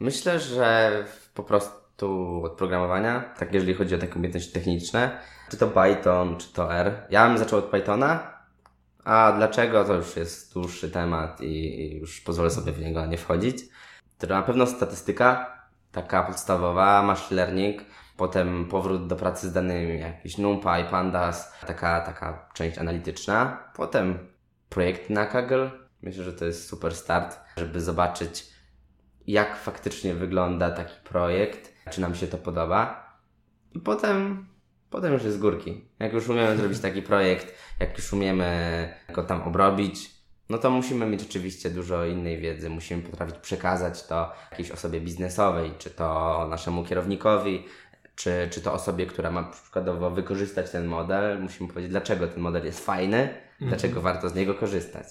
Myślę, 0.00 0.40
że 0.40 0.92
po 1.34 1.42
prostu 1.42 2.42
od 2.44 2.52
programowania, 2.52 3.20
tak 3.38 3.54
jeżeli 3.54 3.74
chodzi 3.74 3.94
o 3.94 3.98
takie 3.98 4.14
umiejętności 4.14 4.52
techniczne, 4.52 5.18
czy 5.50 5.56
to 5.56 5.68
Python, 5.68 6.36
czy 6.36 6.52
to 6.52 6.74
R. 6.74 7.06
Ja 7.10 7.28
bym 7.28 7.38
zaczął 7.38 7.58
od 7.58 7.64
Pythona, 7.64 8.32
a 9.04 9.32
dlaczego 9.36 9.84
to 9.84 9.94
już 9.94 10.16
jest 10.16 10.54
dłuższy 10.54 10.90
temat 10.90 11.40
i 11.40 11.94
już 12.00 12.20
pozwolę 12.20 12.50
sobie 12.50 12.72
w 12.72 12.80
niego 12.80 13.06
nie 13.06 13.18
wchodzić. 13.18 13.58
To 14.18 14.26
na 14.26 14.42
pewno 14.42 14.66
statystyka, 14.66 15.58
taka 15.92 16.22
podstawowa, 16.22 17.02
machine 17.02 17.36
learning, 17.36 17.82
Potem 18.16 18.68
powrót 18.68 19.06
do 19.06 19.16
pracy 19.16 19.48
z 19.48 19.52
danymi, 19.52 20.00
jakiś 20.00 20.38
NumPy, 20.38 20.84
Pandas, 20.90 21.52
taka, 21.66 22.00
taka 22.00 22.48
część 22.54 22.78
analityczna. 22.78 23.64
Potem 23.74 24.18
projekt 24.68 25.10
na 25.10 25.26
Kaggle. 25.26 25.70
Myślę, 26.02 26.24
że 26.24 26.32
to 26.32 26.44
jest 26.44 26.68
super 26.68 26.94
start, 26.94 27.40
żeby 27.56 27.80
zobaczyć, 27.80 28.51
jak 29.26 29.56
faktycznie 29.56 30.14
wygląda 30.14 30.70
taki 30.70 30.94
projekt, 31.04 31.72
czy 31.90 32.00
nam 32.00 32.14
się 32.14 32.26
to 32.26 32.38
podoba. 32.38 33.12
I 33.74 33.80
potem, 33.80 34.46
potem 34.90 35.12
już 35.12 35.24
jest 35.24 35.36
z 35.36 35.40
górki. 35.40 35.84
Jak 35.98 36.12
już 36.12 36.28
umiemy 36.28 36.56
zrobić 36.56 36.80
taki 36.80 37.02
projekt, 37.12 37.54
jak 37.80 37.98
już 37.98 38.12
umiemy 38.12 38.88
go 39.14 39.22
tam 39.22 39.42
obrobić, 39.42 40.10
no 40.48 40.58
to 40.58 40.70
musimy 40.70 41.06
mieć 41.06 41.22
oczywiście 41.22 41.70
dużo 41.70 42.06
innej 42.06 42.38
wiedzy. 42.38 42.70
Musimy 42.70 43.02
potrafić 43.02 43.36
przekazać 43.36 44.06
to 44.06 44.32
jakiejś 44.50 44.70
osobie 44.70 45.00
biznesowej, 45.00 45.72
czy 45.78 45.90
to 45.90 46.46
naszemu 46.50 46.84
kierownikowi, 46.84 47.64
czy, 48.14 48.48
czy 48.50 48.60
to 48.60 48.72
osobie, 48.72 49.06
która 49.06 49.30
ma 49.30 49.42
przykładowo 49.42 50.10
wykorzystać 50.10 50.70
ten 50.70 50.86
model, 50.86 51.42
musimy 51.42 51.68
powiedzieć, 51.68 51.90
dlaczego 51.90 52.28
ten 52.28 52.40
model 52.40 52.64
jest 52.64 52.84
fajny, 52.84 53.18
mhm. 53.18 53.38
dlaczego 53.60 54.00
warto 54.00 54.28
z 54.28 54.34
niego 54.34 54.54
korzystać. 54.54 55.06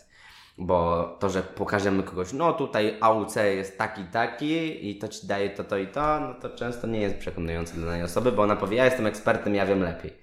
Bo 0.58 1.04
to, 1.20 1.30
że 1.30 1.44
pokażemy 1.44 2.04
kogoś, 2.04 2.34
no 2.34 2.54
tutaj 2.54 2.98
AUC 3.02 3.36
jest 3.36 3.78
taki, 3.78 4.04
taki 4.04 4.90
i 4.90 4.96
to 5.00 5.08
ci 5.08 5.28
daje 5.28 5.50
to, 5.50 5.64
to 5.64 5.78
i 5.78 5.88
to, 5.88 6.20
no 6.20 6.34
to 6.34 6.50
często 6.50 6.88
nie 6.88 7.00
jest 7.00 7.16
przekonujące 7.16 7.74
dla 7.74 7.86
danej 7.86 8.04
osoby, 8.04 8.32
bo 8.32 8.44
ona 8.44 8.56
powie, 8.56 8.78
ja 8.78 8.86
jestem 8.86 9.06
ekspertem, 9.06 9.56
ja 9.56 9.66
wiem 9.66 9.82
lepiej. 9.82 10.14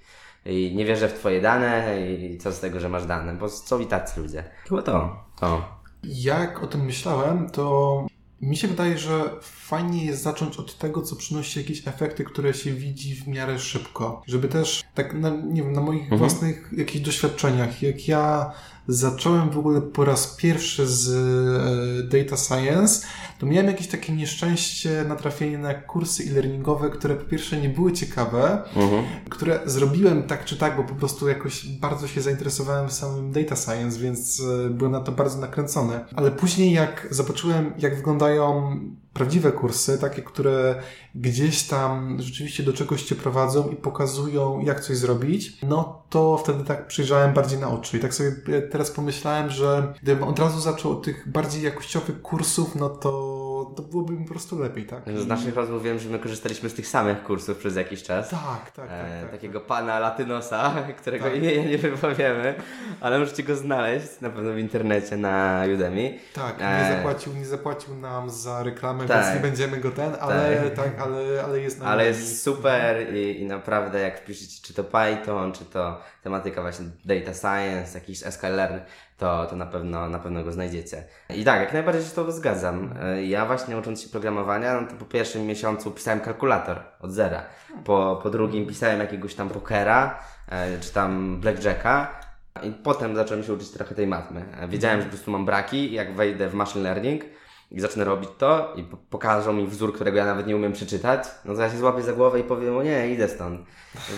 I 0.46 0.72
nie 0.76 0.84
wierzę 0.84 1.08
w 1.08 1.18
twoje 1.18 1.40
dane 1.40 2.00
i 2.10 2.38
co 2.38 2.52
z 2.52 2.60
tego, 2.60 2.80
że 2.80 2.88
masz 2.88 3.06
dane, 3.06 3.34
bo 3.34 3.48
są 3.48 3.78
i 3.78 3.86
tacy 3.86 4.20
ludzie. 4.20 4.44
Chyba 4.68 4.82
to. 4.82 5.16
to. 5.40 5.78
Jak 6.04 6.62
o 6.62 6.66
tym 6.66 6.84
myślałem, 6.84 7.50
to 7.50 8.06
mi 8.40 8.56
się 8.56 8.68
wydaje, 8.68 8.98
że 8.98 9.30
fajnie 9.42 10.04
jest 10.04 10.22
zacząć 10.22 10.56
od 10.56 10.78
tego, 10.78 11.02
co 11.02 11.16
przynosi 11.16 11.60
jakieś 11.60 11.88
efekty, 11.88 12.24
które 12.24 12.54
się 12.54 12.72
widzi 12.72 13.14
w 13.14 13.28
miarę 13.28 13.58
szybko. 13.58 14.22
Żeby 14.26 14.48
też, 14.48 14.82
tak 14.94 15.14
na, 15.14 15.30
nie 15.30 15.62
wiem, 15.62 15.72
na 15.72 15.80
moich 15.80 16.02
mhm. 16.02 16.18
własnych 16.18 16.70
jakichś 16.76 17.04
doświadczeniach, 17.04 17.82
jak 17.82 18.08
ja 18.08 18.52
zacząłem 18.88 19.50
w 19.50 19.58
ogóle 19.58 19.80
po 19.80 20.04
raz 20.04 20.36
pierwszy 20.36 20.86
z 20.86 21.08
e, 21.08 22.18
data 22.18 22.36
science, 22.36 23.06
to 23.38 23.46
miałem 23.46 23.66
jakieś 23.66 23.88
takie 23.88 24.12
nieszczęście 24.12 25.04
na 25.08 25.16
trafienie 25.16 25.58
na 25.58 25.74
kursy 25.74 26.22
e-learningowe, 26.22 26.90
które 26.90 27.16
po 27.16 27.24
pierwsze 27.24 27.60
nie 27.60 27.68
były 27.68 27.92
ciekawe, 27.92 28.62
mhm. 28.76 29.04
które 29.30 29.60
zrobiłem 29.66 30.22
tak 30.22 30.44
czy 30.44 30.56
tak, 30.56 30.76
bo 30.76 30.84
po 30.84 30.94
prostu 30.94 31.28
jakoś 31.28 31.66
bardzo 31.66 32.08
się 32.08 32.20
zainteresowałem 32.20 32.90
samym 32.90 33.32
data 33.32 33.56
science, 33.56 34.00
więc 34.00 34.42
e, 34.66 34.70
byłem 34.70 34.92
na 34.92 35.00
to 35.00 35.12
bardzo 35.12 35.38
nakręcony. 35.38 36.00
Ale 36.16 36.30
później 36.30 36.72
jak 36.72 37.08
zobaczyłem, 37.10 37.72
jak 37.78 37.96
wyglądają 37.96 38.78
prawdziwe 39.18 39.52
kursy, 39.52 39.98
takie, 39.98 40.22
które 40.22 40.82
gdzieś 41.14 41.62
tam 41.62 42.16
rzeczywiście 42.20 42.62
do 42.62 42.72
czegoś 42.72 43.02
cię 43.02 43.14
prowadzą 43.14 43.68
i 43.68 43.76
pokazują, 43.76 44.60
jak 44.60 44.80
coś 44.80 44.96
zrobić, 44.96 45.58
no 45.62 46.02
to 46.10 46.36
wtedy 46.36 46.64
tak 46.64 46.86
przyjrzałem 46.86 47.34
bardziej 47.34 47.58
na 47.58 47.70
oczy. 47.70 47.96
I 47.96 48.00
tak 48.00 48.14
sobie 48.14 48.32
teraz 48.70 48.90
pomyślałem, 48.90 49.50
że 49.50 49.94
gdybym 50.02 50.24
od 50.24 50.38
razu 50.38 50.60
zaczął 50.60 50.92
od 50.92 51.04
tych 51.04 51.28
bardziej 51.28 51.62
jakościowych 51.62 52.22
kursów, 52.22 52.74
no 52.74 52.88
to 52.88 53.47
to 53.64 53.82
byłoby 53.82 54.12
mi 54.12 54.24
po 54.24 54.30
prostu 54.32 54.58
lepiej, 54.58 54.84
tak? 54.86 55.02
Z 55.16 55.26
naszych 55.26 55.56
rozmów 55.56 55.82
wiem, 55.82 55.98
że 55.98 56.08
my 56.08 56.18
korzystaliśmy 56.18 56.68
z 56.70 56.74
tych 56.74 56.86
samych 56.86 57.22
kursów 57.22 57.58
przez 57.58 57.76
jakiś 57.76 58.02
czas. 58.02 58.28
Tak, 58.30 58.40
tak, 58.70 58.72
tak. 58.74 58.88
E, 58.90 59.20
tak 59.22 59.30
takiego 59.30 59.58
tak. 59.60 59.68
pana 59.68 59.98
Latynosa, 59.98 60.74
którego 61.00 61.24
Tak. 61.24 61.34
imienia 61.36 61.64
nie 61.64 61.78
wypowiemy, 61.78 62.54
ale 63.00 63.18
możecie 63.18 63.42
go 63.42 63.56
znaleźć 63.56 64.20
na 64.20 64.30
pewno 64.30 64.52
w 64.52 64.58
internecie 64.58 65.16
na 65.16 65.62
Udemy. 65.74 66.18
Tak, 66.34 66.58
nie 66.60 66.66
E, 66.66 66.96
zapłacił, 66.96 67.32
nie 67.34 67.46
zapłacił 67.46 67.94
nam 67.94 68.30
za 68.30 68.62
reklamę, 68.62 69.06
Tak. 69.06 69.24
więc 69.24 69.34
nie 69.34 69.40
będziemy 69.42 69.76
go 69.76 69.90
ten, 69.90 70.12
ale 70.20 70.62
Tak. 70.62 70.74
tak, 70.84 71.00
ale, 71.00 71.44
ale 71.44 71.60
jest 71.60 71.78
na 71.80 71.86
Ale 71.86 72.06
jest 72.06 72.42
super 72.42 73.14
i, 73.14 73.40
i 73.40 73.46
naprawdę 73.46 74.00
jak 74.00 74.20
wpiszecie 74.20 74.62
czy 74.62 74.74
to 74.74 74.84
Python, 74.84 75.52
czy 75.52 75.64
to 75.64 76.00
tematyka 76.22 76.62
właśnie 76.62 76.86
data 77.04 77.34
science, 77.34 77.98
jakiś 77.98 78.18
sklearn, 78.18 78.78
to, 79.18 79.46
to 79.46 79.56
na 79.56 79.66
pewno, 79.66 80.08
na 80.08 80.18
pewno 80.18 80.44
go 80.44 80.52
znajdziecie. 80.52 81.04
I 81.36 81.44
tak, 81.44 81.60
jak 81.60 81.72
najbardziej 81.72 82.04
się 82.04 82.10
to 82.10 82.32
zgadzam. 82.32 82.94
E, 83.02 83.24
Ja 83.24 83.46
właśnie 83.46 83.76
ucząc 83.76 84.02
się 84.02 84.08
programowania, 84.08 84.80
no 84.80 84.86
to 84.88 84.94
po 84.94 85.04
pierwszym 85.04 85.46
miesiącu 85.46 85.90
pisałem 85.90 86.20
kalkulator 86.20 86.80
od 87.00 87.12
zera. 87.12 87.42
Po, 87.84 88.20
po 88.22 88.30
drugim 88.30 88.66
pisałem 88.66 89.00
jakiegoś 89.00 89.34
tam 89.34 89.48
pokera, 89.48 90.18
e, 90.48 90.78
czy 90.80 90.92
tam 90.92 91.40
blackjacka. 91.40 92.20
I 92.62 92.70
potem 92.70 93.16
zacząłem 93.16 93.44
się 93.44 93.52
uczyć 93.52 93.70
trochę 93.70 93.94
tej 93.94 94.06
matmy. 94.06 94.44
E, 94.60 94.68
Wiedziałem, 94.68 94.98
że 95.00 95.04
po 95.06 95.10
prostu 95.12 95.30
mam 95.30 95.44
braki 95.46 95.76
i 95.76 95.92
jak 95.94 96.14
wejdę 96.16 96.48
w 96.48 96.54
machine 96.54 96.84
learning 96.84 97.22
i 97.70 97.80
zacznę 97.80 98.04
robić 98.04 98.30
to 98.38 98.72
i 98.76 98.82
po- 98.82 98.96
pokażą 98.96 99.52
mi 99.52 99.66
wzór, 99.66 99.94
którego 99.94 100.18
ja 100.18 100.24
nawet 100.24 100.46
nie 100.46 100.56
umiem 100.56 100.72
przeczytać, 100.72 101.24
no 101.44 101.54
to 101.54 101.62
ja 101.62 101.70
się 101.70 101.78
złapię 101.78 102.02
za 102.02 102.12
głowę 102.12 102.40
i 102.40 102.44
powiem, 102.44 102.76
o 102.76 102.82
nie, 102.82 103.08
idę 103.10 103.28
stąd. 103.28 103.60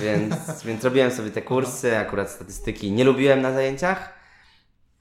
Więc, 0.01 0.34
więc 0.66 0.84
robiłem 0.84 1.11
sobie 1.11 1.30
te 1.30 1.42
kursy, 1.42 1.98
akurat 1.98 2.30
statystyki 2.30 2.92
nie 2.92 3.05
lubiłem 3.05 3.42
na 3.42 3.53
zajęciach, 3.53 4.19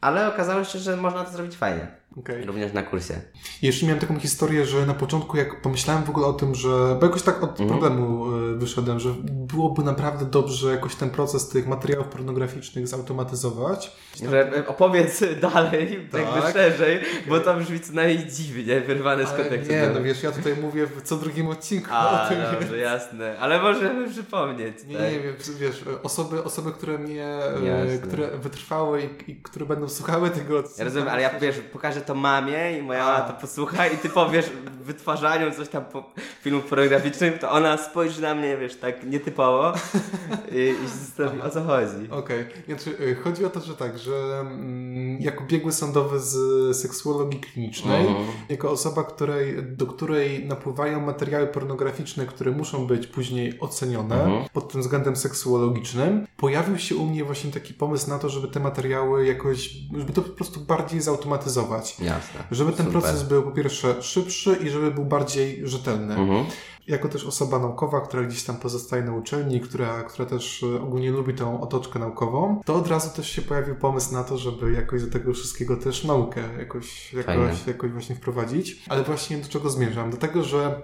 ale 0.02 0.28
okazało 0.28 0.64
się, 0.64 0.80
że 0.80 0.97
można 0.97 1.24
to 1.24 1.32
zrobić 1.32 1.58
fajnie. 1.58 1.99
Okej. 2.18 2.45
Również 2.45 2.74
na 2.74 2.84
kursie. 2.84 3.14
Jeszcze 3.62 3.86
miałem 3.86 3.99
taką 3.99 4.20
historię, 4.20 4.66
że 4.66 4.86
na 4.86 4.93
początku 4.93 5.38
jak 5.38 5.62
pomyślałem 5.62 6.03
w 6.03 6.10
ogóle 6.10 6.28
o 6.28 6.34
tym, 6.34 6.55
że, 6.55 6.97
bo 6.99 7.05
jakoś 7.05 7.22
tak 7.22 7.43
od 7.43 7.49
Mhm. 7.49 7.70
problemu 7.70 8.36
y, 8.38 8.55
wyszedłem, 8.55 8.99
że 8.99 9.10
byłoby 9.24 9.84
naprawdę 9.84 10.26
dobrze 10.26 10.72
jakoś 10.72 10.95
ten 10.95 11.10
proces 11.10 11.49
tych 11.49 11.68
materiałów 11.68 12.07
pornograficznych 12.07 12.88
zautomatyzować. 12.88 13.91
Że 14.30 14.57
e, 14.57 14.68
opowiedz 14.68 15.24
dalej, 15.41 16.07
Tak. 16.12 16.22
jakby 16.22 16.51
szerzej, 16.53 16.99
bo 17.28 17.39
to 17.39 17.55
brzmi 17.55 17.80
co 17.80 17.93
najmniej 17.93 18.28
dziwnie, 18.32 18.82
wyrwane 18.82 19.26
z 19.28 19.32
kontekstu. 19.32 19.74
nie, 19.74 19.89
no 19.93 20.03
wiesz, 20.03 20.24
ja 20.24 20.32
tutaj 20.32 20.55
mówię 20.62 20.88
w 20.88 21.01
co 21.01 21.16
drugim 21.18 21.47
odcinku 21.47 21.89
A, 21.91 22.26
o 22.26 22.30
tym. 22.30 22.38
dobrze, 22.60 22.78
jasne. 22.78 23.39
Ale 23.39 23.62
możemy 23.62 24.10
przypomnieć. 24.10 24.76
Nie, 24.88 24.97
tak? 24.97 25.12
nie 25.12 25.20
wiem, 25.20 25.36
wiesz, 25.60 25.84
osoby, 26.03 26.43
osoby 26.43 26.72
które 26.72 26.97
mnie, 26.97 27.26
e, 27.26 27.66
Jasne. 27.66 27.97
które 28.07 28.38
wytrwały 28.38 29.01
i, 29.28 29.32
i 29.32 29.36
które 29.41 29.66
będą 29.66 29.89
słuchały 29.89 30.30
tego 30.30 30.60
odcinka. 30.60 30.80
Ja 30.80 30.86
rozumiem, 30.86 31.07
ale 31.07 31.22
ja 31.22 31.39
wiesz, 31.39 31.55
pokażę 31.74 31.99
to 32.02 32.16
mamie 32.16 32.78
i 32.80 32.82
moja 32.82 33.06
mama 33.06 33.20
to 33.22 33.34
posłucha 33.34 33.88
i 33.88 33.97
ty 33.97 34.10
powiesz 34.10 34.45
w 34.50 34.84
wytwarzaniu 34.84 35.52
coś 35.52 35.70
tam 35.70 35.86
po 35.86 36.04
filmów 36.41 36.66
pornograficznych, 36.66 37.39
to 37.39 37.52
ona 37.52 37.78
spojrzy 37.78 38.22
na 38.22 38.36
mnie, 38.36 38.58
wiesz, 38.58 38.76
tak 38.76 39.04
nietypowo 39.04 39.74
i, 40.52 40.56
i 40.86 40.89
się 40.89 40.95
zastanowi 41.06 41.41
o 41.41 41.50
co 41.50 41.64
chodzi. 41.64 42.12
Okej, 42.12 42.45
znaczy 42.68 42.89
y, 43.00 43.16
chodzi 43.24 43.45
o 43.45 43.50
to, 43.50 43.60
że 43.60 43.76
tak, 43.76 43.97
że 43.97 44.39
mm, 44.41 45.22
jako 45.22 45.43
biegły 45.43 45.72
sądowy 45.72 46.20
z 46.20 46.38
seksuologii 46.78 47.39
klinicznej, 47.39 48.08
Mhm. 48.08 48.28
jako 48.50 48.72
osoba, 48.72 49.04
której, 49.04 49.64
do 49.64 49.86
której 49.88 50.45
napływają 50.45 51.00
materiały 51.00 51.47
pornograficzne, 51.47 52.26
które 52.26 52.52
muszą 52.52 52.88
być 52.88 53.08
później 53.08 53.60
ocenione 53.60 54.24
Mhm. 54.24 54.45
pod 54.54 54.72
tym 54.72 54.82
względem 54.82 55.16
seksuologicznym, 55.16 56.28
pojawił 56.38 56.78
się 56.78 56.95
u 56.95 57.06
mnie 57.06 57.24
właśnie 57.24 57.52
taki 57.52 57.74
pomysł 57.74 58.10
na 58.10 58.20
to, 58.20 58.30
żeby 58.30 58.47
te 58.47 58.60
materiały 58.60 59.26
jakoś, 59.26 59.70
żeby 59.97 60.14
to 60.14 60.22
po 60.22 60.30
prostu 60.30 60.60
bardziej 60.60 61.02
zautomatyzować. 61.02 61.89
Jasne. 62.00 62.44
Żeby 62.52 62.72
ten 62.72 62.86
Super. 62.86 63.02
proces 63.02 63.24
był 63.24 63.44
po 63.44 63.52
pierwsze 63.52 64.04
szybszy 64.04 64.58
i 64.64 64.70
żeby 64.70 64.92
był 64.92 65.06
bardziej 65.06 65.68
rzetelny. 65.68 66.16
Mhm. 66.16 66.46
Jako 66.88 67.10
też 67.10 67.26
osoba 67.26 67.60
naukowa, 67.60 68.02
która 68.02 68.24
gdzieś 68.24 68.44
tam 68.44 68.56
pozostaje 68.58 69.04
na 69.04 69.14
uczelni, 69.14 69.62
która, 69.62 70.04
która 70.04 70.30
też 70.30 70.64
e, 70.64 70.82
ogólnie 70.82 71.12
lubi 71.12 71.34
tą 71.34 71.62
otoczkę 71.62 72.00
naukową, 72.00 72.62
to 72.66 72.76
od 72.76 72.88
razu 72.88 73.16
też 73.16 73.30
się 73.30 73.42
pojawił 73.42 73.76
pomysł 73.76 74.14
na 74.14 74.24
to, 74.24 74.38
żeby 74.38 74.72
jakoś 74.72 75.04
do 75.04 75.12
tego 75.12 75.34
wszystkiego 75.34 75.78
też 75.78 76.04
naukę 76.04 76.42
jakoś, 76.60 77.16
Fajne. 77.26 77.44
jakoś, 77.44 77.68
jakoś 77.68 77.92
właśnie 77.92 78.16
wprowadzić. 78.16 78.84
Ale 78.90 79.04
właśnie 79.04 79.38
do 79.38 79.48
czego 79.48 79.70
zmierzam? 79.70 80.12
Do 80.12 80.18
tego, 80.18 80.44
że 80.44 80.82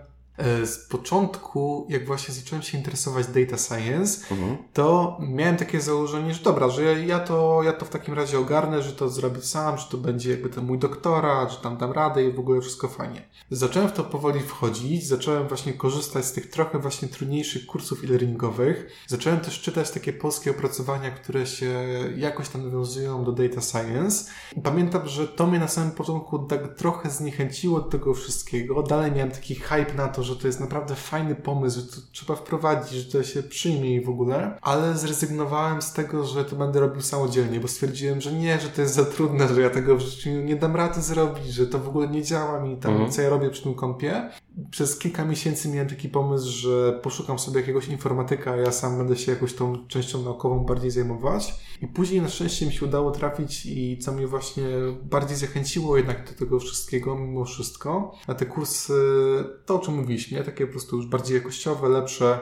z 0.65 0.77
początku, 0.89 1.88
jak 1.89 2.05
właśnie 2.05 2.33
zacząłem 2.33 2.63
się 2.63 2.77
interesować 2.77 3.27
data 3.27 3.57
science, 3.57 4.25
Mhm. 4.31 4.57
to 4.73 5.17
miałem 5.19 5.57
takie 5.57 5.81
założenie, 5.81 6.33
że 6.33 6.43
dobra, 6.43 6.69
że 6.69 7.05
ja 7.05 7.19
to, 7.19 7.61
ja 7.63 7.73
to 7.73 7.86
w 7.86 7.89
takim 7.89 8.13
razie 8.13 8.39
ogarnę, 8.39 8.81
że 8.81 8.91
to 8.91 9.09
zrobię 9.09 9.41
sam, 9.41 9.77
że 9.77 9.86
to 9.91 9.97
będzie 9.97 10.31
jakby 10.31 10.49
ten 10.49 10.65
mój 10.65 10.79
doktorat, 10.79 11.51
że 11.51 11.57
tam 11.57 11.77
dam 11.77 11.91
radę 11.91 12.23
i 12.25 12.31
w 12.31 12.39
ogóle 12.39 12.61
wszystko 12.61 12.88
fajnie. 12.88 13.21
Zacząłem 13.51 13.89
w 13.89 13.91
to 13.91 14.03
powoli 14.03 14.39
wchodzić, 14.39 15.07
zacząłem 15.07 15.47
właśnie 15.47 15.73
korzystać 15.73 16.25
z 16.25 16.31
tych 16.31 16.49
trochę 16.49 16.79
właśnie 16.79 17.07
trudniejszych 17.07 17.65
kursów 17.65 18.03
e-learningowych. 18.03 18.88
Zacząłem 19.07 19.39
też 19.39 19.61
czytać 19.61 19.91
takie 19.91 20.13
polskie 20.13 20.51
opracowania, 20.51 21.11
które 21.11 21.47
się 21.47 21.86
jakoś 22.17 22.49
tam 22.49 22.65
nawiązują 22.65 23.23
do 23.23 23.31
data 23.31 23.61
science. 23.61 24.31
I 24.57 24.61
pamiętam, 24.61 25.07
że 25.07 25.27
to 25.27 25.47
mnie 25.47 25.59
na 25.59 25.67
samym 25.67 25.91
początku 25.91 26.39
tak 26.39 26.75
trochę 26.75 27.09
zniechęciło 27.09 27.79
do 27.81 27.89
tego 27.89 28.13
wszystkiego. 28.13 28.83
Dalej 28.83 29.11
miałem 29.11 29.31
taki 29.31 29.55
hype 29.55 29.93
na 29.93 30.07
to, 30.07 30.23
że 30.26 30.36
to 30.36 30.47
jest 30.47 30.59
naprawdę 30.59 30.95
fajny 30.95 31.36
pomysł, 31.36 31.80
że 31.80 31.86
to 31.86 31.97
trzeba 32.11 32.36
wprowadzić, 32.36 32.91
że 32.91 33.11
to 33.11 33.23
się 33.23 33.43
przyjmie 33.43 33.95
i 33.95 34.01
w 34.01 34.09
ogóle, 34.09 34.57
ale 34.61 34.97
zrezygnowałem 34.97 35.82
z 35.82 35.93
tego, 35.93 36.26
że 36.26 36.45
to 36.45 36.55
będę 36.55 36.80
robił 36.80 37.01
samodzielnie, 37.01 37.59
bo 37.59 37.67
stwierdziłem, 37.67 38.21
że 38.21 38.34
nie, 38.34 38.59
że 38.59 38.69
to 38.69 38.82
jest 38.82 38.93
za 38.93 39.05
trudne, 39.05 39.47
że 39.47 39.61
ja 39.61 39.69
tego 39.69 39.95
w 39.95 39.99
życiu 40.01 40.30
nie 40.30 40.55
dam 40.55 40.76
rady 40.76 41.01
zrobić, 41.01 41.45
że 41.53 41.67
to 41.67 41.80
w 41.80 41.88
ogóle 41.88 42.07
nie 42.07 42.23
działa 42.23 42.59
mi 42.59 42.78
tam, 42.78 42.91
Mhm. 42.91 43.11
co 43.11 43.21
ja 43.21 43.30
robię 43.30 43.49
przy 43.49 43.63
tym 43.63 43.73
kompie. 43.73 44.30
Przez 44.72 44.99
kilka 44.99 45.26
miesięcy 45.26 45.70
miałem 45.70 45.89
taki 45.89 46.10
pomysł, 46.10 46.49
że 46.49 46.99
poszukam 47.03 47.39
sobie 47.39 47.60
jakiegoś 47.60 47.88
informatyka, 47.88 48.51
a 48.51 48.56
ja 48.56 48.72
sam 48.72 48.97
będę 48.97 49.18
się 49.18 49.32
jakoś 49.32 49.53
tą 49.53 49.88
częścią 49.88 50.24
naukową 50.24 50.60
bardziej 50.60 50.91
zajmować. 50.91 51.53
I 51.82 51.88
później 51.88 52.22
na 52.22 52.30
szczęście 52.30 52.66
mi 52.66 52.74
się 52.74 52.86
udało 52.86 53.12
trafić 53.12 53.66
i 53.66 53.97
co 53.97 54.12
mnie 54.12 54.28
właśnie 54.28 54.66
bardziej 55.03 55.38
zachęciło 55.38 55.97
jednak 55.97 56.32
do 56.32 56.39
tego 56.39 56.60
wszystkiego, 56.60 57.16
mimo 57.16 57.45
wszystko, 57.45 58.12
na 58.28 58.34
te 58.34 58.45
kursy, 58.45 58.93
to 59.66 59.76
o 59.76 59.80
czym 59.80 59.93
mówiliśmy, 59.93 60.38
nie? 60.38 60.43
takie 60.43 60.66
po 60.66 60.72
prostu 60.72 60.95
już 60.95 61.06
bardziej 61.06 61.38
jakościowe, 61.38 61.89
lepsze, 61.89 62.39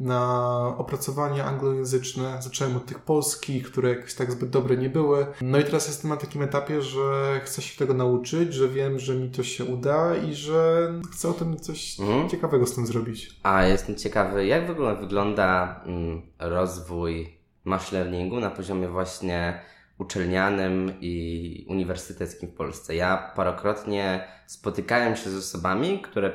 na 0.00 0.48
opracowania 0.78 1.44
anglojęzyczne. 1.44 2.42
Zacząłem 2.42 2.76
od 2.76 2.86
tych 2.86 2.98
polskich, 2.98 3.66
które 3.70 3.88
jakoś 3.90 4.14
tak 4.14 4.32
zbyt 4.32 4.50
dobre 4.50 4.76
nie 4.76 4.90
były. 4.90 5.26
No 5.42 5.58
i 5.58 5.64
teraz 5.64 5.86
jestem 5.88 6.10
na 6.10 6.16
takim 6.16 6.42
etapie, 6.42 6.82
że 6.82 7.40
chcę 7.44 7.62
się 7.62 7.78
tego 7.78 7.94
nauczyć, 7.94 8.54
że 8.54 8.68
wiem, 8.68 8.98
że 8.98 9.14
mi 9.14 9.30
to 9.30 9.42
się 9.42 9.64
uda 9.64 10.16
i 10.16 10.34
że 10.34 10.88
chcę 11.12 11.28
o 11.28 11.32
tym 11.32 11.56
coś 11.56 12.00
Mhm. 12.00 12.28
ciekawego 12.28 12.66
z 12.66 12.74
tym 12.74 12.86
zrobić. 12.86 13.40
A 13.42 13.64
jestem 13.64 13.96
ciekawy, 13.96 14.46
jak 14.46 14.66
w 14.66 14.70
ogóle 14.70 14.96
wygląda 14.96 15.80
mm, 15.86 16.22
rozwój 16.38 17.38
machine 17.64 18.00
learningu 18.00 18.40
na 18.40 18.50
poziomie 18.50 18.88
właśnie 18.88 19.60
uczelnianym 19.98 20.92
i 21.00 21.66
uniwersyteckim 21.68 22.48
w 22.48 22.54
Polsce. 22.54 22.94
Ja 22.94 23.32
parokrotnie 23.36 24.28
spotykałem 24.46 25.16
się 25.16 25.30
z 25.30 25.36
osobami, 25.36 25.98
które 26.02 26.32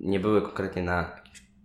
nie 0.00 0.20
były 0.20 0.42
konkretnie 0.42 0.82
na 0.82 1.17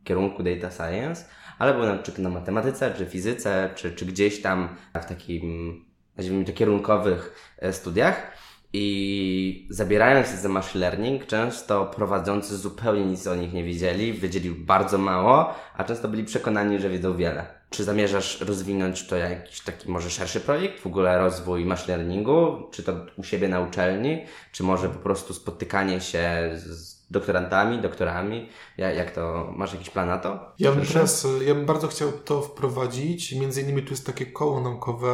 kierunku 0.03 0.43
data 0.43 0.71
science, 0.71 1.25
ale 1.59 1.73
były 1.73 1.87
na 1.87 1.97
przykład 1.97 2.23
na 2.23 2.29
matematyce, 2.29 2.93
czy 2.97 3.05
fizyce, 3.05 3.69
czy, 3.75 3.91
czy 3.91 4.05
gdzieś 4.05 4.41
tam 4.41 4.69
w 5.01 5.05
takim, 5.05 5.85
nazwijmy 6.17 6.45
to, 6.45 6.53
kierunkowych 6.53 7.53
e, 7.59 7.73
studiach. 7.73 8.31
I 8.75 9.67
zabierając 9.69 10.27
się 10.27 10.37
za 10.37 10.49
machine 10.49 10.81
learning, 10.81 11.25
często 11.25 11.85
prowadzący 11.85 12.57
zupełnie 12.57 13.05
nic 13.05 13.27
o 13.27 13.35
nich 13.35 13.53
nie 13.53 13.63
wiedzieli, 13.63 14.13
wiedzieli 14.13 14.49
bardzo 14.49 14.97
mało, 14.97 15.53
a 15.77 15.83
często 15.83 16.07
byli 16.07 16.23
przekonani, 16.23 16.79
że 16.79 16.89
wiedzą 16.89 17.17
wiele. 17.17 17.45
Czy 17.69 17.83
zamierzasz 17.83 18.41
rozwinąć 18.41 19.07
to 19.07 19.15
jakiś 19.15 19.61
taki 19.61 19.91
może 19.91 20.09
szerszy 20.09 20.39
projekt, 20.39 20.79
w 20.79 20.87
ogóle 20.87 21.19
rozwój 21.19 21.65
machine 21.65 21.97
learningu, 21.97 22.69
czy 22.71 22.83
to 22.83 22.93
u 23.17 23.23
siebie 23.23 23.47
na 23.47 23.59
uczelni, 23.59 24.25
czy 24.51 24.63
może 24.63 24.89
po 24.89 24.99
prostu 24.99 25.33
spotykanie 25.33 26.01
się 26.01 26.51
z 26.55 26.92
doktorantami, 27.13 27.81
doktorami? 27.81 28.49
Ja- 28.77 28.91
Jak 28.91 29.11
to, 29.11 29.53
masz 29.55 29.73
jakiś 29.73 29.89
plan 29.89 30.07
na 30.07 30.17
to? 30.17 30.39
Ja 30.59 30.71
bym 30.71 30.85
teraz, 30.85 31.25
e, 31.25 31.43
ja 31.43 31.55
bym 31.55 31.65
bardzo 31.65 31.87
chciał 31.87 32.11
to 32.11 32.41
wprowadzić. 32.41 33.31
Między 33.35 33.61
innymi 33.61 33.83
tu 33.83 33.89
jest 33.89 34.05
takie 34.05 34.25
koło 34.25 34.61
naukowe 34.61 35.09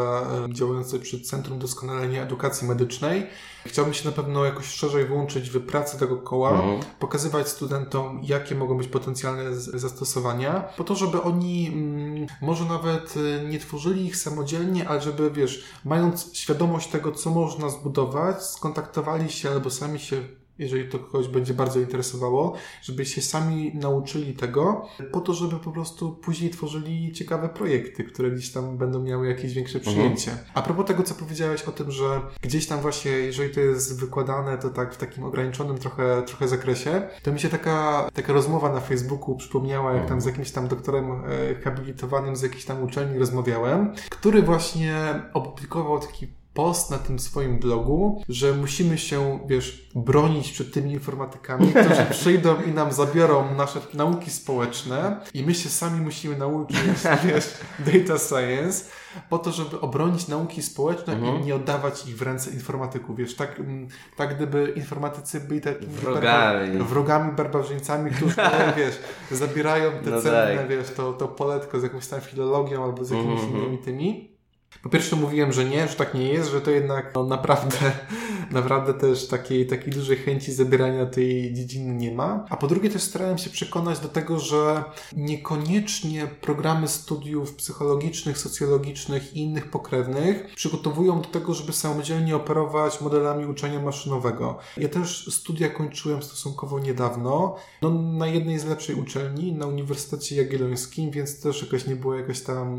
e, 0.49 0.53
działające 0.53 0.99
przy 0.99 1.21
Centrum 1.21 1.59
Doskonalenia 1.59 2.23
Edukacji 2.23 2.67
Medycznej. 2.67 3.27
Chciałbym 3.65 3.93
się 3.93 4.09
na 4.09 4.15
pewno 4.15 4.45
jakoś 4.45 4.65
szerzej 4.65 5.05
włączyć 5.05 5.49
w 5.49 5.65
pracę 5.65 5.97
tego 5.97 6.17
koła, 6.17 6.49
Mhm. 6.51 6.79
pokazywać 6.99 7.47
studentom, 7.47 8.19
jakie 8.23 8.55
mogą 8.55 8.77
być 8.77 8.87
potencjalne 8.87 9.55
zastosowania, 9.55 10.59
po 10.77 10.83
to, 10.83 10.95
żeby 10.95 11.21
oni 11.21 11.67
mm, 11.73 12.27
może 12.41 12.65
nawet 12.65 13.13
e, 13.17 13.45
nie 13.49 13.59
tworzyli 13.59 14.05
ich 14.05 14.15
samodzielnie, 14.17 14.89
ale 14.89 15.01
żeby, 15.01 15.31
wiesz, 15.31 15.63
mając 15.85 16.35
świadomość 16.37 16.87
tego, 16.89 17.11
co 17.11 17.29
można 17.29 17.69
zbudować, 17.69 18.43
skontaktowali 18.43 19.29
się 19.31 19.49
albo 19.51 19.69
sami 19.69 19.99
się 19.99 20.21
jeżeli 20.59 20.89
to 20.89 20.99
kogoś 20.99 21.27
będzie 21.27 21.53
bardzo 21.53 21.79
interesowało, 21.79 22.53
żeby 22.81 23.05
się 23.05 23.21
sami 23.21 23.71
nauczyli 23.75 24.33
tego, 24.33 24.87
po 25.11 25.21
to, 25.21 25.33
żeby 25.33 25.59
po 25.59 25.71
prostu 25.71 26.11
później 26.11 26.51
tworzyli 26.51 27.11
ciekawe 27.13 27.49
projekty, 27.49 28.03
które 28.03 28.31
gdzieś 28.31 28.51
tam 28.51 28.77
będą 28.77 29.03
miały 29.03 29.27
jakieś 29.27 29.53
większe 29.53 29.79
mhm. 29.79 29.95
przyjęcie. 29.95 30.31
Mhm. 30.31 30.49
A 30.53 30.61
propos 30.61 30.85
tego, 30.85 31.03
co 31.03 31.15
powiedziałeś 31.15 31.63
o 31.63 31.71
tym, 31.71 31.91
że 31.91 32.21
gdzieś 32.41 32.67
tam 32.67 32.81
właśnie, 32.81 33.11
jeżeli 33.11 33.53
to 33.53 33.59
jest 33.59 33.99
wykładane, 33.99 34.57
to 34.57 34.69
tak 34.69 34.93
w 34.93 34.97
takim 34.97 35.23
ograniczonym 35.23 35.77
trochę, 35.77 36.23
trochę 36.25 36.47
zakresie, 36.47 37.01
to 37.23 37.31
mi 37.31 37.39
się 37.39 37.49
taka, 37.49 38.09
taka 38.13 38.33
rozmowa 38.33 38.73
na 38.73 38.79
Facebooku 38.79 39.35
przypomniała, 39.35 39.93
jak 39.93 40.07
tam 40.07 40.21
z 40.21 40.25
jakimś 40.25 40.51
tam 40.51 40.67
doktorem 40.67 41.11
e, 41.11 41.55
habilitowanym 41.63 42.35
z 42.35 42.41
jakiejś 42.41 42.65
tam 42.65 42.83
uczelni 42.83 43.19
rozmawiałem, 43.19 43.93
który 44.09 44.41
właśnie 44.41 44.95
opublikował 45.33 45.99
taki 45.99 46.38
post 46.59 46.91
na 46.91 46.97
tym 46.97 47.19
swoim 47.19 47.59
blogu, 47.59 48.23
że 48.29 48.53
musimy 48.53 48.97
się, 48.97 49.39
wiesz, 49.47 49.89
bronić 49.95 50.51
przed 50.51 50.73
tymi 50.73 50.91
informatykami, 50.91 51.67
którzy 51.67 52.05
przyjdą 52.19 52.61
i 52.61 52.71
nam 52.71 52.91
zabiorą 52.91 53.55
nasze 53.55 53.79
nauki 53.93 54.31
społeczne 54.31 55.19
i 55.33 55.43
my 55.43 55.55
się 55.55 55.69
sami 55.69 56.01
musimy 56.01 56.37
nauczyć, 56.37 56.77
wiesz, 57.25 57.53
data 57.79 58.19
science, 58.19 58.85
po 59.29 59.37
to, 59.37 59.51
żeby 59.51 59.81
obronić 59.81 60.27
nauki 60.27 60.61
społeczne 60.61 61.13
mhm. 61.13 61.41
i 61.41 61.45
nie 61.45 61.55
oddawać 61.55 62.07
ich 62.07 62.17
w 62.17 62.21
ręce 62.21 62.51
informatyków. 62.51 63.17
Wiesz, 63.17 63.35
tak, 63.35 63.59
mm, 63.59 63.87
tak 64.17 64.35
gdyby 64.35 64.73
informatycy 64.75 65.39
byli 65.39 65.61
takimi 65.61 65.93
wrogami, 65.93 66.69
barba, 66.69 66.85
wrogami 66.85 67.31
barbarzyńcami, 67.31 68.11
którzy, 68.11 68.35
wiesz, 68.77 68.99
zabierają 69.31 69.91
te 69.91 70.09
no 70.09 70.21
cenne, 70.21 70.57
tak. 70.57 70.67
wiesz, 70.67 70.91
to, 70.95 71.13
to 71.13 71.27
poletko 71.27 71.79
z 71.79 71.83
jakąś 71.83 72.07
tam 72.07 72.21
filologią 72.21 72.83
albo 72.83 73.05
z 73.05 73.09
jakimiś 73.09 73.41
mhm. 73.41 73.57
innymi 73.57 73.77
tymi 73.77 74.38
po 74.83 74.89
pierwsze 74.89 75.15
mówiłem, 75.15 75.53
że 75.53 75.65
nie, 75.65 75.87
że 75.87 75.95
tak 75.95 76.13
nie 76.13 76.33
jest, 76.33 76.51
że 76.51 76.61
to 76.61 76.71
jednak 76.71 77.11
no, 77.15 77.23
naprawdę, 77.23 77.77
naprawdę 78.51 78.93
też 78.93 79.27
takiej, 79.27 79.67
takiej 79.67 79.93
dużej 79.93 80.17
chęci 80.17 80.53
zabierania 80.53 81.05
tej 81.05 81.53
dziedziny 81.53 81.95
nie 81.95 82.11
ma. 82.11 82.45
A 82.49 82.57
po 82.57 82.67
drugie 82.67 82.89
też 82.89 83.01
starałem 83.01 83.37
się 83.37 83.49
przekonać 83.49 83.99
do 83.99 84.07
tego, 84.07 84.39
że 84.39 84.83
niekoniecznie 85.15 86.27
programy 86.41 86.87
studiów 86.87 87.55
psychologicznych, 87.55 88.37
socjologicznych 88.37 89.33
i 89.33 89.39
innych 89.39 89.71
pokrewnych 89.71 90.55
przygotowują 90.55 91.21
do 91.21 91.27
tego, 91.27 91.53
żeby 91.53 91.73
samodzielnie 91.73 92.35
operować 92.35 93.01
modelami 93.01 93.45
uczenia 93.45 93.79
maszynowego. 93.79 94.57
Ja 94.77 94.89
też 94.89 95.27
studia 95.33 95.69
kończyłem 95.69 96.23
stosunkowo 96.23 96.79
niedawno, 96.79 97.55
no, 97.81 97.89
na 97.89 98.27
jednej 98.27 98.59
z 98.59 98.65
lepszej 98.65 98.95
uczelni, 98.95 99.53
na 99.53 99.65
Uniwersytecie 99.65 100.35
Jagiellońskim, 100.35 101.11
więc 101.11 101.41
też 101.41 101.61
jakaś 101.61 101.87
nie 101.87 101.95
była 101.95 102.15
jakaś 102.15 102.41
tam 102.41 102.77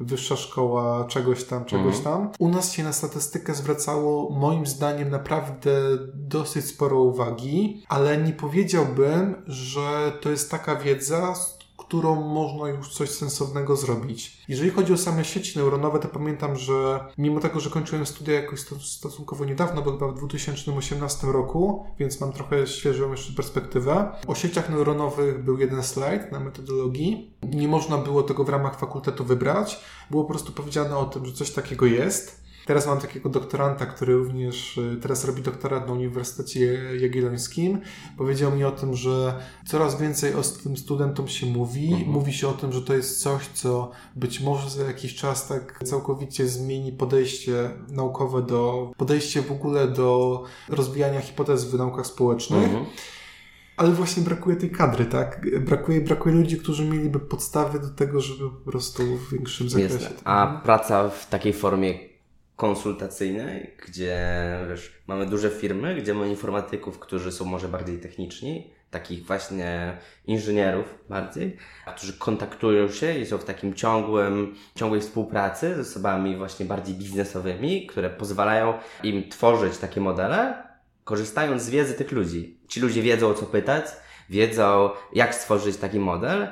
wyższa 0.00 0.36
szkoła 0.36 1.04
czegoś 1.14 1.44
tam, 1.44 1.64
czegoś 1.64 1.96
mhm. 1.96 2.04
tam. 2.04 2.30
U 2.38 2.48
nas 2.48 2.72
się 2.72 2.84
na 2.84 2.92
statystykę 2.92 3.54
zwracało 3.54 4.30
moim 4.30 4.66
zdaniem 4.66 5.10
naprawdę 5.10 5.70
dosyć 6.14 6.66
sporo 6.66 7.00
uwagi, 7.00 7.84
ale 7.88 8.18
nie 8.18 8.32
powiedziałbym, 8.32 9.42
że 9.46 10.12
to 10.20 10.30
jest 10.30 10.50
taka 10.50 10.76
wiedza, 10.76 11.34
którą 11.94 12.14
można 12.14 12.68
już 12.68 12.88
coś 12.88 13.10
sensownego 13.10 13.76
zrobić. 13.76 14.42
Jeżeli 14.48 14.70
chodzi 14.70 14.92
o 14.92 14.96
same 14.96 15.24
sieci 15.24 15.58
neuronowe, 15.58 15.98
to 15.98 16.08
pamiętam, 16.08 16.56
że 16.56 17.04
mimo 17.18 17.40
tego, 17.40 17.60
że 17.60 17.70
kończyłem 17.70 18.06
studia 18.06 18.34
jakoś 18.34 18.60
stosunkowo 18.80 19.44
niedawno, 19.44 19.82
bo 19.82 19.92
chyba 19.92 20.08
w 20.08 20.14
2018 20.14 21.26
roku, 21.26 21.86
więc 21.98 22.20
mam 22.20 22.32
trochę 22.32 22.66
świeżą 22.66 23.10
jeszcze 23.10 23.32
perspektywę. 23.32 24.12
O 24.26 24.34
sieciach 24.34 24.70
neuronowych 24.70 25.44
był 25.44 25.58
jeden 25.58 25.82
slajd 25.82 26.32
na 26.32 26.40
metodologii. 26.40 27.34
Nie 27.42 27.68
można 27.68 27.98
było 27.98 28.22
tego 28.22 28.44
w 28.44 28.48
ramach 28.48 28.78
fakultetu 28.78 29.24
wybrać. 29.24 29.80
Było 30.10 30.24
po 30.24 30.30
prostu 30.30 30.52
powiedziane 30.52 30.96
o 30.96 31.04
tym, 31.04 31.26
że 31.26 31.32
coś 31.32 31.50
takiego 31.50 31.86
jest. 31.86 32.43
Teraz 32.66 32.86
mam 32.86 33.00
takiego 33.00 33.28
doktoranta, 33.28 33.86
który 33.86 34.14
również 34.14 34.78
y, 34.78 34.98
teraz 35.02 35.24
robi 35.24 35.42
doktorat 35.42 35.86
na 35.86 35.92
Uniwersytecie 35.92 36.60
Jagiellońskim. 37.00 37.80
Powiedział 38.18 38.56
mi 38.56 38.64
o 38.64 38.72
tym, 38.72 38.94
że 38.94 39.34
coraz 39.66 40.00
więcej 40.00 40.34
o 40.34 40.42
tym 40.62 40.76
studentom 40.76 41.28
się 41.28 41.46
mówi. 41.46 41.92
Mhm. 41.92 42.10
Mówi 42.10 42.32
się 42.32 42.48
o 42.48 42.52
tym, 42.52 42.72
że 42.72 42.82
to 42.82 42.94
jest 42.94 43.22
coś, 43.22 43.46
co 43.46 43.90
być 44.16 44.40
może 44.40 44.70
za 44.70 44.84
jakiś 44.84 45.14
czas 45.14 45.48
tak 45.48 45.80
całkowicie 45.84 46.48
zmieni 46.48 46.92
podejście 46.92 47.70
naukowe 47.88 48.42
do, 48.42 48.92
podejście 48.96 49.42
w 49.42 49.52
ogóle 49.52 49.88
do 49.88 50.42
rozwijania 50.68 51.20
hipotez 51.20 51.64
w 51.64 51.78
naukach 51.78 52.06
społecznych. 52.06 52.64
Mhm. 52.64 52.84
Ale 53.76 53.90
właśnie 53.90 54.22
brakuje 54.22 54.56
tej 54.56 54.70
kadry, 54.70 55.04
tak? 55.04 55.46
Brakuje, 55.60 56.00
brakuje 56.00 56.34
ludzi, 56.34 56.58
którzy 56.58 56.84
mieliby 56.84 57.20
podstawy 57.20 57.80
do 57.80 57.88
tego, 57.88 58.20
żeby 58.20 58.50
po 58.50 58.70
prostu 58.70 59.02
w 59.02 59.32
większym 59.32 59.68
zakresie. 59.68 59.94
Jest. 59.94 60.20
A 60.24 60.60
praca 60.64 61.08
w 61.08 61.28
takiej 61.28 61.52
formie 61.52 62.13
konsultacyjnej, 62.64 63.70
gdzie 63.86 64.18
wiesz, 64.68 64.92
mamy 65.06 65.26
duże 65.26 65.50
firmy, 65.50 65.94
gdzie 65.94 66.14
mamy 66.14 66.28
informatyków, 66.28 66.98
którzy 66.98 67.32
są 67.32 67.44
może 67.44 67.68
bardziej 67.68 67.98
techniczni, 67.98 68.70
takich 68.90 69.26
właśnie 69.26 69.98
inżynierów 70.26 70.94
bardziej, 71.08 71.56
którzy 71.96 72.18
kontaktują 72.18 72.88
się 72.88 73.18
i 73.18 73.26
są 73.26 73.38
w 73.38 73.44
takim 73.44 73.74
ciągłym, 73.74 74.54
ciągłej 74.74 75.00
współpracy 75.00 75.74
z 75.74 75.88
osobami 75.88 76.36
właśnie 76.36 76.66
bardziej 76.66 76.94
biznesowymi, 76.94 77.86
które 77.86 78.10
pozwalają 78.10 78.74
im 79.02 79.28
tworzyć 79.28 79.78
takie 79.78 80.00
modele, 80.00 80.62
korzystając 81.04 81.62
z 81.62 81.70
wiedzy 81.70 81.94
tych 81.94 82.12
ludzi. 82.12 82.58
Ci 82.68 82.80
ludzie 82.80 83.02
wiedzą 83.02 83.28
o 83.28 83.34
co 83.34 83.46
pytać, 83.46 83.84
wiedzą 84.30 84.90
jak 85.12 85.34
stworzyć 85.34 85.76
taki 85.76 85.98
model 85.98 86.48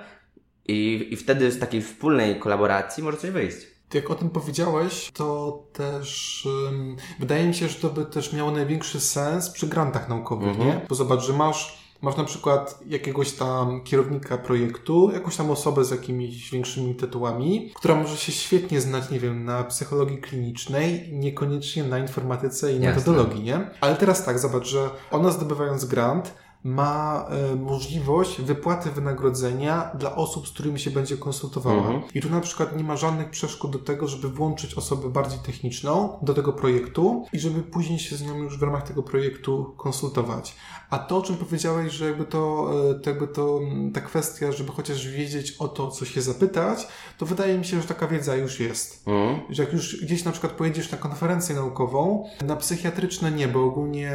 i, 0.68 1.08
i 1.10 1.16
wtedy 1.16 1.52
z 1.52 1.58
takiej 1.58 1.82
wspólnej 1.82 2.38
kolaboracji 2.38 3.02
może 3.02 3.16
coś 3.16 3.30
wyjść 3.30 3.72
jak 3.94 4.10
o 4.10 4.14
tym 4.14 4.30
powiedziałeś, 4.30 5.10
to 5.14 5.58
też 5.72 6.48
um, 6.64 6.96
wydaje 7.18 7.46
mi 7.46 7.54
się, 7.54 7.68
że 7.68 7.74
to 7.74 7.88
by 7.88 8.04
też 8.04 8.32
miało 8.32 8.50
największy 8.50 9.00
sens 9.00 9.50
przy 9.50 9.66
grantach 9.66 10.08
naukowych, 10.08 10.48
mhm. 10.48 10.68
nie? 10.68 10.86
Bo 10.88 10.94
zobacz, 10.94 11.20
że 11.20 11.32
masz 11.32 11.82
Masz 12.02 12.16
na 12.16 12.24
przykład 12.24 12.78
jakiegoś 12.86 13.32
tam 13.32 13.82
kierownika 13.84 14.38
projektu, 14.38 15.10
jakąś 15.12 15.36
tam 15.36 15.50
osobę 15.50 15.84
z 15.84 15.90
jakimiś 15.90 16.50
większymi 16.50 16.94
tytułami, 16.94 17.70
która 17.74 17.94
może 17.94 18.16
się 18.16 18.32
świetnie 18.32 18.80
znać, 18.80 19.10
nie 19.10 19.20
wiem, 19.20 19.44
na 19.44 19.64
psychologii 19.64 20.18
klinicznej, 20.18 21.08
niekoniecznie 21.12 21.84
na 21.84 21.98
informatyce 21.98 22.72
i 22.72 22.74
Jasne. 22.74 22.88
metodologii, 22.88 23.42
nie? 23.42 23.70
Ale 23.80 23.96
teraz 23.96 24.24
tak, 24.24 24.38
zobacz, 24.38 24.66
że 24.66 24.90
ona 25.10 25.30
zdobywając 25.30 25.84
grant, 25.84 26.34
ma 26.64 27.26
e, 27.52 27.56
możliwość 27.56 28.40
wypłaty 28.40 28.90
wynagrodzenia 28.90 29.90
dla 29.98 30.16
osób, 30.16 30.48
z 30.48 30.50
którymi 30.50 30.80
się 30.80 30.90
będzie 30.90 31.16
konsultowała. 31.16 31.76
Mhm. 31.76 32.02
I 32.14 32.20
tu 32.20 32.30
na 32.30 32.40
przykład 32.40 32.76
nie 32.76 32.84
ma 32.84 32.96
żadnych 32.96 33.30
przeszkód 33.30 33.70
do 33.70 33.78
tego, 33.78 34.08
żeby 34.08 34.28
włączyć 34.28 34.74
osobę 34.74 35.08
bardziej 35.08 35.38
techniczną 35.38 36.18
do 36.22 36.34
tego 36.34 36.52
projektu 36.52 37.26
i 37.32 37.38
żeby 37.38 37.62
później 37.62 37.98
się 37.98 38.16
z 38.16 38.22
nią 38.22 38.36
już 38.36 38.58
w 38.58 38.62
ramach 38.62 38.82
tego 38.82 39.02
projektu 39.02 39.74
konsultować. 39.76 40.56
A 40.90 40.98
to, 40.98 41.16
o 41.16 41.22
czym 41.22 41.36
powiedziałeś, 41.36 41.92
że 41.92 42.06
jakby 42.06 42.24
to, 42.24 42.70
e, 42.90 42.94
to 42.94 43.10
jakby 43.10 43.28
to 43.28 43.60
ta 43.94 44.00
kwestia, 44.00 44.52
żeby 44.52 44.72
chociaż 44.72 45.08
wiedzieć 45.08 45.52
o 45.58 45.68
to, 45.68 45.90
co 45.90 46.04
się 46.04 46.22
zapytać, 46.22 46.88
to 47.18 47.26
wydaje 47.26 47.58
mi 47.58 47.64
się, 47.64 47.80
że 47.80 47.88
taka 47.88 48.06
wiedza 48.06 48.36
już 48.36 48.60
jest. 48.60 49.08
Mhm. 49.08 49.40
Że 49.50 49.62
jak 49.62 49.72
już 49.72 50.04
gdzieś 50.04 50.24
na 50.24 50.32
przykład 50.32 50.52
pojedziesz 50.52 50.90
na 50.90 50.98
konferencję 50.98 51.54
naukową, 51.54 52.24
na 52.46 52.56
psychiatryczne 52.56 53.30
nie, 53.30 53.48
bo 53.48 53.64
ogólnie 53.64 54.12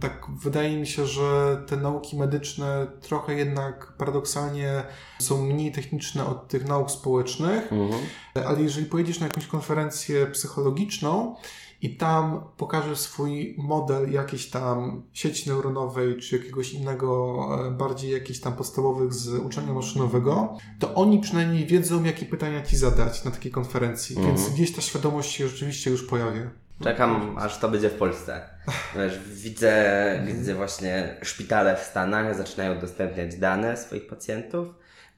tak 0.00 0.26
wydaje 0.42 0.76
mi 0.76 0.86
się, 0.86 1.06
że 1.06 1.29
te 1.66 1.76
nauki 1.76 2.16
medyczne 2.16 2.86
trochę 3.00 3.34
jednak 3.34 3.92
paradoksalnie 3.98 4.82
są 5.18 5.42
mniej 5.46 5.72
techniczne 5.72 6.26
od 6.26 6.48
tych 6.48 6.68
nauk 6.68 6.90
społecznych, 6.90 7.72
mhm. 7.72 8.02
ale 8.46 8.62
jeżeli 8.62 8.86
pojedziesz 8.86 9.20
na 9.20 9.26
jakąś 9.26 9.46
konferencję 9.46 10.26
psychologiczną 10.26 11.36
i 11.82 11.96
tam 11.96 12.40
pokażesz 12.56 12.98
swój 12.98 13.54
model 13.58 14.12
jakiejś 14.12 14.50
tam 14.50 15.02
sieci 15.12 15.48
neuronowej, 15.48 16.16
czy 16.16 16.36
jakiegoś 16.36 16.72
innego, 16.72 17.38
e, 17.66 17.70
bardziej 17.70 18.10
jakichś 18.10 18.40
tam 18.40 18.52
podstawowych 18.52 19.14
z 19.14 19.28
uczenia 19.28 19.72
maszynowego, 19.72 20.56
to 20.78 20.94
oni 20.94 21.18
przynajmniej 21.18 21.66
wiedzą, 21.66 22.04
jakie 22.04 22.26
pytania 22.26 22.62
ci 22.62 22.76
zadać 22.76 23.24
na 23.24 23.30
takiej 23.30 23.52
konferencji, 23.52 24.16
mhm. 24.16 24.36
więc 24.36 24.50
gdzieś 24.50 24.72
ta 24.72 24.80
świadomość 24.80 25.32
się 25.32 25.48
rzeczywiście 25.48 25.90
już 25.90 26.06
pojawia. 26.06 26.50
Czekam, 26.84 27.36
aż 27.38 27.58
to 27.58 27.68
będzie 27.68 27.88
w 27.88 27.94
Polsce. 27.94 28.48
Wiesz, 28.96 29.18
widzę, 29.18 30.22
gdzie 30.42 30.54
właśnie 30.54 31.16
szpitale 31.22 31.76
w 31.76 31.80
Stanach 31.80 32.34
zaczynają 32.34 32.78
udostępniać 32.78 33.36
dane 33.36 33.76
swoich 33.76 34.06
pacjentów, 34.06 34.68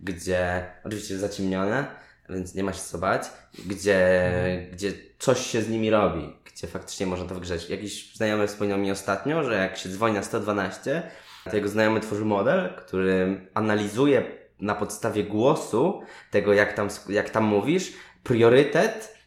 gdzie 0.01 0.67
oczywiście 0.85 1.19
zaciemnione, 1.19 1.87
więc 2.29 2.55
nie 2.55 2.65
ma 2.65 2.73
się 2.73 2.83
co 2.83 2.99
bać, 2.99 3.23
gdzie, 3.67 4.33
gdzie 4.73 4.93
coś 5.19 5.47
się 5.47 5.63
z 5.63 5.69
nimi 5.69 5.91
robi, 5.91 6.37
gdzie 6.45 6.67
faktycznie 6.67 7.07
można 7.07 7.27
to 7.27 7.35
wygrzeć. 7.35 7.71
Jakiś 7.71 8.17
znajomy 8.17 8.47
wspomniał 8.47 8.79
mi 8.79 8.91
ostatnio, 8.91 9.45
że 9.45 9.55
jak 9.55 9.77
się 9.77 9.89
dzwoni 9.89 10.15
na 10.15 10.23
112, 10.23 11.03
to 11.45 11.57
jego 11.57 11.69
znajomy 11.69 12.01
tworzy 12.01 12.25
model, 12.25 12.75
który 12.77 13.47
analizuje 13.55 14.25
na 14.61 14.75
podstawie 14.75 15.25
głosu 15.25 16.03
tego, 16.31 16.53
jak 16.53 16.73
tam, 16.73 16.89
jak 17.09 17.31
tam 17.31 17.45
mówisz, 17.45 17.93
priorytet 18.23 19.22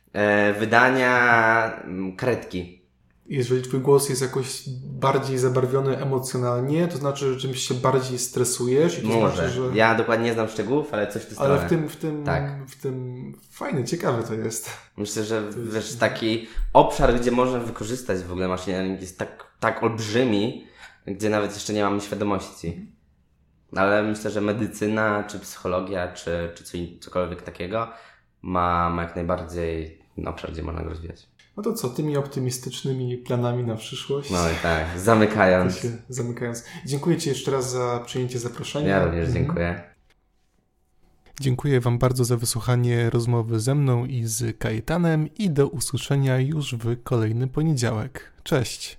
wydania 0.60 1.82
mm, 1.84 2.16
karetki 2.16 2.86
jeżeli 3.26 3.62
twój 3.62 3.80
głos 3.80 4.10
jest 4.10 4.22
jakoś 4.22 4.64
bardziej 4.84 5.38
zabarwiony 5.38 5.98
emocjonalnie, 5.98 6.88
to 6.88 6.98
znaczy, 6.98 7.34
że 7.34 7.40
czymś 7.40 7.68
się 7.68 7.74
bardziej 7.74 8.20
stresujesz. 8.20 9.00
I 9.00 9.02
to 9.02 9.08
Może. 9.08 9.36
Znaczy, 9.36 9.50
że... 9.50 9.62
Ja 9.74 9.96
dokładnie 9.96 10.26
nie 10.26 10.34
znam 10.34 10.50
szczegółów, 10.50 10.94
ale 10.94 11.08
coś 11.08 11.26
tu 11.26 11.36
Ale 11.38 11.60
w 11.60 11.70
tym, 11.70 11.90
w 11.90 11.96
tym, 11.96 12.24
tak. 12.24 12.66
w 12.68 12.82
tym 12.82 13.34
fajne, 13.52 13.84
ciekawe 13.84 14.24
to 14.24 14.34
jest. 14.34 14.70
Myślę, 14.98 15.24
że 15.24 15.44
wiesz, 15.74 15.96
taki 15.96 16.48
obszar, 16.74 17.16
gdzie 17.20 17.32
można 17.32 17.60
wykorzystać 17.60 18.20
w 18.20 18.32
ogóle 18.32 18.48
machine 18.48 18.78
learning 18.78 19.02
jest 19.02 19.20
tak, 19.20 19.46
tak 19.60 19.84
olbrzymi, 19.84 20.68
gdzie 21.08 21.30
nawet 21.30 21.54
jeszcze 21.54 21.74
nie 21.74 21.84
mamy 21.84 22.02
świadomości. 22.02 22.92
Ale 23.76 24.04
myślę, 24.04 24.32
że 24.32 24.42
medycyna, 24.42 25.24
czy 25.24 25.40
psychologia, 25.40 26.14
czy, 26.14 26.52
czy 26.56 26.64
co, 26.64 26.78
cokolwiek 27.00 27.42
takiego 27.42 27.88
ma, 28.42 28.90
ma 28.90 29.04
jak 29.04 29.16
najbardziej 29.16 30.05
obszar, 30.26 30.52
gdzie 30.52 30.64
można 30.64 30.84
go 30.84 30.90
rozwijać. 30.90 31.28
No 31.58 31.64
to 31.64 31.74
co, 31.74 31.90
tymi 31.90 32.18
optymistycznymi 32.18 33.18
planami 33.18 33.64
na 33.64 33.76
przyszłość? 33.76 34.32
No 34.32 34.50
i 34.52 34.56
tak, 34.64 35.00
zamykając. 35.00 35.78
Się, 35.78 35.90
zamykając. 36.10 36.64
Dziękuję 36.86 37.18
Ci 37.18 37.30
jeszcze 37.30 37.52
raz 37.52 37.72
za 37.72 38.04
przyjęcie 38.06 38.40
zaproszenia. 38.40 38.88
Ja 38.88 39.06
również 39.06 39.26
mhm. 39.26 39.46
dziękuję. 39.46 39.96
Dziękuję 41.40 41.80
Wam 41.82 41.98
bardzo 41.98 42.26
za 42.26 42.38
wysłuchanie 42.38 43.10
rozmowy 43.10 43.60
ze 43.60 43.76
mną 43.76 44.06
i 44.06 44.24
z 44.26 44.58
Kajetanem 44.58 45.30
i 45.38 45.50
do 45.50 45.68
usłyszenia 45.68 46.40
już 46.40 46.76
w 46.76 47.04
kolejny 47.04 47.48
poniedziałek. 47.48 48.32
Cześć! 48.44 48.98